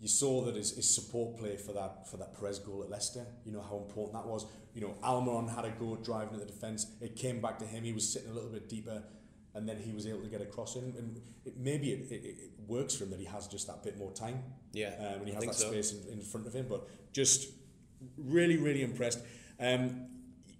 you 0.00 0.08
saw 0.08 0.42
that 0.46 0.56
his, 0.56 0.74
his 0.74 0.92
support 0.92 1.36
play 1.38 1.56
for 1.56 1.72
that 1.72 2.08
for 2.10 2.16
that 2.16 2.38
Perez 2.38 2.58
goal 2.58 2.82
at 2.82 2.90
Leicester, 2.90 3.26
you 3.44 3.52
know 3.52 3.60
how 3.60 3.76
important 3.76 4.14
that 4.14 4.26
was. 4.26 4.46
You 4.74 4.80
know, 4.80 4.94
Almiron 5.04 5.54
had 5.54 5.64
a 5.64 5.70
go 5.70 5.96
driving 5.96 6.34
at 6.34 6.40
the 6.40 6.46
defence. 6.46 6.86
It 7.00 7.16
came 7.16 7.40
back 7.40 7.58
to 7.58 7.66
him. 7.66 7.84
He 7.84 7.92
was 7.92 8.10
sitting 8.10 8.30
a 8.30 8.32
little 8.32 8.48
bit 8.48 8.68
deeper, 8.68 9.02
and 9.54 9.68
then 9.68 9.78
he 9.78 9.92
was 9.92 10.06
able 10.06 10.22
to 10.22 10.28
get 10.28 10.40
a 10.40 10.46
cross 10.46 10.76
in. 10.76 10.94
And 10.96 11.20
it, 11.44 11.58
maybe 11.58 11.92
it, 11.92 12.10
it, 12.10 12.24
it 12.24 12.50
works 12.66 12.94
for 12.96 13.04
him 13.04 13.10
that 13.10 13.20
he 13.20 13.26
has 13.26 13.46
just 13.46 13.66
that 13.66 13.82
bit 13.82 13.98
more 13.98 14.12
time. 14.12 14.42
Yeah, 14.72 14.94
um, 14.98 15.20
and 15.20 15.28
he 15.28 15.34
has 15.34 15.44
that 15.44 15.54
so. 15.54 15.70
space 15.70 15.92
in, 15.92 16.14
in 16.14 16.20
front 16.22 16.46
of 16.46 16.54
him. 16.54 16.66
But 16.66 16.88
just 17.12 17.50
really, 18.16 18.56
really 18.56 18.82
impressed. 18.82 19.20
Um, 19.58 20.06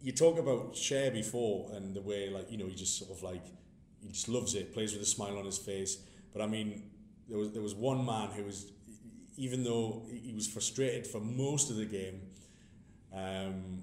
you 0.03 0.12
talk 0.12 0.38
about 0.38 0.74
Schär 0.74 1.12
before 1.12 1.70
and 1.72 1.94
the 1.94 2.00
way 2.00 2.31
like 2.31 2.50
you 2.50 2.59
know 2.59 2.66
he 2.66 2.74
just 2.74 2.98
sort 2.98 3.11
of 3.11 3.22
like 3.22 3.44
he 4.03 4.09
just 4.09 4.29
loves 4.29 4.55
it, 4.55 4.74
plays 4.74 4.92
with 4.92 5.03
a 5.03 5.07
smile 5.07 5.38
on 5.38 5.44
his 5.44 5.59
face. 5.59 5.98
But 6.33 6.42
I 6.42 6.46
mean, 6.46 6.90
there 7.29 7.38
was 7.38 7.53
there 7.53 7.62
was 7.62 7.74
one 7.74 8.05
man 8.05 8.31
who 8.31 8.44
was 8.44 8.70
even 9.40 9.64
though 9.64 10.03
he 10.12 10.35
was 10.35 10.46
frustrated 10.46 11.07
for 11.07 11.18
most 11.18 11.70
of 11.70 11.76
the 11.76 11.87
game, 11.87 12.20
um, 13.11 13.83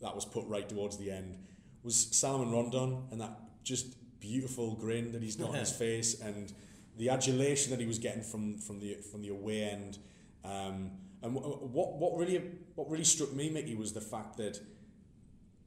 that 0.00 0.14
was 0.14 0.24
put 0.24 0.46
right 0.46 0.68
towards 0.68 0.96
the 0.98 1.10
end, 1.10 1.36
was 1.82 1.96
Salomon 2.12 2.52
Rondon 2.52 3.02
and 3.10 3.20
that 3.20 3.40
just 3.64 3.96
beautiful 4.20 4.76
grin 4.76 5.10
that 5.10 5.20
he's 5.20 5.34
got 5.34 5.48
on 5.48 5.56
his 5.56 5.72
face 5.84 6.20
and 6.20 6.52
the 6.96 7.08
adulation 7.08 7.72
that 7.72 7.80
he 7.80 7.86
was 7.86 7.98
getting 7.98 8.22
from 8.22 8.56
from 8.56 8.78
the 8.78 8.94
from 9.10 9.22
the 9.22 9.30
away 9.30 9.64
end. 9.64 9.98
Um, 10.44 10.92
and 11.22 11.34
what 11.34 11.98
what 11.98 12.16
really 12.16 12.40
what 12.76 12.88
really 12.88 13.02
struck 13.02 13.32
me, 13.32 13.50
Mickey, 13.50 13.74
was 13.74 13.92
the 13.92 14.00
fact 14.00 14.36
that 14.36 14.60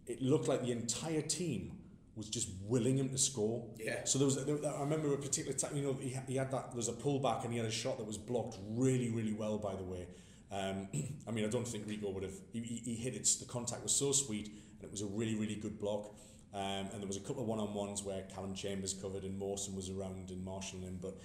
it 0.08 0.22
looked 0.22 0.48
like 0.48 0.62
the 0.62 0.72
entire 0.72 1.22
team 1.22 1.74
was 2.16 2.30
just 2.30 2.50
willing 2.62 2.98
him 2.98 3.10
to 3.10 3.18
score. 3.18 3.66
Yeah. 3.78 4.06
So 4.06 4.18
there 4.18 4.26
was, 4.26 4.44
there, 4.46 4.58
I 4.66 4.80
remember 4.80 5.14
a 5.14 5.18
particular 5.18 5.58
time, 5.58 5.76
you 5.76 5.84
know, 5.84 5.98
he, 6.00 6.18
he 6.28 6.36
had 6.38 6.52
that, 6.52 6.72
there 6.72 6.78
was 6.78 6.88
a 6.88 6.94
pullback 6.94 7.44
and 7.44 7.52
he 7.52 7.58
had 7.60 7.68
a 7.68 7.72
shot 7.72 7.98
that 7.98 8.08
was 8.08 8.18
blocked 8.18 8.58
really, 8.70 9.10
really 9.10 9.34
well, 9.34 9.58
by 9.58 9.76
the 9.76 9.84
way. 9.84 10.08
Um, 10.52 10.88
I 11.28 11.32
mean, 11.32 11.46
I 11.46 11.50
don't 11.50 11.68
think 11.68 11.88
Rico 11.88 12.10
would 12.12 12.24
have, 12.24 12.36
he, 12.54 12.62
he, 12.62 12.76
he 12.76 12.96
hit 12.96 13.16
it, 13.16 13.28
the 13.40 13.46
contact 13.46 13.84
was 13.84 13.92
so 13.92 14.12
sweet 14.12 14.48
and 14.80 14.84
it 14.84 14.92
was 14.92 15.02
a 15.02 15.08
really, 15.08 15.36
really 15.36 15.56
good 15.56 15.78
block. 15.80 16.16
Um, 16.54 16.88
and 16.94 17.02
there 17.02 17.08
was 17.08 17.18
a 17.18 17.22
couple 17.22 17.42
of 17.42 17.50
one-on-ones 17.50 18.04
where 18.04 18.22
Calum 18.34 18.56
Chambers 18.56 18.94
covered 18.94 19.24
and 19.24 19.38
Mawson 19.38 19.76
was 19.76 19.90
around 19.90 20.30
and 20.30 20.44
marshalling 20.44 20.84
him, 20.84 21.00
but 21.02 21.18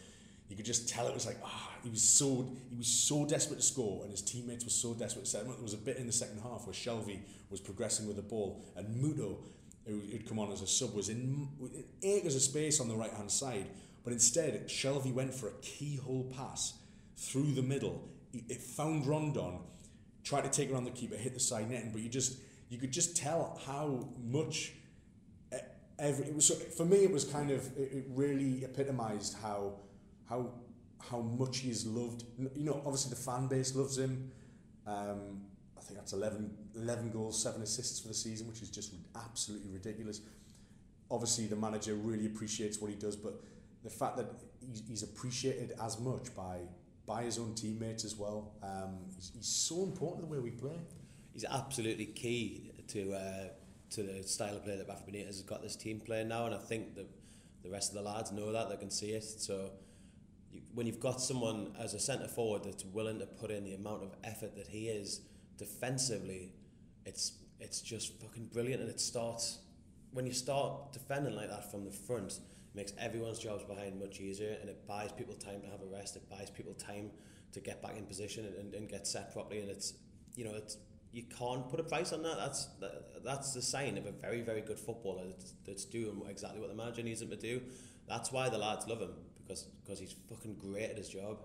you 0.48 0.56
could 0.56 0.66
just 0.66 0.88
tell 0.88 1.06
it 1.06 1.14
was 1.14 1.26
like 1.26 1.38
ah 1.44 1.70
he 1.84 1.90
was 1.90 2.02
so 2.02 2.50
he 2.68 2.76
was 2.76 2.88
so 2.88 3.24
desperate 3.24 3.60
to 3.60 3.62
score 3.64 4.02
and 4.02 4.10
his 4.10 4.20
teammates 4.20 4.64
were 4.64 4.70
so 4.70 4.92
desperate 4.92 5.24
to 5.24 5.30
set 5.30 5.44
him 5.44 5.50
up. 5.50 5.56
There 5.56 5.62
was 5.62 5.74
a 5.74 5.78
bit 5.78 5.98
in 5.98 6.08
the 6.08 6.12
second 6.12 6.40
half 6.40 6.66
where 6.66 6.74
Shelvey 6.74 7.20
was 7.50 7.60
progressing 7.60 8.08
with 8.08 8.16
the 8.16 8.22
ball 8.22 8.64
and 8.74 8.88
Muto 9.00 9.36
who 9.90 10.00
had 10.12 10.26
come 10.26 10.38
on 10.38 10.52
as 10.52 10.62
a 10.62 10.66
sub 10.66 10.94
was 10.94 11.08
in, 11.08 11.48
acres 12.02 12.36
of 12.36 12.42
space 12.42 12.80
on 12.80 12.88
the 12.88 12.94
right 12.94 13.12
hand 13.12 13.30
side 13.30 13.66
but 14.04 14.12
instead 14.12 14.68
Shelvey 14.68 15.12
went 15.12 15.34
for 15.34 15.48
a 15.48 15.52
keyhole 15.62 16.32
pass 16.36 16.74
through 17.16 17.52
the 17.52 17.62
middle 17.62 18.08
it 18.32 18.62
found 18.62 19.06
Rondon 19.06 19.58
tried 20.22 20.42
to 20.42 20.50
take 20.50 20.70
around 20.70 20.84
the 20.84 20.90
keeper 20.90 21.16
hit 21.16 21.34
the 21.34 21.40
side 21.40 21.70
net 21.70 21.92
but 21.92 22.02
you 22.02 22.08
just 22.08 22.38
you 22.68 22.78
could 22.78 22.92
just 22.92 23.16
tell 23.16 23.60
how 23.66 24.08
much 24.22 24.72
every 25.98 26.26
it 26.26 26.34
was 26.34 26.50
for 26.76 26.84
me 26.84 26.98
it 26.98 27.10
was 27.10 27.24
kind 27.24 27.50
of 27.50 27.66
it, 27.76 28.06
really 28.10 28.64
epitomized 28.64 29.36
how 29.42 29.74
how 30.28 30.52
how 31.08 31.20
much 31.20 31.58
he 31.58 31.70
is 31.70 31.86
loved. 31.86 32.24
You 32.54 32.66
know, 32.66 32.82
obviously 32.84 33.10
the 33.10 33.16
fan 33.16 33.46
base 33.46 33.74
loves 33.74 33.98
him. 33.98 34.30
Um, 34.86 35.42
I 35.76 35.80
think 35.80 35.98
that's 35.98 36.12
11, 36.12 36.54
11 36.76 37.10
goals, 37.10 37.42
seven 37.42 37.62
assists 37.62 38.00
for 38.00 38.08
the 38.08 38.14
season, 38.14 38.48
which 38.48 38.62
is 38.62 38.70
just 38.70 38.94
absolutely 39.16 39.70
ridiculous. 39.70 40.20
Obviously, 41.10 41.46
the 41.46 41.56
manager 41.56 41.94
really 41.94 42.26
appreciates 42.26 42.80
what 42.80 42.90
he 42.90 42.96
does, 42.96 43.16
but 43.16 43.40
the 43.82 43.90
fact 43.90 44.16
that 44.16 44.26
he's, 44.88 45.02
appreciated 45.02 45.72
as 45.82 45.98
much 45.98 46.34
by 46.34 46.58
by 47.06 47.22
his 47.22 47.38
own 47.38 47.54
teammates 47.54 48.04
as 48.04 48.14
well, 48.14 48.52
um, 48.62 48.98
he's, 49.16 49.32
he's 49.34 49.46
so 49.46 49.82
important 49.82 50.20
to 50.20 50.26
the 50.26 50.32
way 50.32 50.38
we 50.38 50.50
play. 50.50 50.78
He's 51.32 51.44
absolutely 51.44 52.04
key 52.04 52.70
to 52.88 53.14
uh, 53.14 53.48
to 53.90 54.02
the 54.02 54.22
style 54.22 54.56
of 54.56 54.64
play 54.64 54.76
that 54.76 54.88
Rafa 54.88 55.10
Benitez 55.10 55.26
has 55.26 55.42
got 55.42 55.62
this 55.62 55.76
team 55.76 56.00
playing 56.00 56.28
now, 56.28 56.46
and 56.46 56.54
I 56.54 56.58
think 56.58 56.94
that 56.94 57.08
the 57.62 57.70
rest 57.70 57.90
of 57.90 58.02
the 58.02 58.08
lads 58.08 58.32
know 58.32 58.52
that 58.52 58.70
they 58.70 58.76
can 58.76 58.90
see 58.90 59.10
it. 59.10 59.24
So 59.24 59.70
when 60.74 60.86
you've 60.86 61.00
got 61.00 61.20
someone 61.20 61.72
as 61.78 61.94
a 61.94 62.00
centre 62.00 62.28
forward 62.28 62.64
that's 62.64 62.84
willing 62.84 63.18
to 63.18 63.26
put 63.26 63.50
in 63.50 63.64
the 63.64 63.74
amount 63.74 64.02
of 64.02 64.14
effort 64.24 64.56
that 64.56 64.68
he 64.68 64.88
is 64.88 65.20
defensively, 65.56 66.52
it's 67.04 67.32
it's 67.58 67.80
just 67.80 68.20
fucking 68.20 68.46
brilliant. 68.52 68.82
And 68.82 68.90
it 68.90 69.00
starts 69.00 69.58
when 70.12 70.26
you 70.26 70.32
start 70.32 70.92
defending 70.92 71.36
like 71.36 71.48
that 71.48 71.70
from 71.70 71.84
the 71.84 71.90
front, 71.90 72.32
it 72.32 72.74
makes 72.74 72.92
everyone's 72.98 73.38
jobs 73.38 73.64
behind 73.64 74.00
much 74.00 74.20
easier, 74.20 74.56
and 74.60 74.68
it 74.68 74.86
buys 74.86 75.12
people 75.12 75.34
time 75.34 75.60
to 75.62 75.68
have 75.68 75.80
a 75.82 75.86
rest. 75.86 76.16
It 76.16 76.28
buys 76.28 76.50
people 76.50 76.74
time 76.74 77.10
to 77.52 77.60
get 77.60 77.82
back 77.82 77.96
in 77.96 78.06
position 78.06 78.46
and, 78.58 78.74
and 78.74 78.88
get 78.88 79.06
set 79.06 79.32
properly. 79.32 79.60
And 79.60 79.70
it's 79.70 79.94
you 80.34 80.44
know 80.44 80.54
it's 80.54 80.76
you 81.12 81.24
can't 81.24 81.68
put 81.68 81.80
a 81.80 81.84
price 81.84 82.12
on 82.12 82.22
that. 82.22 82.36
That's 82.36 82.66
that, 82.80 83.24
that's 83.24 83.52
the 83.54 83.62
sign 83.62 83.98
of 83.98 84.06
a 84.06 84.12
very 84.12 84.40
very 84.42 84.60
good 84.60 84.78
footballer 84.78 85.24
that's, 85.26 85.54
that's 85.66 85.84
doing 85.84 86.22
exactly 86.28 86.60
what 86.60 86.68
the 86.68 86.76
manager 86.76 87.02
needs 87.02 87.22
him 87.22 87.30
to 87.30 87.36
do. 87.36 87.60
That's 88.08 88.32
why 88.32 88.48
the 88.48 88.58
lads 88.58 88.86
love 88.88 89.00
him 89.00 89.12
because 89.42 89.64
because 89.84 89.98
he's 89.98 90.14
fucking 90.28 90.56
great 90.56 90.90
at 90.90 90.98
his 90.98 91.08
job. 91.08 91.38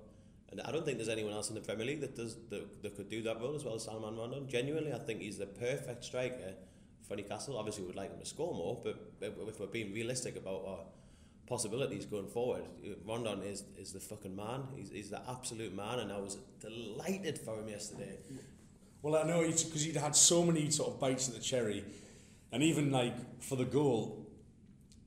And 0.57 0.65
I 0.65 0.71
don't 0.71 0.85
think 0.85 0.97
there's 0.97 1.09
anyone 1.09 1.33
else 1.33 1.49
in 1.49 1.55
the 1.55 1.61
Premier 1.61 1.85
League 1.85 2.01
that 2.01 2.15
does 2.15 2.37
that, 2.49 2.81
that 2.81 2.95
could 2.95 3.09
do 3.09 3.21
that 3.23 3.41
role 3.41 3.55
as 3.55 3.65
well 3.65 3.75
as 3.75 3.83
Salomon 3.83 4.15
Rondon. 4.15 4.47
Genuinely, 4.47 4.93
I 4.93 4.99
think 4.99 5.19
he's 5.19 5.37
the 5.37 5.45
perfect 5.45 6.05
striker 6.05 6.53
for 7.05 7.17
Newcastle. 7.17 7.57
Obviously, 7.57 7.83
we 7.83 7.87
would 7.87 7.97
like 7.97 8.11
him 8.11 8.19
to 8.19 8.25
score 8.25 8.53
more, 8.53 8.79
but 8.81 9.11
if 9.21 9.59
we're 9.59 9.67
being 9.67 9.93
realistic 9.93 10.37
about 10.37 10.63
our 10.65 10.79
possibilities 11.45 12.05
going 12.05 12.27
forward, 12.27 12.63
Rondon 13.05 13.41
is 13.43 13.63
is 13.77 13.91
the 13.91 13.99
fucking 13.99 14.35
man. 14.35 14.63
He's, 14.77 14.91
he's 14.91 15.09
the 15.09 15.21
absolute 15.29 15.75
man, 15.75 15.99
and 15.99 16.11
I 16.11 16.19
was 16.19 16.37
delighted 16.61 17.37
for 17.37 17.59
him 17.59 17.67
yesterday. 17.67 18.17
Well, 19.01 19.21
I 19.21 19.27
know 19.27 19.41
because 19.41 19.83
he'd 19.83 19.97
had 19.97 20.15
so 20.15 20.43
many 20.43 20.71
sort 20.71 20.93
of 20.93 21.01
bites 21.01 21.27
at 21.27 21.35
the 21.35 21.41
cherry, 21.41 21.83
and 22.53 22.63
even 22.63 22.91
like 22.91 23.41
for 23.41 23.57
the 23.57 23.65
goal. 23.65 24.21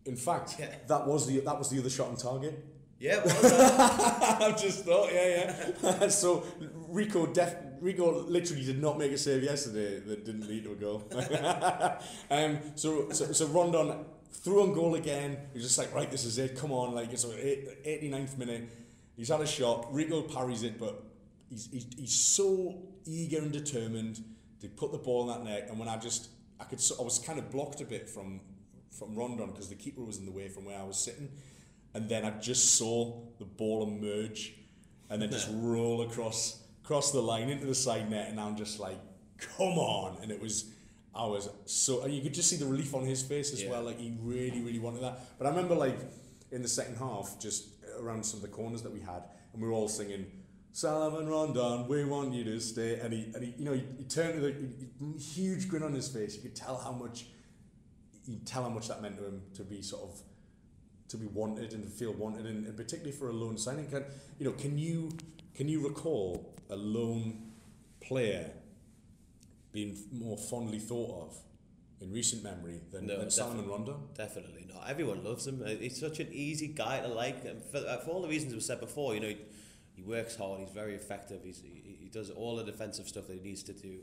In 0.05 0.17
fact, 0.17 0.57
yeah. 0.59 0.75
that 0.89 1.07
was 1.07 1.27
the 1.27 1.41
that 1.41 1.59
was 1.59 1.71
the 1.71 1.79
other 1.79 1.91
shot 1.91 2.09
on 2.09 2.17
target. 2.17 2.65
Yeah, 3.01 3.21
I've 4.41 4.61
just 4.61 4.85
thought, 4.85 5.13
yeah, 5.13 5.55
yeah. 5.83 6.09
so 6.09 6.45
Rico, 6.89 7.27
def- 7.27 7.55
Rico 7.81 8.23
literally 8.23 8.65
did 8.65 8.83
not 8.83 8.99
make 8.99 9.13
a 9.13 9.19
save 9.19 9.45
yesterday 9.45 10.01
that 10.01 10.25
didn't 10.25 10.49
lead 10.49 10.65
to 10.65 10.73
a 10.73 10.75
goal. 10.75 11.09
um, 12.31 12.59
so, 12.75 13.11
so, 13.11 13.33
so 13.33 13.47
Rondon 13.47 14.05
threw 14.33 14.63
on 14.63 14.75
goal 14.75 14.97
again. 14.97 15.37
He's 15.55 15.63
just 15.63 15.79
like, 15.79 15.95
right, 15.95 16.11
this 16.11 16.25
is 16.25 16.39
it. 16.39 16.57
Come 16.57 16.73
on, 16.73 16.93
like 16.93 17.13
it's 17.13 17.25
89th 17.25 18.37
minute. 18.37 18.69
He's 19.17 19.29
had 19.29 19.41
a 19.41 19.47
shot. 19.47 19.95
Rico 19.95 20.23
parries 20.23 20.65
it, 20.65 20.77
but 20.77 21.05
he's, 21.49 21.69
he's, 21.71 21.87
he's 21.97 22.15
so 22.15 22.83
eager 23.05 23.39
and 23.39 23.53
determined 23.53 24.25
to 24.61 24.69
put 24.69 24.91
the 24.91 24.99
ball 24.99 25.31
in 25.31 25.39
that 25.39 25.49
net. 25.49 25.69
And 25.71 25.79
when 25.79 25.89
I 25.89 25.99
just, 25.99 26.31
I 26.59 26.65
could, 26.65 26.83
I 26.99 27.03
was 27.03 27.21
kind 27.21 27.39
of 27.39 27.49
blocked 27.53 27.81
a 27.81 27.85
bit 27.85 28.09
from 28.09 28.41
from 28.91 29.15
Rondon 29.15 29.51
because 29.51 29.69
the 29.69 29.77
keeper 29.77 30.03
was 30.03 30.19
in 30.19 30.25
the 30.25 30.33
way 30.33 30.49
from 30.49 30.65
where 30.65 30.77
I 30.77 30.83
was 30.83 30.99
sitting 30.99 31.29
and 31.95 32.09
then 32.09 32.25
I 32.25 32.31
just 32.39 32.77
saw 32.77 33.21
the 33.39 33.45
ball 33.45 33.87
emerge 33.87 34.55
and 35.11 35.23
then 35.23 35.31
just 35.31 35.49
roll 35.53 36.03
across 36.03 36.63
across 36.85 37.13
the 37.13 37.21
line 37.21 37.51
into 37.51 37.67
the 37.67 37.75
side 37.75 38.11
net, 38.11 38.31
and 38.31 38.41
I'm 38.41 38.57
just 38.57 38.81
like, 38.81 38.99
come 39.37 39.79
on! 39.79 40.17
And 40.23 40.33
it 40.33 40.41
was, 40.41 40.71
I 41.15 41.27
was 41.27 41.49
so 41.67 42.07
you 42.07 42.23
could 42.23 42.35
just 42.35 42.49
see 42.49 42.57
the 42.57 42.67
relief 42.67 42.95
on 42.95 43.05
his 43.05 43.23
face 43.23 43.53
as 43.53 43.63
yeah. 43.63 43.71
well. 43.71 43.83
Like 43.83 43.99
he 43.99 44.17
really, 44.21 44.61
really 44.61 44.79
wanted 44.79 45.03
that. 45.03 45.39
But 45.39 45.47
I 45.47 45.51
remember 45.51 45.75
like 45.75 45.99
in 46.51 46.63
the 46.63 46.69
second 46.69 46.97
half, 46.97 47.39
just 47.39 47.69
around 47.99 48.25
some 48.25 48.39
of 48.39 48.43
the 48.43 48.49
corners 48.49 48.83
that 48.83 48.93
we 48.93 49.01
had, 49.01 49.23
and 49.53 49.63
we 49.63 49.69
were 49.69 49.75
all 49.75 49.89
singing. 49.89 50.27
Salomon 50.73 51.27
Rondon, 51.29 51.89
we 51.89 52.05
want 52.05 52.33
you 52.33 52.45
to 52.45 52.61
stay. 52.61 53.01
And 53.01 53.13
he, 53.13 53.33
and 53.35 53.43
he 53.43 53.55
you 53.59 53.65
know, 53.65 53.73
he, 53.73 53.85
he 53.99 54.05
turned 54.05 54.41
with 54.41 54.55
a 54.55 55.19
huge 55.19 55.69
grin 55.69 55.83
on 55.83 55.93
his 55.93 56.09
face. 56.09 56.37
You 56.37 56.43
could 56.43 56.55
tell 56.55 56.77
how 56.77 56.93
much, 56.93 57.27
you 58.27 58.39
tell 58.45 58.63
how 58.63 58.69
much 58.69 58.89
that 58.89 59.03
meant 59.03 59.19
to 59.19 59.25
him 59.25 59.43
to 59.55 59.65
be 59.65 59.83
sort 59.83 60.03
of 60.03 60.23
to 61.09 61.17
be 61.17 61.27
wanted 61.27 61.73
and 61.73 61.83
to 61.83 61.91
feel 61.91 62.13
wanted, 62.13 62.47
and, 62.47 62.67
and 62.67 62.77
particularly 62.77 63.13
for 63.13 63.29
a 63.29 63.33
loan 63.33 63.57
signing. 63.57 63.87
Can 63.89 64.05
you 64.39 64.47
know? 64.47 64.53
Can 64.53 64.79
you 64.79 65.11
can 65.55 65.69
you 65.69 65.87
recall 65.87 66.55
a 66.71 66.77
loan 66.77 67.53
player 68.01 68.51
being 69.73 69.99
more 70.13 70.37
fondly 70.37 70.79
thought 70.79 71.23
of 71.23 71.37
in 72.01 72.13
recent 72.13 72.43
memory 72.43 72.81
than, 72.93 73.07
no, 73.07 73.19
than 73.19 73.31
Salomon 73.31 73.69
Rondon? 73.69 73.97
Definitely 74.15 74.67
not. 74.73 74.89
Everyone 74.89 75.25
loves 75.25 75.47
him. 75.47 75.63
Uh, 75.65 75.71
he's 75.71 75.99
such 75.99 76.21
an 76.21 76.29
easy 76.31 76.69
guy 76.69 77.01
to 77.01 77.09
like. 77.09 77.43
For, 77.71 77.79
uh, 77.79 77.99
for 77.99 78.11
all 78.11 78.23
the 78.23 78.29
reasons 78.29 78.55
we 78.55 78.61
said 78.61 78.81
before, 78.81 79.15
you 79.15 79.21
know, 79.21 79.29
he, 79.29 79.39
he 79.95 80.03
works 80.03 80.37
hard. 80.37 80.61
He's 80.61 80.71
very 80.71 80.95
effective. 80.95 81.41
He's, 81.43 81.61
he, 81.61 81.97
he 82.01 82.09
does 82.09 82.31
all 82.31 82.57
the 82.57 82.65
defensive 82.65 83.09
stuff 83.09 83.27
that 83.27 83.35
he 83.35 83.41
needs 83.41 83.63
to 83.65 83.73
do 83.73 83.99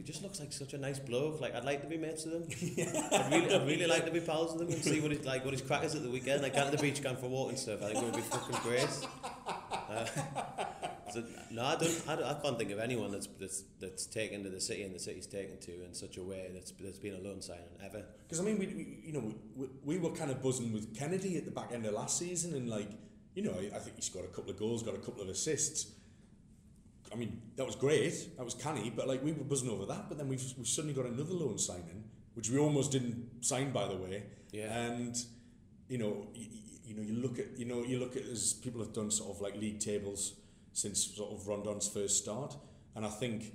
he 0.00 0.06
just 0.06 0.22
looks 0.22 0.40
like 0.40 0.50
such 0.50 0.72
a 0.72 0.78
nice 0.78 0.98
bloke. 0.98 1.42
Like 1.42 1.54
I'd 1.54 1.66
like 1.66 1.82
to 1.82 1.86
be 1.86 1.98
mates 1.98 2.24
with 2.24 2.32
him. 2.32 2.72
yeah. 2.74 3.08
I'd 3.12 3.30
really, 3.30 3.54
I'd 3.54 3.66
really 3.66 3.86
like 3.86 4.06
to 4.06 4.10
be 4.10 4.20
pals 4.20 4.54
with 4.54 4.62
him 4.62 4.72
and 4.72 4.82
see 4.82 4.98
what 4.98 5.10
he's 5.10 5.26
like, 5.26 5.44
what 5.44 5.52
his 5.52 5.60
crack 5.60 5.84
is 5.84 5.94
at 5.94 6.02
the 6.02 6.08
weekend. 6.08 6.40
Like 6.40 6.54
going 6.54 6.70
to 6.70 6.76
the 6.76 6.82
beach, 6.82 7.02
going 7.02 7.16
for 7.16 7.26
a 7.26 7.28
walk 7.28 7.50
and 7.50 7.58
stuff. 7.58 7.82
I 7.82 7.92
think 7.92 7.98
it 7.98 8.04
would 8.04 8.16
be 8.16 8.22
fucking 8.22 8.56
great. 8.62 8.88
Uh, 9.90 10.06
so, 11.12 11.22
no, 11.50 11.66
I 11.66 11.76
don't, 11.76 12.02
I 12.08 12.16
don't. 12.16 12.24
I 12.24 12.32
can't 12.40 12.56
think 12.56 12.70
of 12.70 12.78
anyone 12.78 13.12
that's 13.12 13.28
that's 13.38 13.62
that's 13.78 14.06
taken 14.06 14.42
to 14.44 14.48
the 14.48 14.60
city 14.60 14.84
and 14.84 14.94
the 14.94 14.98
city's 14.98 15.26
taken 15.26 15.58
to 15.58 15.84
in 15.84 15.92
such 15.92 16.16
a 16.16 16.22
way 16.22 16.48
that's 16.54 16.70
that's 16.80 16.98
been 16.98 17.16
a 17.16 17.18
loan 17.18 17.42
signing 17.42 17.64
ever. 17.84 18.02
Because 18.22 18.40
I 18.40 18.44
mean, 18.44 18.58
we, 18.58 18.68
we 18.68 19.02
you 19.04 19.12
know 19.12 19.34
we, 19.54 19.68
we 19.84 19.98
were 19.98 20.16
kind 20.16 20.30
of 20.30 20.42
buzzing 20.42 20.72
with 20.72 20.96
Kenedy 20.98 21.36
at 21.36 21.44
the 21.44 21.50
back 21.50 21.72
end 21.74 21.84
of 21.84 21.92
last 21.92 22.16
season, 22.16 22.54
and 22.54 22.70
like 22.70 22.88
you 23.34 23.42
know 23.42 23.52
I 23.52 23.78
think 23.80 23.96
he 23.96 24.02
scored 24.02 24.24
a 24.24 24.28
couple 24.28 24.50
of 24.50 24.58
goals, 24.58 24.82
got 24.82 24.94
a 24.94 24.98
couple 24.98 25.20
of 25.20 25.28
assists 25.28 25.92
I 27.12 27.16
mean, 27.16 27.40
that 27.56 27.66
was 27.66 27.74
great. 27.74 28.36
That 28.36 28.44
was 28.44 28.54
canny, 28.54 28.92
but 28.94 29.08
like 29.08 29.22
we 29.24 29.32
were 29.32 29.44
buzzing 29.44 29.70
over 29.70 29.86
that. 29.86 30.08
But 30.08 30.18
then 30.18 30.28
we've, 30.28 30.42
we've 30.56 30.68
suddenly 30.68 30.94
got 30.94 31.06
another 31.06 31.32
loan 31.32 31.58
signing, 31.58 32.04
which 32.34 32.50
we 32.50 32.58
almost 32.58 32.92
didn't 32.92 33.44
sign, 33.44 33.72
by 33.72 33.88
the 33.88 33.96
way. 33.96 34.22
Yeah. 34.52 34.72
And 34.76 35.16
you 35.88 35.98
know, 35.98 36.28
you, 36.34 36.46
you 36.84 36.94
know, 36.94 37.02
you 37.02 37.14
look 37.14 37.38
at 37.38 37.58
you 37.58 37.64
know, 37.64 37.82
you 37.82 37.98
look 37.98 38.16
at 38.16 38.22
as 38.22 38.52
people 38.54 38.80
have 38.80 38.92
done 38.92 39.10
sort 39.10 39.34
of 39.34 39.40
like 39.40 39.56
league 39.56 39.80
tables 39.80 40.34
since 40.72 41.14
sort 41.16 41.32
of 41.32 41.46
Rondon's 41.46 41.88
first 41.88 42.18
start, 42.18 42.56
and 42.94 43.04
I 43.04 43.08
think, 43.08 43.54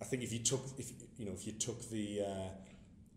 I 0.00 0.04
think 0.04 0.22
if 0.22 0.32
you 0.32 0.38
took 0.38 0.60
if 0.78 0.92
you 1.16 1.26
know 1.26 1.32
if 1.32 1.46
you 1.46 1.52
took 1.52 1.88
the 1.90 2.20
uh, 2.22 2.48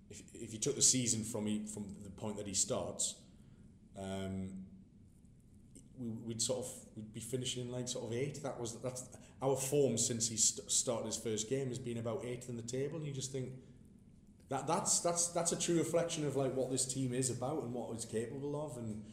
if, 0.09 0.21
if 0.33 0.53
you 0.53 0.59
took 0.59 0.75
the 0.75 0.81
season 0.81 1.23
from 1.23 1.45
he, 1.45 1.65
from 1.65 1.95
the 2.03 2.09
point 2.09 2.37
that 2.37 2.47
he 2.47 2.53
starts, 2.53 3.15
um, 3.97 4.49
we, 5.97 6.09
we'd 6.25 6.41
sort 6.41 6.65
of 6.65 6.71
we'd 6.95 7.13
be 7.13 7.19
finishing 7.19 7.71
like 7.71 7.87
sort 7.87 8.05
of 8.05 8.13
eight. 8.13 8.41
That 8.43 8.59
was 8.59 8.79
that's 8.81 9.05
our 9.43 9.57
form 9.57 9.97
since 9.97 10.29
he 10.29 10.37
st- 10.37 10.71
started 10.71 11.07
his 11.07 11.17
first 11.17 11.49
game 11.49 11.67
has 11.67 11.77
been 11.77 11.97
about 11.97 12.23
eighth 12.23 12.47
in 12.47 12.55
the 12.55 12.63
table, 12.63 12.97
and 12.97 13.05
you 13.05 13.11
just 13.11 13.31
think 13.31 13.49
that 14.49 14.65
that's 14.67 15.01
that's 15.01 15.27
that's 15.27 15.51
a 15.51 15.59
true 15.59 15.77
reflection 15.77 16.25
of 16.25 16.35
like 16.35 16.55
what 16.55 16.71
this 16.71 16.85
team 16.85 17.13
is 17.13 17.29
about 17.29 17.63
and 17.63 17.73
what 17.73 17.91
it's 17.93 18.05
capable 18.05 18.65
of. 18.65 18.77
And 18.77 19.03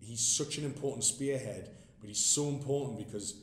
he's 0.00 0.20
such 0.20 0.58
an 0.58 0.64
important 0.64 1.02
spearhead, 1.04 1.70
but 2.00 2.08
he's 2.08 2.24
so 2.24 2.48
important 2.48 2.98
because 2.98 3.40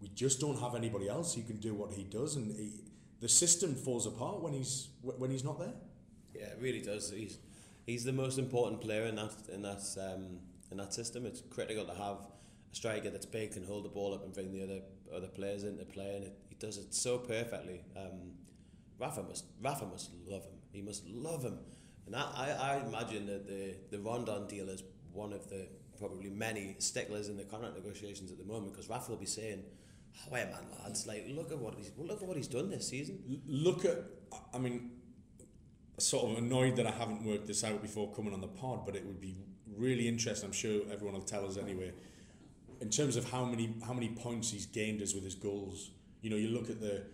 we 0.00 0.08
just 0.08 0.40
don't 0.40 0.58
have 0.58 0.74
anybody 0.74 1.08
else 1.08 1.34
who 1.34 1.42
can 1.42 1.56
do 1.56 1.74
what 1.74 1.92
he 1.92 2.04
does, 2.04 2.36
and 2.36 2.50
he, 2.56 2.72
the 3.20 3.28
system 3.28 3.74
falls 3.74 4.06
apart 4.06 4.40
when 4.40 4.54
he's 4.54 4.88
when 5.02 5.30
he's 5.30 5.44
not 5.44 5.58
there. 5.58 5.74
Yeah, 6.34 6.46
it 6.46 6.58
really 6.60 6.80
does. 6.80 7.10
He's 7.10 7.38
he's 7.84 8.04
the 8.04 8.12
most 8.12 8.38
important 8.38 8.80
player 8.80 9.04
in 9.04 9.16
that 9.16 9.32
in 9.52 9.62
that 9.62 9.82
um, 10.00 10.38
in 10.70 10.78
that 10.78 10.94
system. 10.94 11.26
It's 11.26 11.42
critical 11.50 11.84
to 11.84 11.94
have 11.94 12.16
a 12.72 12.76
striker 12.76 13.10
that's 13.10 13.26
big, 13.26 13.52
can 13.52 13.66
hold 13.66 13.84
the 13.84 13.90
ball 13.90 14.14
up 14.14 14.24
and 14.24 14.32
bring 14.32 14.52
the 14.52 14.62
other 14.62 14.80
other 15.14 15.28
players 15.28 15.64
into 15.64 15.84
play, 15.84 16.16
and 16.16 16.24
it, 16.24 16.38
he 16.48 16.54
does 16.54 16.78
it 16.78 16.94
so 16.94 17.18
perfectly. 17.18 17.84
Um, 17.96 18.32
Rafa 18.98 19.22
must 19.22 19.44
Rafa 19.62 19.86
must 19.86 20.10
love 20.26 20.44
him. 20.44 20.58
He 20.72 20.82
must 20.82 21.06
love 21.06 21.42
him, 21.42 21.58
and 22.06 22.16
I, 22.16 22.20
I, 22.20 22.74
I 22.74 22.86
imagine 22.86 23.26
that 23.26 23.46
the 23.46 23.74
the 23.90 24.02
Rondon 24.02 24.46
deal 24.46 24.68
is 24.68 24.82
one 25.12 25.32
of 25.32 25.48
the 25.48 25.68
probably 25.98 26.30
many 26.30 26.76
sticklers 26.78 27.28
in 27.28 27.36
the 27.36 27.44
contract 27.44 27.76
negotiations 27.76 28.30
at 28.30 28.38
the 28.38 28.44
moment 28.44 28.72
because 28.72 28.88
Rafa 28.88 29.10
will 29.10 29.18
be 29.18 29.26
saying. 29.26 29.62
Oh, 30.26 30.32
wait, 30.32 30.46
man, 30.46 30.62
lads! 30.82 31.06
Like, 31.06 31.26
look 31.28 31.52
at 31.52 31.58
what 31.58 31.74
he's 31.76 31.92
look 31.96 32.20
at 32.22 32.26
what 32.26 32.36
he's 32.36 32.48
done 32.48 32.70
this 32.70 32.88
season. 32.88 33.40
look 33.46 33.84
at, 33.84 33.98
I 34.52 34.58
mean, 34.58 34.90
sort 35.98 36.30
of 36.30 36.38
annoyed 36.38 36.76
that 36.76 36.86
I 36.86 36.90
haven't 36.90 37.24
worked 37.24 37.46
this 37.46 37.62
out 37.62 37.82
before 37.82 38.12
coming 38.12 38.32
on 38.32 38.40
the 38.40 38.48
pod, 38.48 38.86
but 38.86 38.96
it 38.96 39.04
would 39.04 39.20
be 39.20 39.36
really 39.76 40.08
interesting. 40.08 40.46
I'm 40.46 40.52
sure 40.52 40.82
everyone 40.92 41.14
will 41.14 41.26
tell 41.26 41.46
us 41.46 41.56
anyway. 41.56 41.92
In 42.80 42.90
terms 42.90 43.16
of 43.16 43.30
how 43.30 43.44
many 43.44 43.74
how 43.86 43.92
many 43.92 44.08
points 44.08 44.50
he's 44.50 44.66
gained 44.66 45.02
us 45.02 45.14
with 45.14 45.24
his 45.24 45.34
goals. 45.34 45.90
You 46.20 46.30
know, 46.30 46.36
you 46.36 46.48
look 46.48 46.70
at 46.70 46.80
the 46.80 47.04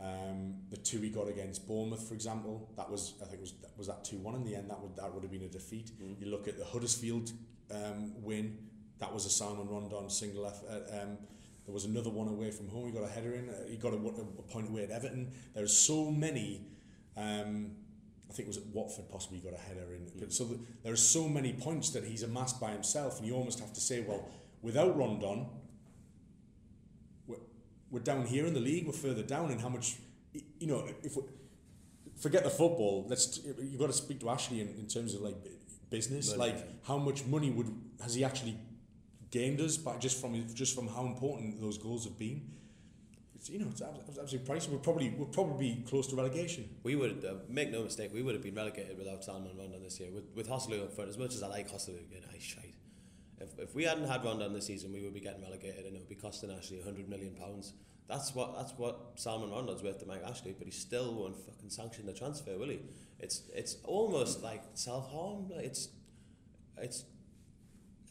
um, 0.00 0.54
the 0.70 0.76
two 0.76 1.00
he 1.00 1.08
got 1.08 1.28
against 1.28 1.66
Bournemouth, 1.66 2.06
for 2.06 2.14
example. 2.14 2.68
That 2.76 2.90
was 2.90 3.14
I 3.22 3.26
think 3.26 3.40
was 3.40 3.54
was 3.76 3.86
that 3.86 4.04
two 4.04 4.18
one 4.18 4.34
in 4.34 4.44
the 4.44 4.54
end. 4.54 4.70
That 4.70 4.80
would 4.80 4.96
that 4.96 5.12
would 5.12 5.22
have 5.22 5.32
been 5.32 5.42
a 5.42 5.48
defeat. 5.48 5.90
Mm. 6.02 6.20
You 6.20 6.26
look 6.26 6.48
at 6.48 6.58
the 6.58 6.64
Huddersfield 6.64 7.32
um, 7.70 8.12
win. 8.22 8.58
That 8.98 9.12
was 9.12 9.26
a 9.26 9.30
Salomon 9.30 9.68
Rondon 9.68 10.08
single 10.10 10.46
effort. 10.46 10.68
Uh, 10.68 11.02
um, 11.02 11.18
there 11.64 11.72
was 11.72 11.84
another 11.84 12.10
one 12.10 12.28
away 12.28 12.50
from 12.50 12.68
home. 12.68 12.86
He 12.86 12.92
got 12.92 13.04
a 13.04 13.08
header 13.08 13.34
in. 13.34 13.48
Uh, 13.48 13.54
he 13.68 13.76
got 13.76 13.92
a, 13.92 13.96
a 13.96 14.42
point 14.42 14.68
away 14.68 14.84
at 14.84 14.90
Everton. 14.90 15.32
There's 15.54 15.76
so 15.76 16.10
many. 16.10 16.66
Um, 17.16 17.72
I 18.28 18.32
think 18.32 18.46
it 18.46 18.48
was 18.48 18.56
at 18.56 18.66
Watford 18.66 19.08
possibly 19.10 19.38
got 19.38 19.54
a 19.54 19.58
header 19.58 19.94
in. 19.94 20.02
Mm. 20.02 20.20
But 20.20 20.32
so 20.32 20.44
the, 20.44 20.58
there 20.82 20.92
are 20.92 20.96
so 20.96 21.28
many 21.28 21.52
points 21.52 21.90
that 21.90 22.04
he's 22.04 22.22
amassed 22.22 22.60
by 22.60 22.72
himself, 22.72 23.18
and 23.18 23.26
you 23.26 23.34
almost 23.34 23.60
have 23.60 23.72
to 23.72 23.80
say, 23.80 24.04
well, 24.06 24.28
without 24.64 24.96
Rondon, 24.96 25.46
we're, 27.28 27.36
we're 27.90 28.00
down 28.00 28.26
here 28.26 28.46
in 28.46 28.54
the 28.54 28.60
league. 28.60 28.86
We're 28.86 28.92
further 28.92 29.22
down, 29.22 29.52
and 29.52 29.60
how 29.60 29.68
much, 29.68 29.96
you 30.58 30.66
know, 30.66 30.88
if 31.02 31.16
we, 31.16 31.22
forget 32.16 32.42
the 32.44 32.50
football. 32.50 33.06
Let's 33.08 33.40
you've 33.44 33.78
got 33.78 33.88
to 33.88 33.92
speak 33.92 34.20
to 34.20 34.30
Ashley 34.30 34.60
in, 34.60 34.68
in 34.68 34.86
terms 34.86 35.14
of 35.14 35.20
like 35.20 35.36
business. 35.90 36.36
Money. 36.36 36.52
Like 36.52 36.84
how 36.86 36.98
much 36.98 37.24
money 37.26 37.50
would 37.50 37.70
has 38.02 38.14
he 38.14 38.24
actually 38.24 38.56
gained 39.30 39.60
us 39.60 39.76
by 39.76 39.96
just 39.98 40.20
from 40.20 40.46
just 40.54 40.74
from 40.74 40.88
how 40.88 41.06
important 41.06 41.60
those 41.60 41.78
goals 41.78 42.04
have 42.04 42.18
been? 42.18 42.50
It's, 43.34 43.50
you 43.50 43.58
know, 43.58 43.68
it's 43.70 43.82
absolutely 43.82 44.38
pricey. 44.38 44.70
We're 44.70 44.78
probably 44.78 45.10
we're 45.10 45.26
probably 45.26 45.84
close 45.86 46.06
to 46.08 46.16
relegation. 46.16 46.68
We 46.82 46.96
would 46.96 47.24
uh, 47.24 47.34
make 47.48 47.70
no 47.70 47.82
mistake. 47.82 48.10
We 48.14 48.22
would 48.22 48.34
have 48.34 48.42
been 48.42 48.54
relegated 48.54 48.96
without 48.96 49.22
Salomon 49.22 49.56
Rondon 49.58 49.82
this 49.82 50.00
year. 50.00 50.10
With 50.10 50.24
with 50.34 50.48
Joselu 50.48 50.82
up 50.82 50.92
front, 50.94 51.10
as 51.10 51.18
much 51.18 51.34
as 51.34 51.42
I 51.42 51.48
like 51.48 51.70
Joselu, 51.70 52.10
you 52.10 52.20
know, 52.20 52.28
he's 52.32 52.42
shite. 52.42 52.73
If, 53.44 53.58
if 53.58 53.74
we 53.74 53.84
hadn't 53.84 54.08
had 54.08 54.24
Rondon 54.24 54.52
this 54.52 54.66
season, 54.66 54.92
we 54.92 55.02
would 55.02 55.14
be 55.14 55.20
getting 55.20 55.42
relegated, 55.42 55.84
and 55.86 55.94
it 55.94 56.00
would 56.00 56.08
be 56.08 56.14
costing 56.14 56.50
Ashley 56.50 56.80
hundred 56.82 57.08
million 57.08 57.34
pounds. 57.34 57.74
That's 58.08 58.34
what 58.34 58.56
that's 58.56 58.72
what 58.76 59.12
Salomon 59.14 59.50
Rondon's 59.50 59.82
worth 59.82 59.98
to 60.00 60.06
Mike 60.06 60.22
Ashley, 60.26 60.54
but 60.56 60.66
he 60.66 60.72
still 60.72 61.14
won't 61.14 61.36
fucking 61.36 61.70
sanction 61.70 62.06
the 62.06 62.12
transfer, 62.12 62.58
will 62.58 62.68
he? 62.68 62.80
It's 63.18 63.42
it's 63.54 63.76
almost 63.84 64.42
like 64.42 64.62
self 64.74 65.10
harm. 65.10 65.50
It's 65.56 65.88
it's 66.76 67.04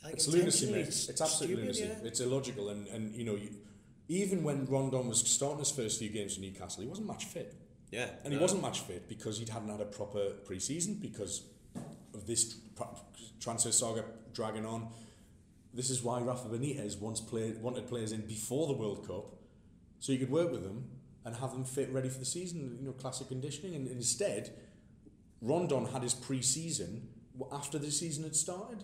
like 0.04 0.16
it's 0.16 0.28
lunacy, 0.28 0.72
mate. 0.72 0.88
It's, 0.88 1.32
stupid, 1.32 1.58
lunacy. 1.58 1.84
Yeah. 1.84 2.08
It's 2.08 2.20
illogical, 2.20 2.70
and 2.70 2.88
and 2.88 3.16
you 3.16 3.24
know, 3.24 3.36
you, 3.36 3.50
even 4.08 4.44
when 4.44 4.66
Rondon 4.66 5.08
was 5.08 5.20
starting 5.20 5.60
his 5.60 5.72
first 5.72 6.00
few 6.00 6.10
games 6.10 6.36
for 6.36 6.42
Newcastle, 6.42 6.84
he 6.84 6.90
wasn't 6.90 7.08
match 7.08 7.26
fit. 7.26 7.56
Yeah, 7.92 8.08
and 8.24 8.34
he 8.34 8.40
wasn't 8.40 8.64
match 8.64 8.80
fit 8.80 9.08
because 9.08 9.38
he 9.38 9.46
hadn't 9.46 9.70
had 9.70 9.80
a 9.80 9.86
proper 9.86 10.32
pre-season 10.46 10.96
because 10.96 11.44
of 12.16 12.26
this 12.26 12.56
transfer 13.40 13.72
saga 13.72 14.04
dragging 14.34 14.66
on. 14.66 14.88
This 15.74 15.90
is 15.90 16.04
why 16.04 16.20
Rafa 16.22 16.50
Benitez 16.50 17.00
once 17.00 17.20
played 17.20 17.62
wanted 17.62 17.88
players 17.88 18.12
in 18.12 18.22
before 18.22 18.68
the 18.68 18.74
World 18.74 19.08
Cup, 19.08 19.36
so 20.00 20.12
you 20.12 20.20
could 20.20 20.30
work 20.30 20.52
with 20.52 20.64
them 20.64 20.90
and 21.26 21.36
have 21.38 21.52
them 21.52 21.64
fit 21.64 21.92
ready 21.92 22.10
for 22.10 22.20
the 22.20 22.26
season. 22.26 22.78
You 22.80 22.88
know, 22.88 22.94
classic 22.94 23.30
conditioning, 23.30 23.76
and, 23.76 23.88
instead, 23.88 24.54
Rondon 25.42 25.86
had 25.88 26.04
his 26.04 26.14
pre-season 26.14 27.08
after 27.52 27.80
the 27.80 27.92
season 27.92 28.24
had 28.24 28.36
started 28.36 28.84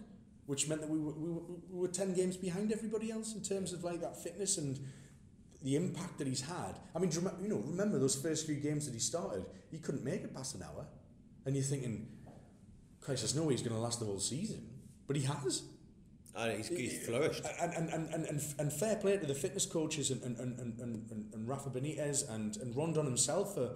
which 0.49 0.67
meant 0.67 0.81
that 0.81 0.89
we 0.89 0.97
were, 0.97 1.11
we 1.11 1.29
were, 1.29 1.41
we 1.69 1.79
were 1.81 1.87
10 1.87 2.15
games 2.15 2.35
behind 2.35 2.71
everybody 2.71 3.11
else 3.11 3.35
in 3.35 3.41
terms 3.43 3.71
of 3.71 3.83
like 3.83 4.01
that 4.01 4.17
fitness 4.17 4.57
and 4.57 4.79
the 5.61 5.75
impact 5.75 6.17
that 6.17 6.25
he's 6.25 6.41
had. 6.41 6.79
I 6.95 6.97
mean, 6.97 7.11
you 7.39 7.47
know, 7.47 7.57
remember 7.67 7.99
those 7.99 8.15
first 8.15 8.47
few 8.47 8.55
games 8.55 8.87
that 8.87 8.95
he 8.95 8.99
started, 8.99 9.45
he 9.69 9.77
couldn't 9.77 10.03
make 10.03 10.23
it 10.23 10.33
past 10.33 10.55
an 10.55 10.63
hour. 10.63 10.87
And 11.45 11.55
you're 11.55 11.63
thinking, 11.63 12.07
Christ, 12.99 13.21
there's 13.21 13.35
no 13.35 13.43
way 13.43 13.53
he's 13.53 13.61
going 13.61 13.75
to 13.75 13.79
last 13.79 13.99
the 13.99 14.07
whole 14.07 14.19
season. 14.19 14.67
But 15.05 15.17
he 15.17 15.21
has. 15.25 15.61
And 16.35 16.57
he's, 16.57 16.67
he's 16.67 17.05
flourished. 17.05 17.43
And, 17.59 17.73
and, 17.73 17.89
and, 17.89 18.13
and, 18.13 18.25
and, 18.25 18.41
and 18.59 18.73
fair 18.73 18.95
play 18.95 19.17
to 19.17 19.25
the 19.25 19.35
fitness 19.35 19.65
coaches 19.65 20.11
and, 20.11 20.21
and, 20.23 20.37
and, 20.37 20.59
and, 20.59 21.11
and, 21.11 21.33
and 21.33 21.47
Rafa 21.47 21.69
Benitez 21.69 22.29
and, 22.29 22.55
and 22.57 22.75
Rondon 22.75 23.05
himself 23.05 23.55
for, 23.55 23.71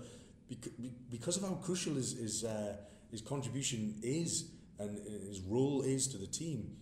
because 1.09 1.37
of 1.37 1.43
how 1.43 1.55
crucial 1.55 1.95
his, 1.95 2.17
his, 2.17 2.43
uh, 2.43 2.77
his 3.11 3.21
contribution 3.21 3.95
is 4.01 4.51
and 4.79 4.97
his 5.27 5.41
role 5.41 5.81
is 5.81 6.07
to 6.09 6.17
the 6.17 6.27
team. 6.27 6.77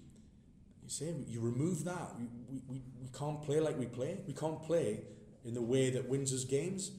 You 0.83 0.89
say 0.89 1.13
you 1.27 1.39
remove 1.39 1.83
that, 1.85 2.17
we, 2.17 2.27
we, 2.49 2.61
we, 2.67 2.81
we 3.01 3.09
can't 3.17 3.41
play 3.41 3.59
like 3.59 3.77
we 3.77 3.85
play. 3.85 4.17
We 4.27 4.33
can't 4.33 4.61
play 4.61 5.01
in 5.45 5.53
the 5.53 5.61
way 5.61 5.89
that 5.89 6.07
wins 6.07 6.33
us 6.33 6.43
games. 6.43 6.91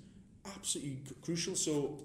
Absolutely 0.45 1.01
crucial. 1.21 1.55
So 1.55 2.03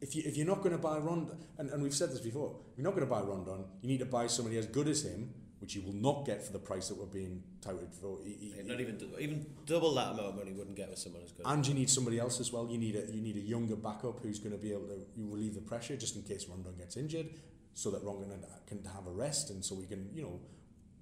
if 0.00 0.14
you 0.14 0.22
if 0.24 0.36
you're 0.36 0.46
not 0.46 0.58
going 0.58 0.72
to 0.72 0.78
buy 0.78 0.98
Rondon, 0.98 1.36
and, 1.58 1.70
and 1.70 1.82
we've 1.82 1.94
said 1.94 2.10
this 2.10 2.20
before, 2.20 2.56
you're 2.76 2.84
not 2.84 2.94
going 2.94 3.06
to 3.06 3.10
buy 3.10 3.20
Rondon. 3.20 3.64
You 3.80 3.88
need 3.88 3.98
to 4.00 4.04
buy 4.04 4.26
somebody 4.26 4.58
as 4.58 4.66
good 4.66 4.88
as 4.88 5.04
him, 5.04 5.32
which 5.62 5.76
you 5.76 5.82
will 5.82 5.94
not 5.94 6.26
get 6.26 6.44
for 6.44 6.52
the 6.52 6.58
price 6.58 6.88
that 6.88 6.98
we're 6.98 7.06
being 7.06 7.40
touted 7.60 7.94
for. 7.94 8.18
He, 8.24 8.52
he, 8.56 8.62
not 8.64 8.80
even 8.80 9.00
even 9.20 9.46
double 9.64 9.94
that 9.94 10.08
amount 10.08 10.26
of 10.26 10.36
money 10.36 10.52
wouldn't 10.52 10.76
get 10.76 10.90
with 10.90 10.98
someone 10.98 11.22
as 11.22 11.30
good. 11.30 11.46
And 11.46 11.64
you 11.64 11.72
need 11.72 11.88
somebody 11.88 12.18
else 12.18 12.40
as 12.40 12.52
well. 12.52 12.68
You 12.68 12.78
need 12.78 12.96
a 12.96 13.06
you 13.10 13.22
need 13.22 13.36
a 13.36 13.40
younger 13.40 13.76
backup 13.76 14.18
who's 14.20 14.40
going 14.40 14.52
to 14.52 14.58
be 14.58 14.72
able 14.72 14.88
to 14.88 15.06
relieve 15.16 15.54
the 15.54 15.60
pressure 15.60 15.96
just 15.96 16.16
in 16.16 16.22
case 16.22 16.46
Rondon 16.48 16.74
gets 16.76 16.96
injured 16.96 17.28
so 17.74 17.90
that 17.92 18.02
Rondon 18.02 18.44
can 18.66 18.82
have 18.84 19.06
a 19.06 19.10
rest 19.10 19.50
and 19.50 19.64
so 19.64 19.76
we 19.76 19.86
can, 19.86 20.10
you 20.12 20.22
know, 20.22 20.40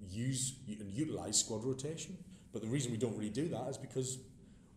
use 0.07 0.53
and 0.67 0.91
utilize 0.91 1.39
squad 1.39 1.65
rotation. 1.65 2.15
But 2.53 2.61
the 2.61 2.67
reason 2.67 2.91
we 2.91 2.97
don't 2.97 3.17
really 3.17 3.29
do 3.31 3.47
that 3.49 3.67
is 3.67 3.77
because 3.77 4.19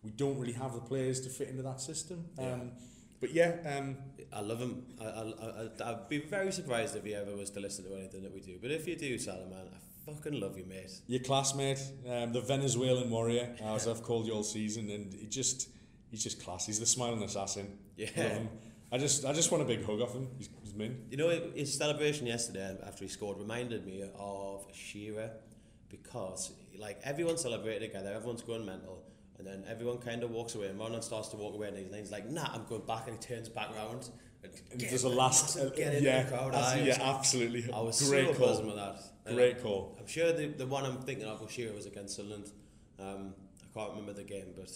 we 0.01 0.09
don't 0.09 0.39
really 0.39 0.53
have 0.53 0.73
the 0.73 0.81
players 0.81 1.21
to 1.21 1.29
fit 1.29 1.49
into 1.49 1.61
that 1.61 1.79
system. 1.79 2.25
Yeah. 2.39 2.53
Um, 2.53 2.71
but 3.19 3.33
yeah, 3.33 3.55
um, 3.77 3.97
I 4.33 4.41
love 4.41 4.59
him. 4.59 4.83
I, 5.01 5.05
I, 5.05 5.21
I, 5.85 5.89
I'd 5.91 6.09
be 6.09 6.19
very 6.19 6.51
surprised 6.51 6.95
if 6.95 7.03
he 7.03 7.13
ever 7.15 7.35
was 7.35 7.49
to 7.51 7.59
listen 7.59 7.85
to 7.85 7.95
anything 7.95 8.23
that 8.23 8.33
we 8.33 8.41
do. 8.41 8.57
But 8.61 8.71
if 8.71 8.87
you 8.87 8.95
do, 8.95 9.17
Salomon, 9.17 9.67
I 9.73 10.11
fucking 10.11 10.39
love 10.39 10.57
you, 10.57 10.65
mate. 10.65 10.91
Your 11.07 11.21
classmate, 11.21 11.81
um, 12.09 12.33
the 12.33 12.41
Venezuelan 12.41 13.09
warrior, 13.09 13.55
as 13.63 13.87
I've 13.87 14.03
called 14.03 14.27
you 14.27 14.33
all 14.33 14.43
season, 14.43 14.89
and 14.89 15.13
he 15.13 15.27
just, 15.27 15.69
he's 16.09 16.23
just 16.23 16.43
class. 16.43 16.65
He's 16.65 16.79
the 16.79 16.85
smiling 16.85 17.23
assassin. 17.23 17.77
Yeah. 17.97 18.39
I 18.91 18.97
just, 18.97 19.25
I 19.25 19.33
just 19.33 19.51
want 19.51 19.63
a 19.63 19.65
big 19.65 19.83
hug 19.85 19.99
off 20.01 20.13
him. 20.13 20.27
He's 20.37 20.49
you 21.09 21.17
know, 21.17 21.29
his 21.55 21.73
celebration 21.73 22.27
yesterday 22.27 22.77
after 22.85 23.05
he 23.05 23.09
scored 23.09 23.37
reminded 23.37 23.85
me 23.85 24.03
of 24.17 24.65
Shearer 24.73 25.31
because, 25.89 26.51
like, 26.77 26.99
everyone 27.03 27.37
celebrated 27.37 27.87
together, 27.87 28.13
everyone's 28.13 28.41
going 28.41 28.65
mental, 28.65 29.03
and 29.37 29.47
then 29.47 29.63
everyone 29.67 29.97
kind 29.97 30.23
of 30.23 30.31
walks 30.31 30.55
away, 30.55 30.67
and 30.67 30.79
Rondon 30.79 31.01
starts 31.01 31.29
to 31.29 31.35
walk 31.37 31.53
away, 31.53 31.67
and 31.67 31.95
he's 31.95 32.11
like, 32.11 32.29
nah, 32.29 32.47
I'm 32.53 32.65
going 32.65 32.85
back, 32.85 33.07
and 33.07 33.17
he 33.17 33.35
turns 33.35 33.49
back 33.49 33.69
around. 33.75 34.09
And 34.71 34.79
there's 34.79 35.03
a 35.03 35.09
last, 35.09 35.57
uh, 35.57 35.71
yeah, 35.75 36.23
the 36.23 36.29
crowd. 36.29 36.53
I 36.53 36.79
yeah, 36.79 36.97
absolutely. 37.01 37.71
I 37.73 37.81
was 37.81 38.07
Great 38.07 38.27
so 38.27 38.33
call. 38.35 38.63
with 38.63 38.75
that. 38.75 39.01
Great 39.33 39.61
call. 39.63 39.97
I'm 39.99 40.07
sure 40.07 40.31
the, 40.33 40.47
the 40.47 40.67
one 40.67 40.85
I'm 40.85 40.99
thinking 41.01 41.25
of 41.25 41.41
was 41.41 41.51
Shearer 41.51 41.73
was 41.73 41.85
against 41.87 42.15
Sunderland. 42.15 42.51
Um, 42.99 43.33
I 43.63 43.73
can't 43.73 43.89
remember 43.91 44.13
the 44.13 44.23
game, 44.23 44.53
but 44.55 44.71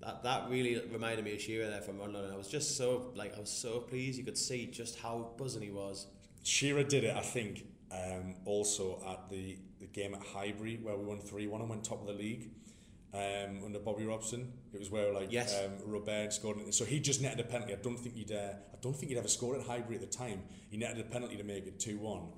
that 0.00 0.22
that 0.22 0.48
really 0.48 0.80
reminded 0.90 1.24
me 1.24 1.34
of 1.34 1.40
Shearer 1.40 1.68
there 1.68 1.82
from 1.82 1.98
London. 1.98 2.24
And 2.24 2.32
I 2.32 2.36
was 2.36 2.48
just 2.48 2.76
so 2.76 3.12
like 3.14 3.36
I 3.36 3.40
was 3.40 3.50
so 3.50 3.80
pleased. 3.80 4.18
You 4.18 4.24
could 4.24 4.38
see 4.38 4.66
just 4.66 4.98
how 4.98 5.32
buzzing 5.36 5.62
he 5.62 5.70
was. 5.70 6.06
Shearer 6.44 6.84
did 6.84 7.04
it, 7.04 7.16
I 7.16 7.20
think, 7.20 7.66
um, 7.90 8.34
also 8.44 9.00
at 9.08 9.30
the, 9.30 9.58
the 9.78 9.86
game 9.86 10.14
at 10.14 10.22
Highbury 10.22 10.80
where 10.82 10.96
we 10.96 11.04
won 11.04 11.18
three 11.20 11.46
one 11.46 11.60
and 11.60 11.70
went 11.70 11.84
top 11.84 12.00
of 12.00 12.06
the 12.06 12.14
league. 12.14 12.50
Um, 13.14 13.62
under 13.64 13.78
Bobby 13.78 14.06
Robson, 14.06 14.52
it 14.72 14.78
was 14.78 14.90
where 14.90 15.12
like 15.12 15.30
yes. 15.30 15.60
um, 15.62 15.72
Robert 15.84 16.32
scored. 16.32 16.74
So 16.74 16.84
he 16.84 16.98
just 16.98 17.20
netted 17.20 17.40
a 17.40 17.44
penalty. 17.44 17.74
I 17.74 17.76
don't 17.76 17.98
think 17.98 18.14
he'd. 18.14 18.32
Uh, 18.32 18.54
I 18.72 18.76
don't 18.80 18.96
think 18.96 19.10
he'd 19.10 19.18
ever 19.18 19.28
scored 19.28 19.60
at 19.60 19.66
Highbury 19.66 19.96
at 19.96 20.00
the 20.00 20.06
time. 20.06 20.42
He 20.70 20.78
netted 20.78 20.98
a 21.00 21.08
penalty 21.08 21.36
to 21.36 21.44
make 21.44 21.66
it 21.66 21.78
two 21.78 21.98
one. 21.98 22.28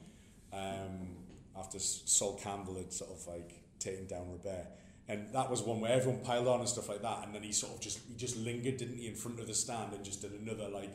Um, 0.52 1.16
after 1.56 1.78
Sol 1.78 2.36
Campbell 2.36 2.76
had 2.76 2.92
sort 2.92 3.10
of 3.10 3.26
like 3.26 3.62
taken 3.78 4.06
down 4.06 4.30
Robert 4.30 4.66
and 5.08 5.32
that 5.32 5.50
was 5.50 5.62
one 5.62 5.80
where 5.80 5.92
everyone 5.92 6.20
piled 6.22 6.48
on 6.48 6.60
and 6.60 6.68
stuff 6.68 6.88
like 6.88 7.02
that 7.02 7.24
and 7.24 7.34
then 7.34 7.42
he 7.42 7.52
sort 7.52 7.74
of 7.74 7.80
just 7.80 8.00
he 8.08 8.14
just 8.14 8.36
lingered 8.38 8.76
didn't 8.76 8.96
he 8.96 9.06
in 9.06 9.14
front 9.14 9.38
of 9.38 9.46
the 9.46 9.54
stand 9.54 9.92
and 9.92 10.04
just 10.04 10.22
did 10.22 10.32
another 10.32 10.68
like 10.68 10.90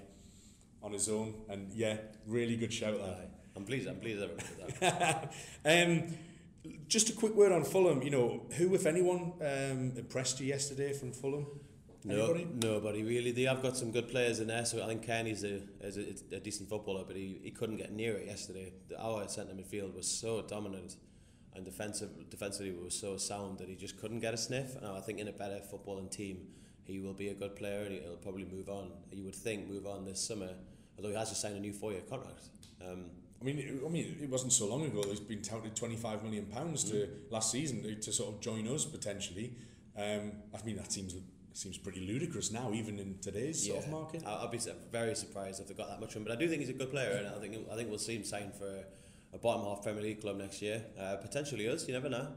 on 0.82 0.92
his 0.92 1.10
own 1.10 1.34
and 1.50 1.72
yeah 1.74 1.98
really 2.26 2.56
good 2.56 2.74
shout 2.74 2.98
there 2.98 3.28
I'm 3.56 3.66
pleased 3.66 3.88
I'm 3.88 4.00
pleased 4.00 4.22
that 4.80 5.34
um, 5.66 6.04
just 6.88 7.10
a 7.10 7.14
quick 7.14 7.36
word 7.36 7.52
on 7.52 7.64
Fulham 7.64 8.02
you 8.02 8.10
know 8.10 8.46
who 8.58 8.74
if 8.76 8.86
anyone 8.86 9.34
um, 9.42 9.94
impressed 9.96 10.40
you 10.40 10.48
yesterday 10.48 10.94
from 10.94 11.12
Fulham 11.12 11.46
No, 12.06 12.34
nobody 12.72 13.04
really. 13.04 13.32
They 13.32 13.44
have 13.44 13.62
got 13.62 13.76
some 13.76 13.92
good 13.92 14.08
players 14.08 14.40
in 14.40 14.48
there. 14.48 14.66
So 14.66 14.82
I 14.82 14.88
think 14.88 15.06
Cairney's 15.06 15.44
a, 15.44 15.62
is 15.82 15.98
a, 15.98 16.36
a 16.38 16.40
decent 16.40 16.70
footballer, 16.70 17.04
but 17.06 17.16
he, 17.16 17.42
he 17.44 17.52
couldn't 17.52 17.78
get 17.78 17.92
near 17.92 18.16
it 18.16 18.26
yesterday. 18.26 18.72
The, 18.88 19.02
our 19.02 19.28
centre 19.28 19.54
midfield 19.54 19.96
was 19.96 20.08
so 20.08 20.42
dominant, 20.42 20.96
and 21.54 21.66
defensive 21.66 22.30
defensively 22.30 22.72
was 22.72 22.98
so 22.98 23.18
sound 23.18 23.58
that 23.60 23.68
he 23.68 23.76
just 23.76 23.98
couldn't 24.00 24.22
get 24.22 24.34
a 24.34 24.38
sniff. 24.38 24.76
And 24.78 24.86
I 24.88 25.02
think 25.02 25.20
in 25.20 25.28
a 25.28 25.34
better 25.34 25.60
footballing 25.72 26.10
team, 26.10 26.48
he 26.84 27.00
will 27.00 27.14
be 27.14 27.30
a 27.30 27.34
good 27.34 27.56
player 27.56 27.84
and 27.84 27.92
he'll 27.94 28.16
probably 28.16 28.46
move 28.46 28.70
on. 28.70 28.92
You 29.12 29.26
would 29.26 29.36
think 29.36 29.68
move 29.68 29.86
on 29.86 30.06
this 30.06 30.26
summer, 30.26 30.50
although 30.98 31.10
he 31.10 31.16
has 31.16 31.30
just 31.30 31.42
signed 31.42 31.58
a 31.58 31.60
new 31.60 31.74
four-year 31.74 32.02
contract. 32.10 32.46
Um, 32.82 33.08
I 33.42 33.46
mean, 33.46 33.82
I 33.86 33.90
mean, 33.90 34.18
it 34.22 34.30
wasn't 34.30 34.52
so 34.52 34.66
long 34.68 34.86
ago. 34.86 35.02
He's 35.08 35.20
been 35.20 35.42
touted 35.42 35.76
twenty 35.76 35.96
five 35.96 36.24
million 36.24 36.46
pounds 36.46 36.84
to 36.92 37.08
last 37.30 37.52
season 37.52 37.82
to, 37.84 37.96
to 37.96 38.12
sort 38.12 38.34
of 38.36 38.42
join 38.42 38.68
us 38.68 38.86
potentially. 38.86 39.54
Um, 39.98 40.34
I 40.54 40.66
mean, 40.66 40.76
that 40.78 40.92
seems 40.92 41.16
seems 41.54 41.78
pretty 41.78 42.02
ludicrous 42.06 42.52
now, 42.52 42.72
even 42.74 43.00
in 43.00 43.18
today's 43.22 43.66
sort 43.66 43.84
of 43.86 43.92
market. 43.92 44.24
I'd 44.26 44.52
be 44.52 44.60
very 44.92 45.16
surprised 45.16 45.62
if 45.62 45.68
they 45.68 45.74
got 45.74 45.90
that 45.90 46.00
much 46.00 46.14
from. 46.14 46.24
But 46.24 46.34
I 46.34 46.36
do 46.36 46.48
think 46.48 46.60
he's 46.62 46.70
a 46.70 46.74
good 46.74 46.92
player, 46.92 47.12
and 47.18 47.28
I 47.28 47.40
think 47.40 47.56
I 47.72 47.76
think 47.76 47.90
we'll 47.90 47.98
see 48.00 48.16
him 48.16 48.24
sign 48.24 48.52
for 48.58 48.68
a, 48.68 49.36
a 49.36 49.40
bottom 49.40 49.66
half 49.66 49.84
Premier 49.84 50.04
League 50.04 50.22
club 50.22 50.38
next 50.38 50.62
year. 50.62 50.84
Uh, 51.00 51.16
potentially 51.18 51.68
us, 51.68 51.88
you 51.88 51.94
never 51.94 52.10
know. 52.10 52.28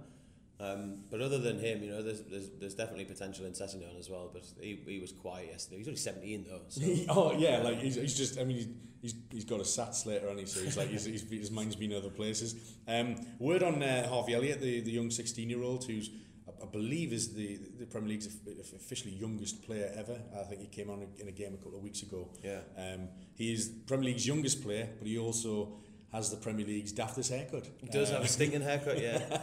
Um, 0.62 0.98
but 1.10 1.20
other 1.20 1.38
than 1.38 1.58
him, 1.58 1.82
you 1.82 1.90
know, 1.90 2.02
there's 2.02 2.22
there's, 2.22 2.50
there's 2.60 2.74
definitely 2.74 3.04
potential 3.04 3.44
in 3.46 3.52
Sessegnon 3.52 3.98
as 3.98 4.08
well. 4.08 4.30
But 4.32 4.44
he, 4.60 4.80
he 4.86 5.00
was 5.00 5.10
quiet 5.10 5.48
yesterday. 5.48 5.78
He's 5.78 5.88
only 5.88 5.98
17 5.98 6.46
though. 6.48 6.60
So. 6.68 6.82
oh 7.08 7.32
yeah, 7.36 7.58
like 7.58 7.80
he's, 7.80 7.96
he's 7.96 8.16
just. 8.16 8.38
I 8.38 8.44
mean, 8.44 8.78
he's, 9.00 9.14
he's 9.30 9.44
got 9.44 9.58
a 9.58 9.64
sats 9.64 10.06
later, 10.06 10.32
he 10.38 10.46
so 10.46 10.62
he's 10.62 10.76
like 10.76 10.88
he's, 10.88 11.04
he's, 11.04 11.28
his 11.28 11.50
mind's 11.50 11.74
been 11.74 11.92
other 11.92 12.10
places. 12.10 12.54
Um, 12.86 13.16
word 13.40 13.64
on 13.64 13.82
uh, 13.82 14.08
Harvey 14.08 14.34
Elliott, 14.34 14.60
the, 14.60 14.80
the 14.80 14.92
young 14.92 15.10
sixteen 15.10 15.50
year 15.50 15.62
old 15.62 15.84
who's 15.84 16.10
I, 16.46 16.62
I 16.62 16.66
believe 16.66 17.12
is 17.12 17.34
the 17.34 17.58
the 17.80 17.86
Premier 17.86 18.10
League's 18.10 18.28
officially 18.74 19.14
youngest 19.14 19.64
player 19.66 19.90
ever. 19.96 20.16
I 20.38 20.44
think 20.44 20.60
he 20.60 20.68
came 20.68 20.90
on 20.90 21.04
in 21.18 21.26
a 21.26 21.32
game 21.32 21.54
a 21.54 21.56
couple 21.56 21.76
of 21.76 21.82
weeks 21.82 22.02
ago. 22.02 22.30
Yeah. 22.42 22.60
Um, 22.78 23.08
he 23.34 23.52
is 23.52 23.68
Premier 23.86 24.06
League's 24.10 24.26
youngest 24.28 24.62
player, 24.62 24.88
but 24.96 25.08
he 25.08 25.18
also 25.18 25.72
has 26.12 26.30
the 26.30 26.36
Premier 26.36 26.66
League's 26.66 26.92
daftest 26.92 27.30
haircut. 27.30 27.66
He 27.80 27.86
does 27.88 28.10
Uh, 28.10 28.14
have 28.16 28.24
a 28.24 28.28
stinking 28.28 28.60
haircut, 28.60 29.00
yeah. 29.00 29.40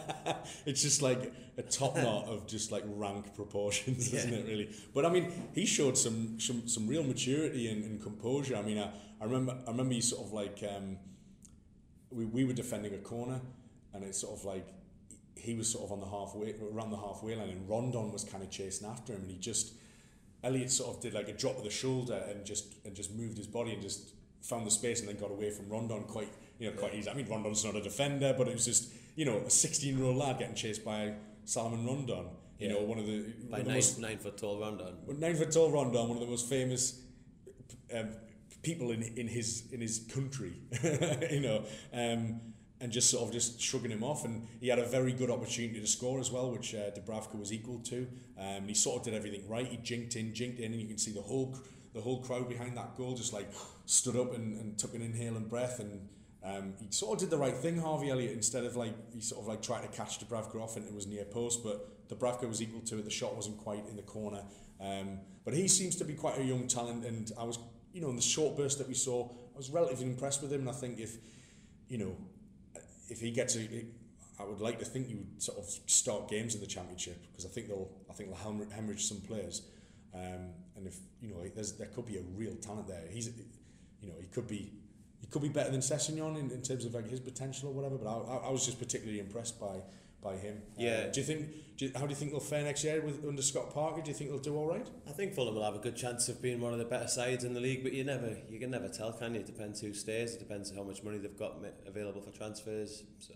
it's 0.67 0.81
just 0.83 1.01
like 1.01 1.33
a 1.57 1.63
top 1.63 1.95
knot 2.05 2.27
of 2.27 2.45
just 2.47 2.71
like 2.71 2.83
rank 2.87 3.33
proportions, 3.35 4.11
Yeah. 4.13 4.19
isn't 4.19 4.33
it? 4.33 4.45
Really. 4.47 4.69
But 4.93 5.05
I 5.05 5.09
mean, 5.09 5.31
he 5.53 5.65
showed 5.65 5.97
some 5.97 6.39
some, 6.39 6.67
some 6.67 6.87
real 6.87 7.03
maturity 7.03 7.69
and, 7.69 7.83
and 7.83 8.01
composure. 8.01 8.55
I 8.55 8.61
mean, 8.61 8.77
I, 8.77 8.91
I 9.19 9.23
remember 9.25 9.57
I 9.67 9.71
remember 9.71 9.93
he 9.95 10.01
sort 10.01 10.25
of 10.27 10.31
like 10.33 10.63
um, 10.75 10.97
we 12.11 12.25
we 12.25 12.43
were 12.45 12.53
defending 12.53 12.93
a 12.93 12.99
corner, 12.99 13.41
and 13.93 14.03
it's 14.03 14.19
sort 14.19 14.37
of 14.37 14.45
like 14.45 14.67
he 15.35 15.55
was 15.55 15.69
sort 15.71 15.85
of 15.85 15.91
on 15.91 15.99
the 16.01 16.07
halfway 16.07 16.53
around 16.71 16.91
the 16.91 16.97
halfway 16.97 17.35
line, 17.35 17.49
and 17.49 17.67
Rondon 17.67 18.11
was 18.11 18.23
kind 18.23 18.43
of 18.43 18.49
chasing 18.51 18.87
after 18.87 19.13
him, 19.13 19.21
and 19.23 19.31
he 19.31 19.37
just 19.37 19.73
Elliott 20.43 20.71
sort 20.71 20.95
of 20.95 21.01
did 21.01 21.13
like 21.13 21.29
a 21.29 21.33
drop 21.33 21.57
of 21.57 21.63
the 21.63 21.69
shoulder 21.69 22.21
and 22.29 22.45
just 22.45 22.75
and 22.85 22.95
just 22.95 23.11
moved 23.15 23.37
his 23.37 23.47
body 23.47 23.73
and 23.73 23.81
just 23.81 24.11
found 24.41 24.65
the 24.67 24.71
space 24.71 24.99
and 24.99 25.09
then 25.09 25.17
got 25.17 25.31
away 25.31 25.49
from 25.49 25.67
Rondon 25.67 26.03
quite 26.03 26.29
you 26.59 26.69
know 26.69 26.77
quite 26.77 26.93
easy. 26.95 27.09
I 27.09 27.13
mean 27.13 27.27
Rondon's 27.27 27.63
not 27.65 27.75
a 27.75 27.81
defender, 27.81 28.33
but 28.37 28.47
it 28.47 28.53
was 28.53 28.65
just 28.65 28.89
you 29.15 29.25
know 29.25 29.37
a 29.45 29.49
16 29.49 29.97
year 29.97 30.05
old 30.05 30.17
lad 30.17 30.39
getting 30.39 30.55
chased 30.55 30.83
by 30.85 31.13
Salomon 31.45 31.85
Rondon. 31.85 32.25
You 32.59 32.67
Yeah. 32.67 32.73
know 32.73 32.81
one 32.83 32.99
of 32.99 33.07
the, 33.07 33.19
one 33.21 33.51
By 33.51 33.57
of 33.59 33.63
the 33.65 33.69
nine, 33.69 33.77
most 33.77 33.99
nine 33.99 34.17
foot 34.19 34.37
tall 34.37 34.59
Rondon. 34.59 34.93
nine 35.17 35.35
foot 35.35 35.51
tall 35.51 35.71
Rondon, 35.71 36.07
one 36.07 36.17
of 36.17 36.21
the 36.21 36.27
most 36.29 36.47
famous 36.49 37.01
um, 37.93 38.09
people 38.61 38.91
in 38.91 39.01
in 39.03 39.27
his 39.27 39.63
in 39.71 39.81
his 39.81 39.99
country. 40.13 40.53
you 41.31 41.39
know. 41.41 41.63
Um, 41.93 42.41
and 42.81 42.93
just 42.93 43.09
sort 43.09 43.27
of 43.27 43.33
just 43.33 43.59
shrugging 43.59 43.91
him 43.91 44.05
off. 44.05 44.23
And 44.23 44.47
he 44.61 44.69
had 44.69 44.79
a 44.79 44.85
very 44.85 45.11
good 45.11 45.29
opportunity 45.29 45.81
to 45.81 45.85
score 45.85 46.17
as 46.17 46.31
well, 46.31 46.49
which 46.49 46.73
uh, 46.73 46.91
Dubravka 46.91 47.37
was 47.37 47.51
equal 47.51 47.79
to. 47.79 48.07
Um, 48.37 48.69
he 48.69 48.73
sort 48.73 48.99
of 48.99 49.03
did 49.03 49.13
everything 49.15 49.45
right. 49.49 49.67
He 49.67 49.75
jinked 49.75 50.15
in, 50.15 50.33
jinked 50.33 50.59
in, 50.61 50.71
and 50.71 50.81
you 50.81 50.87
can 50.87 50.97
see 50.97 51.11
the 51.11 51.21
whole 51.21 51.57
the 51.93 51.99
whole 51.99 52.21
crowd 52.21 52.47
behind 52.47 52.77
that 52.77 52.95
goal 52.95 53.15
just 53.15 53.33
like 53.33 53.51
stood 53.85 54.15
up 54.15 54.33
and, 54.33 54.55
and 54.61 54.77
took 54.79 54.93
an 54.93 55.01
inhale 55.01 55.35
and 55.35 55.49
breath. 55.49 55.81
And 55.81 56.07
um, 56.43 56.73
he 56.79 56.87
sort 56.91 57.13
of 57.13 57.19
did 57.19 57.29
the 57.29 57.37
right 57.37 57.55
thing, 57.55 57.79
Harvey 57.79 58.09
Elliott, 58.09 58.31
instead 58.31 58.63
of 58.63 58.75
like 58.75 58.93
he 59.13 59.21
sort 59.21 59.41
of 59.41 59.47
like 59.47 59.61
tried 59.61 59.81
to 59.81 59.87
catch 59.89 60.19
Dubravka 60.19 60.55
off 60.61 60.77
and 60.77 60.87
it 60.87 60.93
was 60.93 61.05
near 61.05 61.25
post, 61.25 61.63
but 61.63 62.07
Dubravka 62.07 62.47
was 62.47 62.61
equal 62.61 62.81
to 62.81 62.97
it. 62.97 63.05
The 63.05 63.11
shot 63.11 63.35
wasn't 63.35 63.57
quite 63.57 63.87
in 63.89 63.95
the 63.95 64.03
corner. 64.03 64.43
Um, 64.79 65.19
but 65.43 65.53
he 65.53 65.67
seems 65.67 65.95
to 65.97 66.05
be 66.05 66.13
quite 66.13 66.37
a 66.39 66.43
young 66.43 66.67
talent, 66.67 67.05
and 67.05 67.31
I 67.37 67.43
was, 67.43 67.59
you 67.93 68.01
know, 68.01 68.09
in 68.09 68.15
the 68.15 68.21
short 68.21 68.55
burst 68.55 68.77
that 68.77 68.87
we 68.87 68.93
saw, 68.93 69.29
I 69.29 69.57
was 69.57 69.69
relatively 69.69 70.05
impressed 70.05 70.41
with 70.41 70.53
him. 70.53 70.61
And 70.61 70.69
I 70.69 70.73
think 70.73 70.99
if, 70.99 71.17
you 71.87 71.97
know, 71.97 72.15
if 73.09 73.19
he 73.19 73.31
gets 73.31 73.57
a, 73.57 73.67
I 74.39 74.43
would 74.43 74.61
like 74.61 74.79
to 74.79 74.85
think 74.85 75.07
he 75.07 75.15
would 75.15 75.41
sort 75.41 75.57
of 75.57 75.65
start 75.87 76.29
games 76.29 76.55
in 76.55 76.61
the 76.61 76.67
championship 76.67 77.21
because 77.29 77.45
I 77.45 77.49
think 77.49 77.67
they'll, 77.67 77.89
I 78.09 78.13
think 78.13 78.29
they'll 78.29 78.69
hemorrhage 78.69 79.05
some 79.05 79.19
players. 79.21 79.63
Um, 80.13 80.53
and 80.75 80.87
if 80.87 80.97
you 81.21 81.29
know, 81.29 81.43
there's 81.53 81.73
there 81.73 81.87
could 81.87 82.05
be 82.05 82.17
a 82.17 82.21
real 82.35 82.55
talent 82.55 82.87
there. 82.87 83.03
He's, 83.09 83.29
you 84.01 84.07
know, 84.07 84.15
he 84.19 84.27
could 84.27 84.47
be, 84.47 84.71
could 85.31 85.41
be 85.41 85.49
better 85.49 85.71
than 85.71 85.81
Sessegnon 85.81 86.39
in, 86.39 86.51
in 86.51 86.61
terms 86.61 86.85
of 86.85 86.93
like 86.93 87.09
his 87.09 87.19
potential 87.19 87.69
or 87.69 87.73
whatever. 87.73 87.97
But 87.97 88.09
I, 88.09 88.47
I, 88.47 88.51
was 88.51 88.65
just 88.65 88.79
particularly 88.79 89.19
impressed 89.19 89.59
by 89.59 89.81
by 90.21 90.35
him. 90.35 90.61
Yeah. 90.77 91.05
Uh, 91.07 91.11
do 91.11 91.19
you 91.19 91.25
think? 91.25 91.77
Do 91.77 91.85
you, 91.85 91.91
how 91.95 92.01
do 92.01 92.09
you 92.09 92.15
think 92.15 92.31
they'll 92.31 92.41
fare 92.41 92.63
next 92.63 92.83
year 92.83 93.01
with 93.01 93.25
under 93.25 93.41
Scott 93.41 93.73
Parker? 93.73 94.01
Do 94.01 94.09
you 94.09 94.13
think 94.13 94.31
they'll 94.31 94.39
do 94.39 94.55
all 94.55 94.67
right? 94.67 94.87
I 95.07 95.11
think 95.11 95.33
Fulham 95.33 95.55
will 95.55 95.63
have 95.63 95.75
a 95.75 95.79
good 95.79 95.95
chance 95.95 96.27
of 96.27 96.41
being 96.41 96.59
one 96.59 96.73
of 96.73 96.79
the 96.79 96.85
better 96.85 97.07
sides 97.07 97.43
in 97.45 97.53
the 97.53 97.61
league, 97.61 97.83
but 97.83 97.93
you 97.93 98.03
never, 98.03 98.35
you 98.49 98.59
can 98.59 98.69
never 98.69 98.89
tell, 98.89 99.13
can 99.13 99.33
you? 99.33 99.39
It 99.39 99.45
depends 99.45 99.79
who 99.79 99.93
stays. 99.93 100.35
It 100.35 100.39
depends 100.39 100.75
how 100.75 100.83
much 100.83 101.03
money 101.03 101.19
they've 101.19 101.39
got 101.39 101.55
available 101.87 102.21
for 102.21 102.31
transfers. 102.31 103.03
So, 103.19 103.33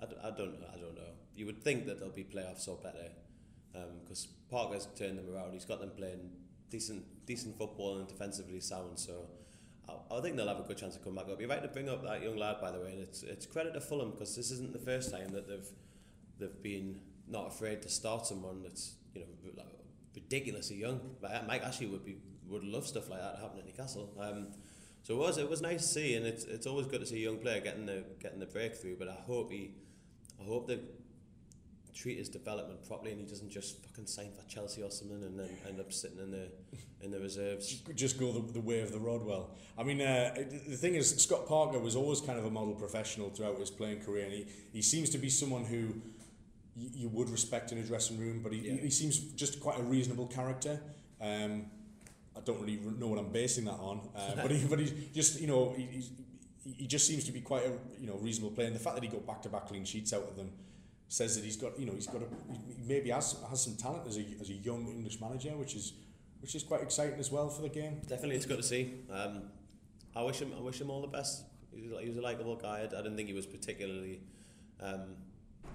I, 0.00 0.28
I 0.28 0.30
don't. 0.30 0.56
I 0.72 0.76
don't 0.76 0.94
know. 0.94 1.12
You 1.34 1.46
would 1.46 1.62
think 1.62 1.86
that 1.86 2.00
they'll 2.00 2.10
be 2.10 2.24
playoffs 2.24 2.68
or 2.68 2.76
better, 2.76 3.08
because 4.02 4.28
Parker's 4.50 4.86
turned 4.96 5.18
them 5.18 5.34
around. 5.34 5.52
He's 5.52 5.64
got 5.64 5.80
them 5.80 5.90
playing 5.96 6.30
decent, 6.68 7.02
decent 7.24 7.56
football 7.56 7.98
and 7.98 8.08
defensively 8.08 8.60
sound. 8.60 8.98
So. 8.98 9.26
I 9.88 10.16
I 10.16 10.20
think 10.20 10.36
they'll 10.36 10.48
have 10.48 10.60
a 10.60 10.62
good 10.62 10.78
chance 10.78 10.94
to 10.94 11.00
come 11.00 11.14
back 11.14 11.28
up. 11.28 11.40
You're 11.40 11.48
right 11.48 11.62
to 11.62 11.68
bring 11.68 11.88
up 11.88 12.02
that 12.04 12.22
young 12.22 12.36
lad, 12.36 12.56
by 12.60 12.70
the 12.70 12.80
way, 12.80 12.92
and 12.92 13.02
it's 13.02 13.22
it's 13.22 13.46
credit 13.46 13.74
to 13.74 13.80
Fulham 13.80 14.12
because 14.12 14.36
this 14.36 14.50
isn't 14.50 14.72
the 14.72 14.78
first 14.78 15.10
time 15.10 15.30
that 15.32 15.48
they've 15.48 15.68
they've 16.38 16.62
been 16.62 17.00
not 17.26 17.48
afraid 17.48 17.82
to 17.82 17.88
start 17.88 18.26
someone 18.26 18.62
that's 18.62 18.96
you 19.14 19.22
know 19.22 19.64
ridiculously 20.14 20.76
young. 20.76 21.00
Mike 21.46 21.62
Ashley 21.62 21.86
would 21.86 22.04
be 22.04 22.16
would 22.48 22.64
love 22.64 22.86
stuff 22.86 23.08
like 23.08 23.20
that 23.20 23.38
happening 23.40 23.60
at 23.60 23.66
Newcastle. 23.66 24.12
Um, 24.18 24.48
so 25.02 25.14
it 25.14 25.18
was 25.18 25.38
it 25.38 25.48
was 25.48 25.60
nice 25.60 25.82
to 25.82 25.88
see, 25.88 26.14
and 26.14 26.26
it's 26.26 26.44
it's 26.44 26.66
always 26.66 26.86
good 26.86 27.00
to 27.00 27.06
see 27.06 27.16
a 27.16 27.30
young 27.30 27.38
player 27.38 27.60
getting 27.60 27.86
the 27.86 28.04
getting 28.20 28.40
the 28.40 28.46
breakthrough. 28.46 28.96
But 28.98 29.08
I 29.08 29.20
hope 29.26 29.50
he, 29.50 29.74
I 30.40 30.44
hope 30.44 30.66
they 30.68 30.80
treat 31.94 32.18
his 32.18 32.28
development 32.28 32.86
properly, 32.86 33.12
and 33.12 33.20
he 33.20 33.26
doesn't 33.26 33.50
just 33.50 33.82
fucking 33.84 34.06
sign 34.06 34.30
for 34.32 34.46
Chelsea 34.48 34.82
or 34.82 34.90
something, 34.90 35.22
and 35.22 35.38
then 35.38 35.48
end 35.68 35.80
up 35.80 35.92
sitting 35.92 36.18
in 36.18 36.30
the 36.30 36.48
in 37.00 37.10
the 37.10 37.20
reserves. 37.20 37.82
just 37.94 38.18
go 38.18 38.32
the, 38.32 38.52
the 38.52 38.60
way 38.60 38.80
of 38.80 38.90
the 38.92 38.98
Rodwell. 38.98 39.50
I 39.78 39.82
mean, 39.84 40.00
uh, 40.00 40.34
the 40.68 40.76
thing 40.76 40.94
is, 40.94 41.14
Scott 41.22 41.46
Parker 41.46 41.78
was 41.78 41.94
always 41.96 42.20
kind 42.20 42.38
of 42.38 42.44
a 42.44 42.50
model 42.50 42.74
professional 42.74 43.30
throughout 43.30 43.58
his 43.58 43.70
playing 43.70 44.00
career, 44.00 44.24
and 44.24 44.32
he, 44.32 44.46
he 44.72 44.82
seems 44.82 45.10
to 45.10 45.18
be 45.18 45.30
someone 45.30 45.64
who 45.64 45.94
you 46.76 47.08
would 47.08 47.30
respect 47.30 47.70
in 47.70 47.78
a 47.78 47.82
dressing 47.82 48.18
room, 48.18 48.40
but 48.42 48.52
he, 48.52 48.58
Yeah. 48.60 48.80
he 48.82 48.90
seems 48.90 49.18
just 49.18 49.60
quite 49.60 49.78
a 49.78 49.82
reasonable 49.82 50.26
character. 50.26 50.80
Um, 51.20 51.66
I 52.36 52.40
don't 52.40 52.60
really 52.60 52.80
know 52.98 53.06
what 53.06 53.18
I'm 53.20 53.30
basing 53.30 53.66
that 53.66 53.78
on, 53.78 54.00
uh, 54.16 54.32
but 54.42 54.50
he, 54.50 54.64
but 54.68 54.80
he's 54.80 54.92
just 55.14 55.40
you 55.40 55.46
know 55.46 55.72
he, 55.76 55.84
he's, 55.84 56.10
he 56.76 56.86
just 56.86 57.06
seems 57.06 57.24
to 57.24 57.32
be 57.32 57.40
quite 57.40 57.64
a 57.64 57.72
you 58.00 58.08
know 58.08 58.16
reasonable 58.16 58.50
player, 58.50 58.66
and 58.66 58.74
the 58.74 58.80
fact 58.80 58.96
that 58.96 59.04
he 59.04 59.08
got 59.10 59.24
back 59.24 59.42
to 59.42 59.48
back 59.48 59.66
clean 59.68 59.84
sheets 59.84 60.12
out 60.12 60.24
of 60.24 60.34
them 60.34 60.50
says 61.14 61.36
that 61.36 61.44
he's 61.44 61.56
got 61.56 61.78
you 61.78 61.86
know 61.86 61.92
he's 61.92 62.08
got 62.08 62.22
a, 62.22 62.26
he 62.52 62.82
maybe 62.86 63.10
has 63.10 63.36
has 63.48 63.62
some 63.62 63.76
talent 63.76 64.04
as 64.06 64.16
a 64.16 64.24
as 64.40 64.50
a 64.50 64.54
young 64.68 64.88
English 64.88 65.20
manager, 65.20 65.50
which 65.56 65.74
is 65.76 65.92
which 66.40 66.54
is 66.54 66.62
quite 66.64 66.82
exciting 66.82 67.18
as 67.20 67.30
well 67.30 67.48
for 67.48 67.62
the 67.62 67.68
game. 67.68 68.00
Definitely, 68.08 68.36
it's 68.36 68.46
good 68.46 68.56
to 68.58 68.62
see. 68.62 68.82
Um, 69.10 69.42
I 70.16 70.22
wish 70.22 70.40
him. 70.40 70.52
I 70.58 70.60
wish 70.60 70.80
him 70.80 70.90
all 70.90 71.00
the 71.00 71.14
best. 71.18 71.44
He 71.72 71.82
was, 71.82 72.00
he 72.02 72.08
was 72.08 72.18
a 72.18 72.20
likable 72.20 72.56
guy. 72.56 72.80
I, 72.82 72.86
didn't 72.86 73.16
think 73.16 73.28
he 73.28 73.34
was 73.34 73.46
particularly 73.46 74.20
um, 74.80 75.16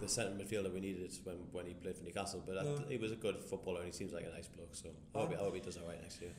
the 0.01 0.07
centre 0.07 0.31
midfielder 0.31 0.73
we 0.73 0.79
needed 0.79 1.11
when, 1.23 1.35
when 1.51 1.65
he 1.65 1.73
played 1.73 1.97
for 1.97 2.03
Newcastle, 2.03 2.41
but 2.45 2.55
No. 2.55 2.83
I, 2.87 2.91
he 2.91 2.97
was 2.97 3.11
a 3.11 3.15
good 3.15 3.37
footballer 3.49 3.79
and 3.81 3.87
he 3.87 3.91
seems 3.91 4.13
like 4.13 4.25
a 4.25 4.33
nice 4.33 4.47
bloke. 4.47 4.73
So 4.73 4.89
I 5.13 5.19
hope, 5.19 5.29
he, 5.31 5.35
I 5.35 5.39
hope 5.39 5.55
he 5.55 5.59
does 5.59 5.77
all 5.77 5.87
right 5.87 6.01
next 6.01 6.21
year. 6.21 6.31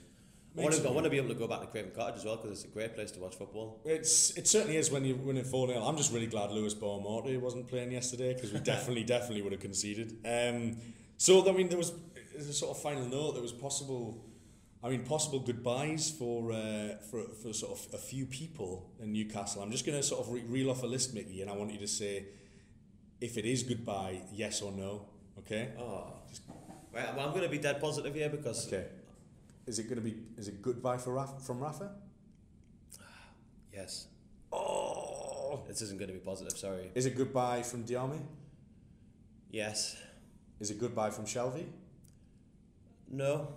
I 0.58 0.62
want, 0.62 0.74
to, 0.74 0.88
I 0.88 0.90
want 0.90 1.04
to 1.04 1.10
be 1.10 1.16
able 1.16 1.28
to 1.28 1.34
go 1.34 1.46
back 1.46 1.60
to 1.60 1.66
Craven 1.68 1.92
Cottage 1.94 2.16
as 2.16 2.24
well 2.24 2.36
because 2.36 2.50
it's 2.50 2.64
a 2.64 2.74
great 2.74 2.94
place 2.94 3.12
to 3.12 3.20
watch 3.20 3.36
football. 3.36 3.80
It's 3.84 4.36
it 4.36 4.48
certainly 4.48 4.76
is 4.76 4.90
when 4.90 5.04
you 5.04 5.14
win 5.14 5.36
it 5.36 5.46
4 5.46 5.68
0. 5.68 5.80
I'm 5.80 5.96
just 5.96 6.12
really 6.12 6.26
glad 6.26 6.50
Lewis 6.50 6.74
Beaumont 6.74 7.40
wasn't 7.40 7.68
playing 7.68 7.92
yesterday 7.92 8.34
because 8.34 8.52
we 8.52 8.58
definitely, 8.72 9.04
definitely 9.04 9.42
would 9.42 9.52
have 9.52 9.60
conceded. 9.60 10.18
Um, 10.24 10.78
so, 11.18 11.48
I 11.48 11.52
mean, 11.52 11.68
there 11.68 11.78
was 11.78 11.92
as 12.36 12.48
a 12.48 12.52
sort 12.52 12.76
of 12.76 12.82
final 12.82 13.04
note, 13.04 13.32
there 13.34 13.42
was 13.42 13.52
possible, 13.52 14.24
I 14.82 14.88
mean, 14.88 15.04
possible 15.04 15.38
goodbyes 15.40 16.10
for 16.10 16.52
uh, 16.52 16.96
for, 17.10 17.22
for 17.42 17.52
sort 17.52 17.78
of 17.78 17.94
a 17.94 17.98
few 17.98 18.26
people 18.26 18.90
in 19.00 19.12
Newcastle. 19.12 19.62
I'm 19.62 19.70
just 19.70 19.86
going 19.86 19.98
to 19.98 20.02
sort 20.02 20.26
of 20.26 20.32
re- 20.32 20.44
reel 20.48 20.70
off 20.70 20.82
a 20.82 20.86
list, 20.86 21.14
Mickey, 21.14 21.42
and 21.42 21.50
I 21.50 21.54
want 21.54 21.72
you 21.72 21.78
to 21.78 21.88
say 21.88 22.24
if 23.20 23.36
it 23.36 23.44
is 23.44 23.62
goodbye, 23.62 24.22
yes 24.32 24.62
or 24.62 24.72
no. 24.72 25.06
Okay? 25.38 25.70
Oh, 25.78 26.12
right. 26.92 27.14
Well, 27.14 27.26
I'm 27.26 27.30
going 27.30 27.44
to 27.44 27.48
be 27.48 27.58
dead 27.58 27.80
positive 27.80 28.14
here 28.14 28.28
because 28.28 28.66
Okay. 28.66 28.86
Is 29.66 29.78
it 29.78 29.84
going 29.84 29.96
to 29.96 30.00
be, 30.02 30.16
is 30.36 30.48
it 30.48 30.60
goodbye 30.62 30.96
for 30.98 31.12
Raf- 31.14 31.42
from 31.42 31.60
Rafa? 31.60 31.90
yes, 33.72 34.06
Oh! 34.52 35.62
this 35.68 35.82
isn't 35.82 35.98
going 35.98 36.08
to 36.08 36.14
be 36.14 36.20
positive. 36.24 36.56
Sorry. 36.56 36.90
Is 36.94 37.06
it 37.06 37.16
goodbye 37.16 37.62
from 37.62 37.84
Diame? 37.84 38.20
Yes. 39.50 39.96
Is 40.60 40.70
it 40.70 40.78
goodbye 40.78 41.10
from 41.10 41.24
Shelvey? 41.24 41.66
No. 43.10 43.48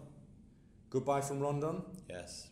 Goodbye 0.89 1.21
from 1.21 1.39
Rondon. 1.39 1.81
Yes. 2.09 2.47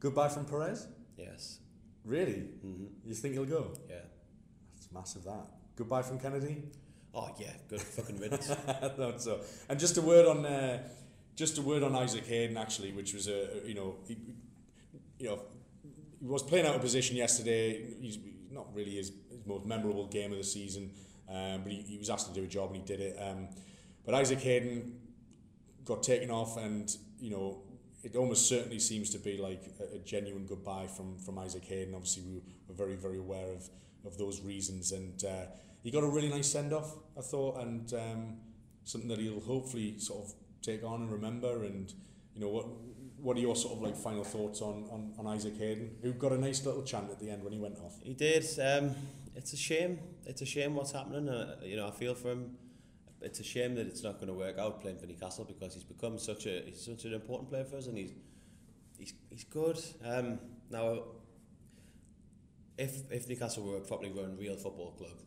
Goodbye 0.00 0.28
from 0.28 0.44
Perez. 0.46 0.86
Yes. 1.16 1.58
Really? 2.04 2.40
hmm 2.62 2.84
You 3.06 3.14
think 3.14 3.34
he'll 3.34 3.44
go? 3.44 3.72
Yeah. 3.88 3.96
That's 4.74 4.90
massive. 4.92 5.24
That. 5.24 5.46
Goodbye 5.76 6.02
from 6.02 6.18
Kenedy. 6.18 6.62
Oh 7.14 7.30
yeah, 7.38 7.52
good 7.68 7.80
fucking 7.80 8.18
riddance. 8.18 8.50
I 8.82 8.88
thought 8.88 9.20
so. 9.20 9.40
And 9.68 9.78
just 9.78 9.96
a 9.98 10.02
word 10.02 10.26
on, 10.26 10.46
uh, 10.46 10.82
just 11.36 11.58
a 11.58 11.62
word 11.62 11.82
on 11.82 11.94
Isaac 11.94 12.26
Hayden 12.26 12.56
actually, 12.56 12.92
which 12.92 13.14
was 13.14 13.28
a, 13.28 13.62
you 13.64 13.74
know, 13.74 13.96
he, 14.06 14.16
you 15.18 15.28
know, 15.28 15.40
he 16.20 16.26
was 16.26 16.42
playing 16.42 16.66
out 16.66 16.74
of 16.74 16.80
position 16.80 17.16
yesterday. 17.16 17.82
He's 18.00 18.18
not 18.50 18.66
really 18.74 18.96
his, 18.96 19.12
his 19.30 19.46
most 19.46 19.64
memorable 19.64 20.06
game 20.06 20.32
of 20.32 20.38
the 20.38 20.44
season, 20.44 20.90
um, 21.28 21.62
but 21.62 21.72
he, 21.72 21.82
he 21.82 21.98
was 21.98 22.10
asked 22.10 22.32
to 22.32 22.34
do 22.34 22.44
a 22.44 22.48
job 22.48 22.70
and 22.70 22.76
he 22.76 22.82
did 22.82 23.00
it. 23.00 23.16
Um, 23.20 23.48
but 24.04 24.14
Isaac 24.14 24.40
Hayden 24.40 24.98
got 25.84 26.02
taken 26.02 26.30
off, 26.30 26.56
and 26.56 26.94
you 27.20 27.30
know, 27.30 27.62
it 28.02 28.16
almost 28.16 28.48
certainly 28.48 28.78
seems 28.78 29.10
to 29.10 29.18
be 29.18 29.38
like 29.38 29.62
a, 29.80 29.96
a 29.96 29.98
genuine 30.00 30.46
goodbye 30.46 30.86
from 30.86 31.18
from 31.18 31.38
Isaac 31.38 31.64
Hayden. 31.64 31.94
Obviously, 31.94 32.24
we 32.24 32.34
were 32.68 32.74
very 32.74 32.96
very 32.96 33.18
aware 33.18 33.52
of 33.52 33.68
of 34.04 34.18
those 34.18 34.40
reasons, 34.40 34.92
and 34.92 35.24
uh, 35.24 35.46
he 35.82 35.90
got 35.90 36.02
a 36.02 36.08
really 36.08 36.28
nice 36.28 36.50
send 36.50 36.72
off, 36.72 36.96
I 37.16 37.22
thought, 37.22 37.60
and 37.60 37.92
um, 37.94 38.36
something 38.84 39.08
that 39.08 39.18
he'll 39.18 39.40
hopefully 39.40 39.98
sort 39.98 40.24
of 40.24 40.34
take 40.62 40.84
on 40.84 41.02
and 41.02 41.12
remember 41.12 41.64
and 41.64 41.92
you 42.34 42.40
know 42.40 42.48
what 42.48 42.66
what 43.18 43.36
are 43.36 43.40
your 43.40 43.54
sort 43.54 43.74
of 43.74 43.82
like 43.82 43.96
final 43.96 44.24
thoughts 44.24 44.60
on 44.62 44.84
on, 44.90 45.12
on 45.18 45.26
Isaac 45.26 45.56
Hayden 45.58 45.96
who 46.02 46.12
got 46.12 46.32
a 46.32 46.38
nice 46.38 46.64
little 46.64 46.82
chant 46.82 47.10
at 47.10 47.20
the 47.20 47.30
end 47.30 47.42
when 47.42 47.52
he 47.52 47.58
went 47.58 47.78
off? 47.78 48.00
He 48.02 48.14
did. 48.14 48.44
Um 48.58 48.94
it's 49.34 49.52
a 49.52 49.56
shame. 49.56 49.98
It's 50.26 50.42
a 50.42 50.46
shame 50.46 50.74
what's 50.74 50.92
happening. 50.92 51.28
Uh, 51.28 51.56
you 51.62 51.76
know 51.76 51.88
I 51.88 51.90
feel 51.90 52.14
for 52.14 52.32
him. 52.32 52.56
It's 53.20 53.40
a 53.40 53.44
shame 53.44 53.76
that 53.76 53.86
it's 53.86 54.02
not 54.02 54.14
going 54.14 54.26
to 54.26 54.34
work 54.34 54.58
out 54.58 54.80
playing 54.80 54.98
for 54.98 55.06
Newcastle 55.06 55.44
because 55.44 55.74
he's 55.74 55.84
become 55.84 56.18
such 56.18 56.46
a 56.46 56.62
he's 56.66 56.84
such 56.84 57.04
an 57.04 57.14
important 57.14 57.48
player 57.48 57.64
for 57.64 57.76
us 57.76 57.86
and 57.86 57.96
he's 57.96 58.12
he's 58.98 59.14
he's 59.30 59.44
good. 59.44 59.78
Um 60.04 60.38
now 60.70 61.02
if 62.78 63.10
if 63.12 63.28
Newcastle 63.28 63.64
were 63.64 63.76
a 63.76 63.80
properly 63.80 64.10
run 64.10 64.36
real 64.36 64.56
football 64.56 64.92
club 64.92 65.18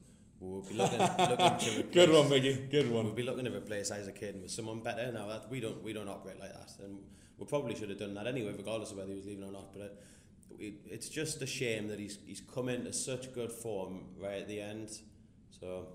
we 0.45 0.55
would 0.55 0.69
be 0.69 0.75
looking 0.75 0.99
looking 0.99 1.57
to 1.57 1.79
replace, 1.79 1.93
Good 1.93 2.11
one, 2.11 2.29
Miggy. 2.29 2.69
Good 2.69 2.91
one. 2.91 3.05
We'll 3.05 3.13
be 3.13 3.23
looking 3.23 3.45
to 3.45 3.55
replace 3.55 3.91
Isaac 3.91 4.17
Hayden 4.19 4.41
with 4.41 4.51
someone 4.51 4.81
better. 4.81 5.11
Now 5.11 5.27
that 5.27 5.49
we 5.49 5.59
don't 5.59 5.83
we 5.83 5.93
don't 5.93 6.07
operate 6.09 6.39
like 6.39 6.53
that, 6.53 6.71
and 6.83 6.99
we 7.37 7.45
probably 7.45 7.75
should 7.75 7.89
have 7.89 7.99
done 7.99 8.13
that 8.15 8.27
anyway, 8.27 8.53
regardless 8.55 8.91
of 8.91 8.97
whether 8.97 9.09
he 9.09 9.15
was 9.15 9.25
leaving 9.25 9.43
or 9.43 9.51
not. 9.51 9.73
But 9.73 9.81
it, 9.81 10.03
it, 10.59 10.73
it's 10.85 11.09
just 11.09 11.41
a 11.41 11.47
shame 11.47 11.87
that 11.87 11.99
he's 11.99 12.19
he's 12.25 12.41
come 12.41 12.69
into 12.69 12.93
such 12.93 13.33
good 13.33 13.51
form 13.51 14.05
right 14.21 14.41
at 14.41 14.47
the 14.47 14.61
end. 14.61 14.89
So 15.59 15.87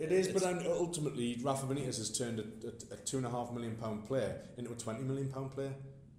It 0.00 0.10
is, 0.12 0.28
but 0.28 0.42
ultimately, 0.66 1.38
Rafa 1.42 1.66
Benitez 1.66 1.98
has 1.98 2.16
turned 2.16 2.40
a, 2.40 2.44
a, 2.66 2.94
a 2.94 2.96
two 3.04 3.18
and 3.18 3.26
a 3.26 3.30
half 3.30 3.52
million 3.52 3.76
pound 3.76 4.04
player 4.06 4.36
into 4.56 4.72
a 4.72 4.74
twenty 4.76 5.02
million 5.02 5.28
pound 5.28 5.50
player. 5.52 5.74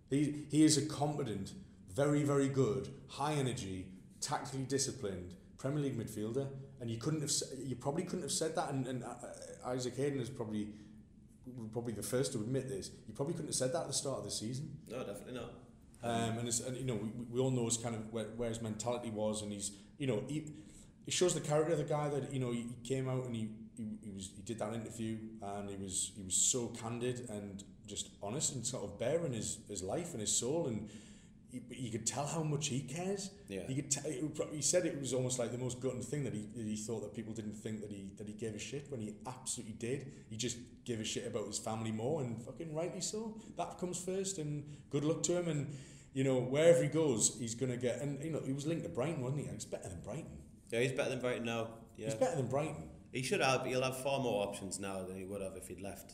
He 0.10 0.46
he 0.50 0.64
is 0.64 0.78
a 0.78 0.86
competent, 0.86 1.54
very 1.94 2.24
very 2.24 2.48
good, 2.50 2.90
high 3.08 3.34
energy, 3.34 3.88
tactically 4.22 4.64
disciplined 4.64 5.34
Premier 5.58 5.82
League 5.84 5.98
midfielder, 6.00 6.48
and 6.82 6.90
you 6.90 6.98
couldn't 6.98 7.22
have 7.22 7.32
you 7.64 7.76
probably 7.76 8.04
couldn't 8.04 8.22
have 8.22 8.32
said 8.32 8.56
that. 8.56 8.70
And, 8.72 8.88
and 8.88 9.04
uh, 9.04 9.68
Isaac 9.68 9.96
Hayden 9.98 10.20
is 10.20 10.30
probably 10.30 10.68
probably 11.72 11.94
the 11.94 12.04
first 12.04 12.34
to 12.34 12.40
admit 12.40 12.70
this. 12.70 12.92
You 13.08 13.14
probably 13.14 13.34
couldn't 13.34 13.50
have 13.50 13.56
said 13.56 13.74
that 13.74 13.82
at 13.82 13.88
the 13.88 13.94
start 13.94 14.20
of 14.20 14.26
the 14.26 14.32
season. 14.32 14.78
no, 14.90 15.00
definitely 15.00 15.34
not. 15.34 15.52
Um, 16.02 16.38
and, 16.38 16.48
it's, 16.48 16.62
and 16.62 16.78
you 16.78 16.86
know 16.86 16.96
we, 16.96 17.10
we 17.30 17.40
all 17.42 17.52
know 17.52 17.66
his 17.66 17.78
kind 17.78 17.96
of 17.96 18.14
where, 18.14 18.26
where 18.38 18.50
his 18.50 18.62
mentality 18.62 19.10
was, 19.10 19.42
and 19.42 19.52
he's 19.52 19.72
you 19.98 20.08
know 20.08 20.24
he, 20.28 20.54
it 21.06 21.14
shows 21.14 21.34
the 21.34 21.42
character 21.42 21.74
of 21.74 21.80
the 21.80 21.84
guy 21.84 22.08
that 22.10 22.32
you 22.32 22.40
know 22.40 22.52
he, 22.52 22.68
he 22.82 22.88
came 22.88 23.10
out 23.10 23.26
and 23.26 23.36
he, 23.36 23.50
he, 23.76 23.98
he 24.04 24.12
was 24.12 24.32
he 24.36 24.42
did 24.44 24.60
that 24.60 24.74
interview 24.74 25.18
and 25.42 25.70
he 25.70 25.76
was 25.76 26.12
he 26.16 26.24
was 26.24 26.36
so 26.36 26.68
candid 26.68 27.28
and 27.30 27.64
just 27.90 28.10
honest 28.22 28.54
and 28.54 28.66
sort 28.66 28.84
of 28.84 29.00
bearing 29.00 29.34
his, 29.34 29.58
his 29.68 29.82
life 29.82 30.12
and 30.12 30.22
his 30.22 30.32
soul 30.32 30.68
and 30.68 30.90
you, 31.52 31.62
you 31.70 31.92
could 31.92 32.06
tell 32.06 32.26
how 32.28 32.44
much 32.44 32.68
he 32.68 32.82
cares. 32.82 33.32
Yeah. 33.48 33.62
You 33.68 33.76
could 33.82 33.92
tell, 33.92 34.06
it 34.06 34.22
would 34.22 34.36
prob- 34.36 34.54
he 34.54 34.62
said 34.62 34.86
it 34.86 35.00
was 35.00 35.14
almost 35.14 35.40
like 35.40 35.52
the 35.52 35.58
most 35.58 35.80
gutting 35.82 36.02
thing 36.02 36.24
that 36.26 36.34
he 36.34 36.48
that 36.56 36.66
he 36.66 36.76
thought 36.76 37.02
that 37.02 37.14
people 37.14 37.34
didn't 37.34 37.56
think 37.56 37.82
that 37.82 37.90
he 37.92 38.12
that 38.18 38.28
he 38.28 38.34
gave 38.34 38.54
a 38.56 38.60
shit 38.60 38.86
when 38.92 39.02
he 39.02 39.14
absolutely 39.26 39.74
did. 39.74 40.12
He 40.30 40.38
just 40.38 40.58
gave 40.86 41.00
a 41.00 41.04
shit 41.04 41.26
about 41.28 41.48
his 41.48 41.60
family 41.60 41.92
more 41.92 42.22
and 42.22 42.42
fucking 42.42 42.74
rightly 42.76 43.02
so. 43.02 43.40
That 43.58 43.78
comes 43.80 43.98
first 44.04 44.38
and 44.38 44.64
good 44.90 45.04
luck 45.04 45.24
to 45.24 45.38
him 45.40 45.48
and 45.48 45.76
you 46.14 46.24
know 46.24 46.40
wherever 46.40 46.82
he 46.82 46.90
goes 46.90 47.38
he's 47.40 47.54
gonna 47.56 47.78
get 47.78 48.02
and 48.02 48.24
you 48.24 48.32
know 48.32 48.42
he 48.46 48.54
was 48.54 48.66
linked 48.66 48.84
to 48.84 48.90
Brighton 48.90 49.22
wasn't 49.22 49.42
he? 49.42 49.48
He's 49.54 49.66
better 49.66 49.90
than 49.90 50.02
Brighton. 50.02 50.38
Yeah, 50.72 50.80
he's 50.82 50.92
better 50.92 51.10
than 51.10 51.20
Brighton 51.20 51.46
now. 51.46 51.70
Yeah, 51.98 52.06
He's 52.06 52.16
better 52.16 52.36
than 52.38 52.48
Brighton. 52.48 52.90
he 53.12 53.24
should 53.24 53.42
have. 53.42 53.66
He'll 53.66 53.82
have 53.82 54.02
far 54.04 54.20
more 54.20 54.46
options 54.48 54.80
now 54.80 55.04
than 55.04 55.18
he 55.18 55.26
would 55.26 55.42
have 55.42 55.56
if 55.58 55.68
he'd 55.68 55.82
left 55.82 56.14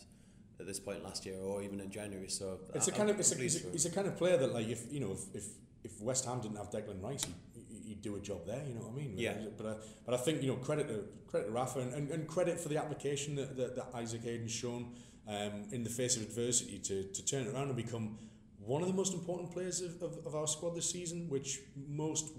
at 0.59 0.65
this 0.65 0.79
point 0.79 1.03
last 1.03 1.25
year 1.25 1.37
or 1.39 1.61
even 1.61 1.79
in 1.79 1.89
January. 1.89 2.29
So 2.29 2.59
It's 2.73 2.87
I- 2.87 2.91
a 2.91 2.95
kind 2.95 3.09
I'm 3.09 3.15
of 3.15 3.19
it's 3.19 3.31
a, 3.33 3.43
it's, 3.43 3.63
a, 3.63 3.67
it's 3.73 3.85
a 3.85 3.91
kind 3.91 4.07
of 4.07 4.15
player 4.17 4.37
that 4.37 4.53
like 4.53 4.67
if 4.67 4.91
you 4.91 4.99
know 4.99 5.11
if 5.11 5.23
if, 5.35 5.45
if 5.83 6.01
West 6.01 6.25
Ham 6.25 6.39
didn't 6.41 6.57
have 6.57 6.69
Declan 6.71 7.01
Rice, 7.01 7.25
he'd, 7.25 7.83
he'd 7.87 8.01
do 8.01 8.15
a 8.15 8.19
job 8.19 8.45
there. 8.47 8.63
You 8.67 8.73
know 8.75 8.81
what 8.81 8.93
I 8.93 8.95
mean? 8.95 9.13
Yeah. 9.17 9.33
But 9.57 9.65
I, 9.67 9.73
but 10.05 10.13
I 10.13 10.17
think 10.17 10.41
you 10.41 10.49
know 10.49 10.55
credit 10.57 10.87
to 10.87 11.03
credit 11.27 11.47
to 11.47 11.51
Rafa 11.51 11.79
and, 11.79 11.93
and, 11.93 12.09
and 12.11 12.27
credit 12.27 12.59
for 12.59 12.69
the 12.69 12.77
application 12.77 13.35
that, 13.35 13.57
that, 13.57 13.75
that 13.75 13.87
Isaac 13.93 14.23
Hayden's 14.23 14.51
shown 14.51 14.93
um, 15.27 15.65
in 15.71 15.83
the 15.83 15.89
face 15.89 16.15
of 16.17 16.23
adversity 16.23 16.79
to, 16.79 17.03
to 17.03 17.25
turn 17.25 17.47
around 17.47 17.67
and 17.67 17.75
become 17.75 18.17
one 18.59 18.81
of 18.81 18.87
the 18.87 18.93
most 18.93 19.13
important 19.13 19.51
players 19.51 19.81
of, 19.81 20.01
of, 20.01 20.25
of 20.25 20.35
our 20.35 20.47
squad 20.47 20.75
this 20.75 20.89
season, 20.89 21.29
which 21.29 21.59
most 21.87 22.31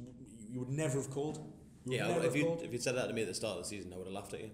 you 0.51 0.59
would 0.61 0.71
never 0.71 0.97
have 1.01 1.11
called. 1.11 1.39
You 1.85 1.99
Yeah, 1.99 2.17
if 2.23 2.35
you 2.35 2.59
if 2.63 2.73
you'd 2.73 2.83
said 2.83 2.97
that 2.97 3.07
to 3.09 3.13
me 3.13 3.23
at 3.23 3.29
the 3.29 3.35
start 3.35 3.59
of 3.59 3.63
the 3.65 3.69
season, 3.69 3.93
I 3.93 3.97
would 3.99 4.07
have 4.07 4.15
laughed 4.15 4.35
at 4.35 4.41
you. 4.41 4.51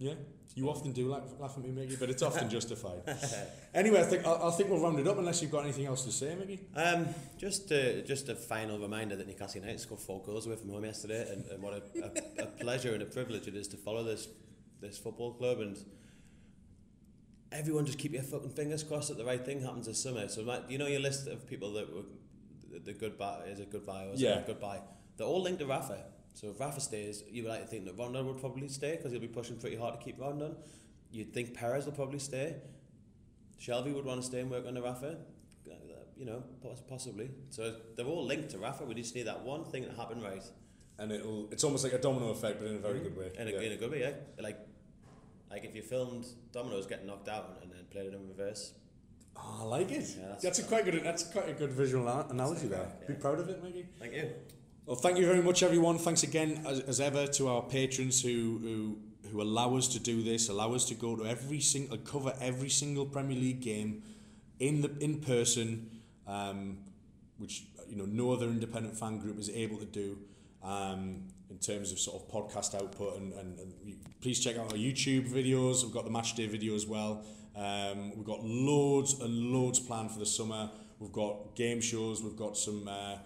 Yeah, 0.00 0.14
you 0.54 0.68
often 0.70 0.92
do 0.92 1.10
laugh, 1.12 1.24
laugh 1.38 1.52
at 1.58 1.62
me, 1.62 1.70
Mickey, 1.70 1.94
but 1.96 2.08
it's 2.08 2.22
often 2.22 2.48
justified. 2.56 3.02
anyway, 3.74 4.00
I 4.00 4.04
think 4.04 4.26
I, 4.26 4.48
I 4.48 4.50
think 4.52 4.70
we'll 4.70 4.80
round 4.80 4.98
it 4.98 5.06
up 5.06 5.18
unless 5.18 5.42
you've 5.42 5.50
got 5.50 5.62
anything 5.64 5.84
else 5.86 6.04
to 6.06 6.10
say, 6.12 6.34
Mickey. 6.34 6.58
Um, 6.74 7.06
just 7.38 7.70
uh, 7.70 8.00
just 8.00 8.28
a 8.30 8.34
final 8.34 8.78
reminder 8.78 9.14
that 9.16 9.28
Newcastle 9.28 9.60
United 9.60 9.78
scored 9.78 10.00
four 10.00 10.22
goals 10.22 10.46
away 10.46 10.56
from 10.56 10.70
home 10.70 10.84
yesterday, 10.86 11.30
and, 11.30 11.44
and 11.52 11.62
what 11.62 11.74
a, 11.74 11.82
a, 12.40 12.44
a 12.44 12.46
pleasure 12.64 12.94
and 12.94 13.02
a 13.02 13.06
privilege 13.06 13.46
it 13.46 13.54
is 13.54 13.68
to 13.68 13.76
follow 13.76 14.02
this 14.02 14.26
this 14.80 14.96
football 14.96 15.34
club. 15.34 15.60
And 15.60 15.76
everyone, 17.52 17.84
just 17.84 17.98
keep 17.98 18.12
your 18.12 18.22
fucking 18.22 18.50
fingers 18.50 18.82
crossed 18.82 19.08
that 19.08 19.18
the 19.18 19.24
right 19.24 19.44
thing 19.44 19.60
happens 19.60 19.86
this 19.86 20.02
summer. 20.02 20.28
So, 20.28 20.42
like, 20.42 20.70
you 20.70 20.78
know, 20.78 20.86
your 20.86 21.00
list 21.00 21.26
of 21.28 21.46
people 21.46 21.72
that 21.74 21.94
were 21.94 22.02
the, 22.72 22.78
the 22.78 22.92
goodbye 22.92 23.42
is 23.48 23.60
a 23.60 23.64
goodbye 23.66 24.06
or 24.06 24.14
is 24.14 24.22
Yeah. 24.22 24.38
it 24.38 24.44
a 24.44 24.46
goodbye. 24.46 24.80
They're 25.16 25.26
all 25.26 25.42
linked 25.42 25.60
to 25.60 25.66
Rafa. 25.66 26.04
So 26.40 26.48
if 26.48 26.58
Rafa 26.58 26.80
stays, 26.80 27.22
you 27.30 27.42
would 27.42 27.50
like 27.50 27.60
to 27.60 27.66
think 27.66 27.84
that 27.84 27.98
Rondon 27.98 28.26
would 28.26 28.40
probably 28.40 28.66
stay 28.68 28.96
because 28.96 29.12
he'll 29.12 29.20
be 29.20 29.28
pushing 29.28 29.56
pretty 29.58 29.76
hard 29.76 29.92
to 29.98 30.02
keep 30.02 30.18
Rondon. 30.18 30.56
You'd 31.10 31.34
think 31.34 31.52
Perez 31.52 31.84
will 31.84 31.92
probably 31.92 32.18
stay. 32.18 32.56
Shelvey 33.60 33.92
would 33.94 34.06
want 34.06 34.22
to 34.22 34.26
stay 34.26 34.40
and 34.40 34.50
work 34.50 34.64
under 34.66 34.80
Rafa. 34.80 35.18
Uh, 35.70 35.72
You 36.16 36.24
know, 36.24 36.42
possibly. 36.88 37.30
So 37.50 37.76
they're 37.94 38.06
all 38.06 38.24
linked 38.24 38.50
to 38.52 38.58
Rafa. 38.58 38.84
We 38.84 38.94
just 38.94 39.14
need 39.14 39.24
that 39.26 39.42
one 39.42 39.64
thing 39.64 39.84
to 39.84 39.92
happen 39.92 40.22
right. 40.22 40.42
and 40.98 41.12
it'll 41.12 41.48
it's 41.52 41.64
almost 41.64 41.84
like 41.84 41.92
a 41.94 41.98
domino 41.98 42.30
effect, 42.30 42.58
but 42.60 42.68
in 42.68 42.76
a 42.76 42.78
very 42.88 43.00
good 43.00 43.16
way. 43.16 43.30
In 43.38 43.48
a, 43.48 43.50
Yeah. 43.50 43.60
in 43.66 43.72
a 43.72 43.76
good 43.76 43.90
way, 43.90 44.00
yeah. 44.00 44.14
Like, 44.46 44.58
like 45.50 45.64
if 45.64 45.74
you 45.74 45.82
filmed 45.82 46.26
Domino's 46.52 46.86
getting 46.86 47.06
knocked 47.06 47.28
out 47.28 47.58
and 47.62 47.70
then 47.72 47.84
played 47.90 48.06
it 48.06 48.14
in 48.14 48.28
reverse. 48.28 48.72
Oh, 49.36 49.58
I 49.62 49.64
like 49.76 49.90
it. 49.90 50.06
Yeah, 50.16 50.22
that's- 50.22 50.42
that's, 50.42 50.58
a 50.58 50.64
quite 50.64 50.84
good. 50.86 51.02
That's 51.04 51.24
quite 51.24 51.48
a 51.48 51.56
good 51.62 51.72
visual 51.72 52.06
analogy 52.08 52.68
there. 52.68 52.88
yeah. 53.00 53.08
Be 53.08 53.14
proud 53.14 53.38
of 53.40 53.48
it, 53.48 53.62
Maggie. 53.62 53.86
Thank 53.98 54.14
you. 54.14 54.30
Well, 54.90 54.98
thank 54.98 55.18
you 55.18 55.24
very 55.26 55.40
much, 55.40 55.62
everyone. 55.62 55.98
Thanks 55.98 56.24
again, 56.24 56.64
as, 56.66 56.80
as 56.80 57.00
ever, 57.00 57.28
to 57.28 57.46
our 57.46 57.62
patrons 57.62 58.20
who, 58.20 58.58
who 58.60 58.98
who 59.30 59.40
allow 59.40 59.76
us 59.76 59.86
to 59.86 60.00
do 60.00 60.20
this, 60.24 60.48
allow 60.48 60.74
us 60.74 60.84
to 60.86 60.94
go 60.94 61.14
to 61.14 61.24
every 61.24 61.60
single, 61.60 61.96
cover 61.98 62.34
every 62.40 62.70
single 62.70 63.06
Premier 63.06 63.38
League 63.38 63.60
game 63.60 64.02
in 64.58 64.80
the 64.80 64.90
in 64.98 65.20
person, 65.20 65.88
um, 66.26 66.78
which 67.38 67.66
you 67.88 67.94
know 67.94 68.04
no 68.04 68.32
other 68.32 68.46
independent 68.46 68.98
fan 68.98 69.20
group 69.20 69.38
is 69.38 69.48
able 69.50 69.76
to 69.76 69.84
do. 69.84 70.18
Um, 70.60 71.28
in 71.50 71.58
terms 71.58 71.92
of 71.92 72.00
sort 72.00 72.20
of 72.20 72.28
podcast 72.28 72.74
output 72.74 73.16
and, 73.16 73.32
and, 73.34 73.58
and 73.60 73.96
please 74.20 74.40
check 74.40 74.56
out 74.56 74.72
our 74.72 74.78
YouTube 74.78 75.30
videos. 75.30 75.84
We've 75.84 75.94
got 75.94 76.04
the 76.04 76.10
match 76.10 76.34
day 76.34 76.48
video 76.48 76.74
as 76.74 76.86
well. 76.86 77.24
Um, 77.54 78.10
we've 78.16 78.26
got 78.26 78.42
loads 78.42 79.20
and 79.20 79.52
loads 79.52 79.78
planned 79.78 80.10
for 80.10 80.18
the 80.18 80.26
summer. 80.26 80.68
We've 80.98 81.12
got 81.12 81.54
game 81.54 81.80
shows. 81.80 82.22
We've 82.22 82.36
got 82.36 82.56
some 82.56 82.88
uh, 82.88 83.16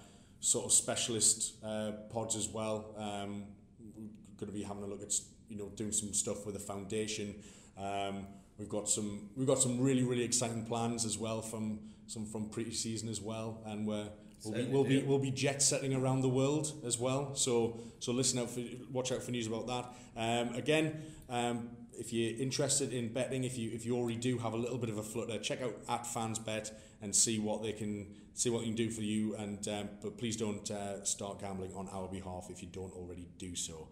sort 0.44 0.66
of 0.66 0.72
specialist 0.72 1.54
uh, 1.64 1.92
pods 2.10 2.36
as 2.36 2.48
well. 2.48 2.94
Um, 2.98 3.44
we're 3.80 4.36
going 4.38 4.52
to 4.52 4.58
be 4.58 4.62
having 4.62 4.82
a 4.82 4.86
look 4.86 5.02
at 5.02 5.12
you 5.48 5.56
know 5.56 5.70
doing 5.74 5.92
some 5.92 6.12
stuff 6.12 6.44
with 6.44 6.54
the 6.54 6.60
foundation. 6.60 7.34
Um, 7.78 8.26
we've 8.58 8.68
got 8.68 8.88
some 8.88 9.30
we've 9.36 9.46
got 9.46 9.58
some 9.58 9.80
really 9.80 10.02
really 10.02 10.22
exciting 10.22 10.66
plans 10.66 11.06
as 11.06 11.16
well 11.16 11.40
from 11.40 11.80
some 12.06 12.26
from 12.26 12.50
pre-season 12.50 13.08
as 13.08 13.22
well, 13.22 13.62
and 13.64 13.86
we're 13.86 14.08
we'll 14.44 14.54
be, 14.54 14.64
we'll 14.66 14.84
be 14.84 15.02
we'll 15.02 15.18
be 15.18 15.30
jet 15.30 15.62
setting 15.62 15.94
around 15.94 16.20
the 16.20 16.28
world 16.28 16.72
as 16.84 16.98
well. 16.98 17.34
So 17.34 17.80
so 17.98 18.12
listen 18.12 18.38
out 18.38 18.50
for 18.50 18.60
watch 18.92 19.12
out 19.12 19.22
for 19.22 19.30
news 19.30 19.46
about 19.46 19.66
that. 19.66 19.94
Um, 20.16 20.54
again. 20.54 21.02
Um, 21.30 21.70
if 21.96 22.12
you're 22.12 22.36
interested 22.40 22.92
in 22.92 23.12
betting, 23.12 23.44
if 23.44 23.56
you 23.56 23.70
if 23.72 23.86
you 23.86 23.96
already 23.96 24.16
do 24.16 24.36
have 24.38 24.52
a 24.52 24.56
little 24.56 24.78
bit 24.78 24.90
of 24.90 24.98
a 24.98 25.02
flutter, 25.04 25.38
check 25.38 25.62
out 25.62 25.76
at 25.88 26.04
fans 26.04 26.40
bet 26.40 26.72
and 27.00 27.14
see 27.14 27.38
what 27.38 27.62
they 27.62 27.70
can 27.70 28.08
see 28.34 28.50
what 28.50 28.60
they 28.60 28.66
can 28.66 28.74
do 28.74 28.90
for 28.90 29.02
you. 29.02 29.34
And 29.36 29.66
um, 29.68 29.88
but 30.02 30.18
please 30.18 30.36
don't 30.36 30.70
uh, 30.70 31.04
start 31.04 31.40
gambling 31.40 31.72
on 31.74 31.88
our 31.88 32.08
behalf 32.08 32.48
if 32.50 32.62
you 32.62 32.68
don't 32.70 32.92
already 32.92 33.28
do 33.38 33.54
so. 33.56 33.88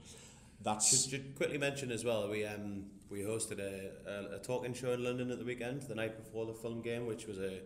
That's 0.61 0.89
Should, 0.89 1.11
should 1.11 1.37
quickly 1.37 1.59
mention 1.59 1.91
as 1.91 2.05
well, 2.05 2.29
we 2.29 2.45
um 2.45 2.85
we 3.11 3.21
hosted 3.21 3.59
a, 3.59 4.11
a, 4.11 4.37
a 4.37 4.39
talking 4.39 4.75
show 4.75 4.93
in 4.93 5.05
London 5.05 5.31
at 5.31 5.39
the 5.39 5.45
weekend, 5.45 5.83
the 5.83 5.95
night 5.95 6.17
before 6.17 6.47
the 6.47 6.55
Fulham 6.55 6.83
game, 6.83 7.07
which 7.07 7.27
was 7.27 7.39
a 7.39 7.61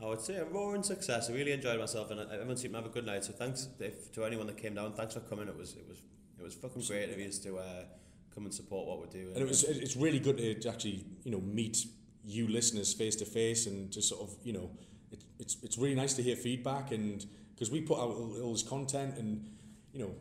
I 0.00 0.06
would 0.06 0.20
say 0.20 0.36
a 0.36 0.44
roaring 0.44 0.82
success. 0.84 1.28
I 1.28 1.32
really 1.32 1.52
enjoyed 1.52 1.80
myself, 1.80 2.10
and 2.10 2.20
everyone 2.20 2.56
seemed 2.56 2.74
to 2.74 2.80
have 2.80 2.86
a 2.86 2.92
good 2.92 3.04
night. 3.06 3.24
So 3.24 3.32
thanks 3.32 3.68
if, 3.80 4.12
to 4.12 4.24
anyone 4.24 4.46
that 4.46 4.56
came 4.56 4.74
down. 4.74 4.92
Thanks 4.92 5.14
for 5.14 5.20
coming. 5.20 5.48
It 5.48 5.56
was 5.56 5.72
it 5.72 5.88
was 5.88 5.98
it 6.38 6.42
was 6.42 6.54
fucking 6.54 6.82
great 6.82 7.10
of 7.10 7.18
you 7.18 7.30
to 7.30 7.58
uh, 7.58 7.62
come 8.32 8.44
and 8.44 8.54
support 8.54 8.86
what 8.86 9.00
we're 9.00 9.06
doing. 9.06 9.34
And 9.34 9.42
it 9.42 9.48
was 9.48 9.64
it's 9.64 9.96
really 9.96 10.20
good 10.20 10.38
to 10.38 10.68
actually 10.68 11.04
you 11.24 11.32
know 11.32 11.40
meet 11.40 11.86
you 12.24 12.46
listeners 12.46 12.92
face 12.92 13.16
to 13.16 13.24
face 13.24 13.66
and 13.66 13.90
to 13.92 14.02
sort 14.02 14.20
of 14.22 14.36
you 14.44 14.52
know 14.52 14.70
it, 15.10 15.24
it's 15.38 15.56
it's 15.62 15.78
really 15.78 15.94
nice 15.94 16.14
to 16.14 16.22
hear 16.22 16.36
feedback 16.36 16.92
and 16.92 17.26
because 17.54 17.70
we 17.70 17.80
put 17.80 17.98
out 17.98 18.10
all 18.42 18.52
this 18.52 18.62
content 18.62 19.18
and 19.18 19.48
you 19.92 20.00
know 20.00 20.14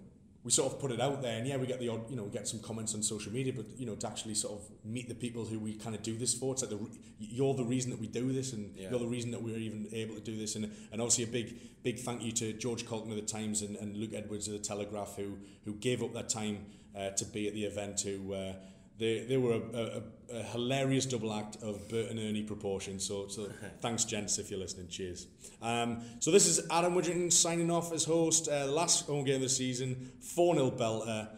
we 0.43 0.51
sort 0.51 0.71
of 0.71 0.79
put 0.79 0.91
it 0.91 1.01
out 1.01 1.21
there 1.21 1.38
and 1.38 1.45
yeah 1.45 1.57
we 1.57 1.67
get 1.67 1.79
the 1.79 1.89
odd 1.89 2.09
you 2.09 2.15
know 2.15 2.23
we 2.23 2.31
get 2.31 2.47
some 2.47 2.59
comments 2.61 2.95
on 2.95 3.03
social 3.03 3.33
media 3.33 3.51
but 3.53 3.65
you 3.77 3.85
know 3.85 3.95
to 3.95 4.07
actually 4.07 4.33
sort 4.33 4.53
of 4.53 4.65
meet 4.85 5.09
the 5.09 5.13
people 5.13 5.43
who 5.43 5.59
we 5.59 5.73
kind 5.73 5.93
of 5.93 6.01
do 6.01 6.17
this 6.17 6.33
for 6.33 6.53
it's 6.53 6.61
like 6.61 6.71
the 6.71 6.79
you're 7.19 7.53
the 7.53 7.65
reason 7.65 7.91
that 7.91 7.99
we 7.99 8.07
do 8.07 8.31
this 8.31 8.53
and 8.53 8.73
yeah. 8.75 8.89
you're 8.89 8.99
the 8.99 9.05
reason 9.07 9.29
that 9.31 9.41
we're 9.41 9.57
even 9.57 9.88
able 9.91 10.15
to 10.15 10.21
do 10.21 10.38
this 10.38 10.55
and 10.55 10.71
and 10.91 11.01
obviously 11.01 11.25
a 11.25 11.27
big 11.27 11.59
big 11.83 11.99
thank 11.99 12.21
you 12.23 12.31
to 12.31 12.53
George 12.53 12.85
Caulkin 12.85 13.11
of 13.11 13.17
the 13.17 13.23
Times 13.23 13.61
and, 13.61 13.75
and 13.75 13.97
Luke 13.97 14.11
Edwards 14.13 14.47
of 14.47 14.53
the 14.53 14.59
Telegraph 14.59 15.15
who 15.17 15.38
who 15.65 15.73
gave 15.73 16.01
up 16.01 16.13
their 16.13 16.23
time 16.23 16.65
uh, 16.97 17.09
to 17.09 17.25
be 17.25 17.47
at 17.47 17.53
the 17.53 17.65
event 17.65 17.99
who 18.01 18.33
uh, 18.33 18.53
they, 18.99 19.25
they 19.25 19.37
were 19.37 19.53
a, 19.53 20.01
a, 20.33 20.37
a 20.39 20.43
hilarious 20.43 21.05
double 21.05 21.33
act 21.33 21.57
of 21.61 21.87
Bert 21.87 22.09
and 22.09 22.19
Ernie 22.19 22.43
proportion. 22.43 22.99
So, 22.99 23.27
so 23.27 23.49
thanks, 23.81 24.05
gents, 24.05 24.39
if 24.39 24.49
you're 24.49 24.59
listening. 24.59 24.87
Cheers. 24.87 25.27
Um, 25.61 26.01
so 26.19 26.31
this 26.31 26.47
is 26.47 26.65
Adam 26.71 26.95
Widgerton 26.95 27.31
signing 27.31 27.69
off 27.69 27.91
as 27.93 28.03
host. 28.03 28.49
Uh, 28.49 28.65
last 28.65 29.05
home 29.05 29.23
game 29.23 29.35
of 29.35 29.41
the 29.41 29.49
season, 29.49 30.11
4 30.21 30.55
0 30.55 30.71
belter. 30.71 31.29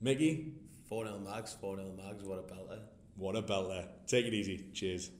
Mickey? 0.00 0.54
4 0.88 1.06
0 1.06 1.18
Mags, 1.20 1.56
4 1.60 1.76
0 1.76 1.92
Mags. 1.96 2.24
What 2.24 2.38
a 2.38 2.42
belter. 2.42 2.80
What 3.16 3.36
a 3.36 3.42
belter. 3.42 3.86
Take 4.06 4.26
it 4.26 4.34
easy. 4.34 4.66
Cheers. 4.74 5.10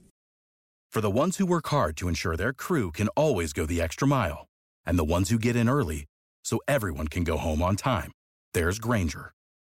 For 0.90 1.00
the 1.00 1.10
ones 1.10 1.36
who 1.36 1.46
work 1.46 1.68
hard 1.68 1.96
to 1.98 2.08
ensure 2.08 2.36
their 2.36 2.52
crew 2.52 2.90
can 2.90 3.08
always 3.08 3.52
go 3.52 3.64
the 3.64 3.80
extra 3.80 4.08
mile, 4.08 4.48
and 4.84 4.98
the 4.98 5.04
ones 5.04 5.30
who 5.30 5.38
get 5.38 5.56
in 5.56 5.68
early 5.68 6.06
so 6.42 6.58
everyone 6.66 7.06
can 7.08 7.22
go 7.22 7.36
home 7.36 7.62
on 7.62 7.76
time, 7.76 8.10
there's 8.54 8.80
Grainger 8.80 9.32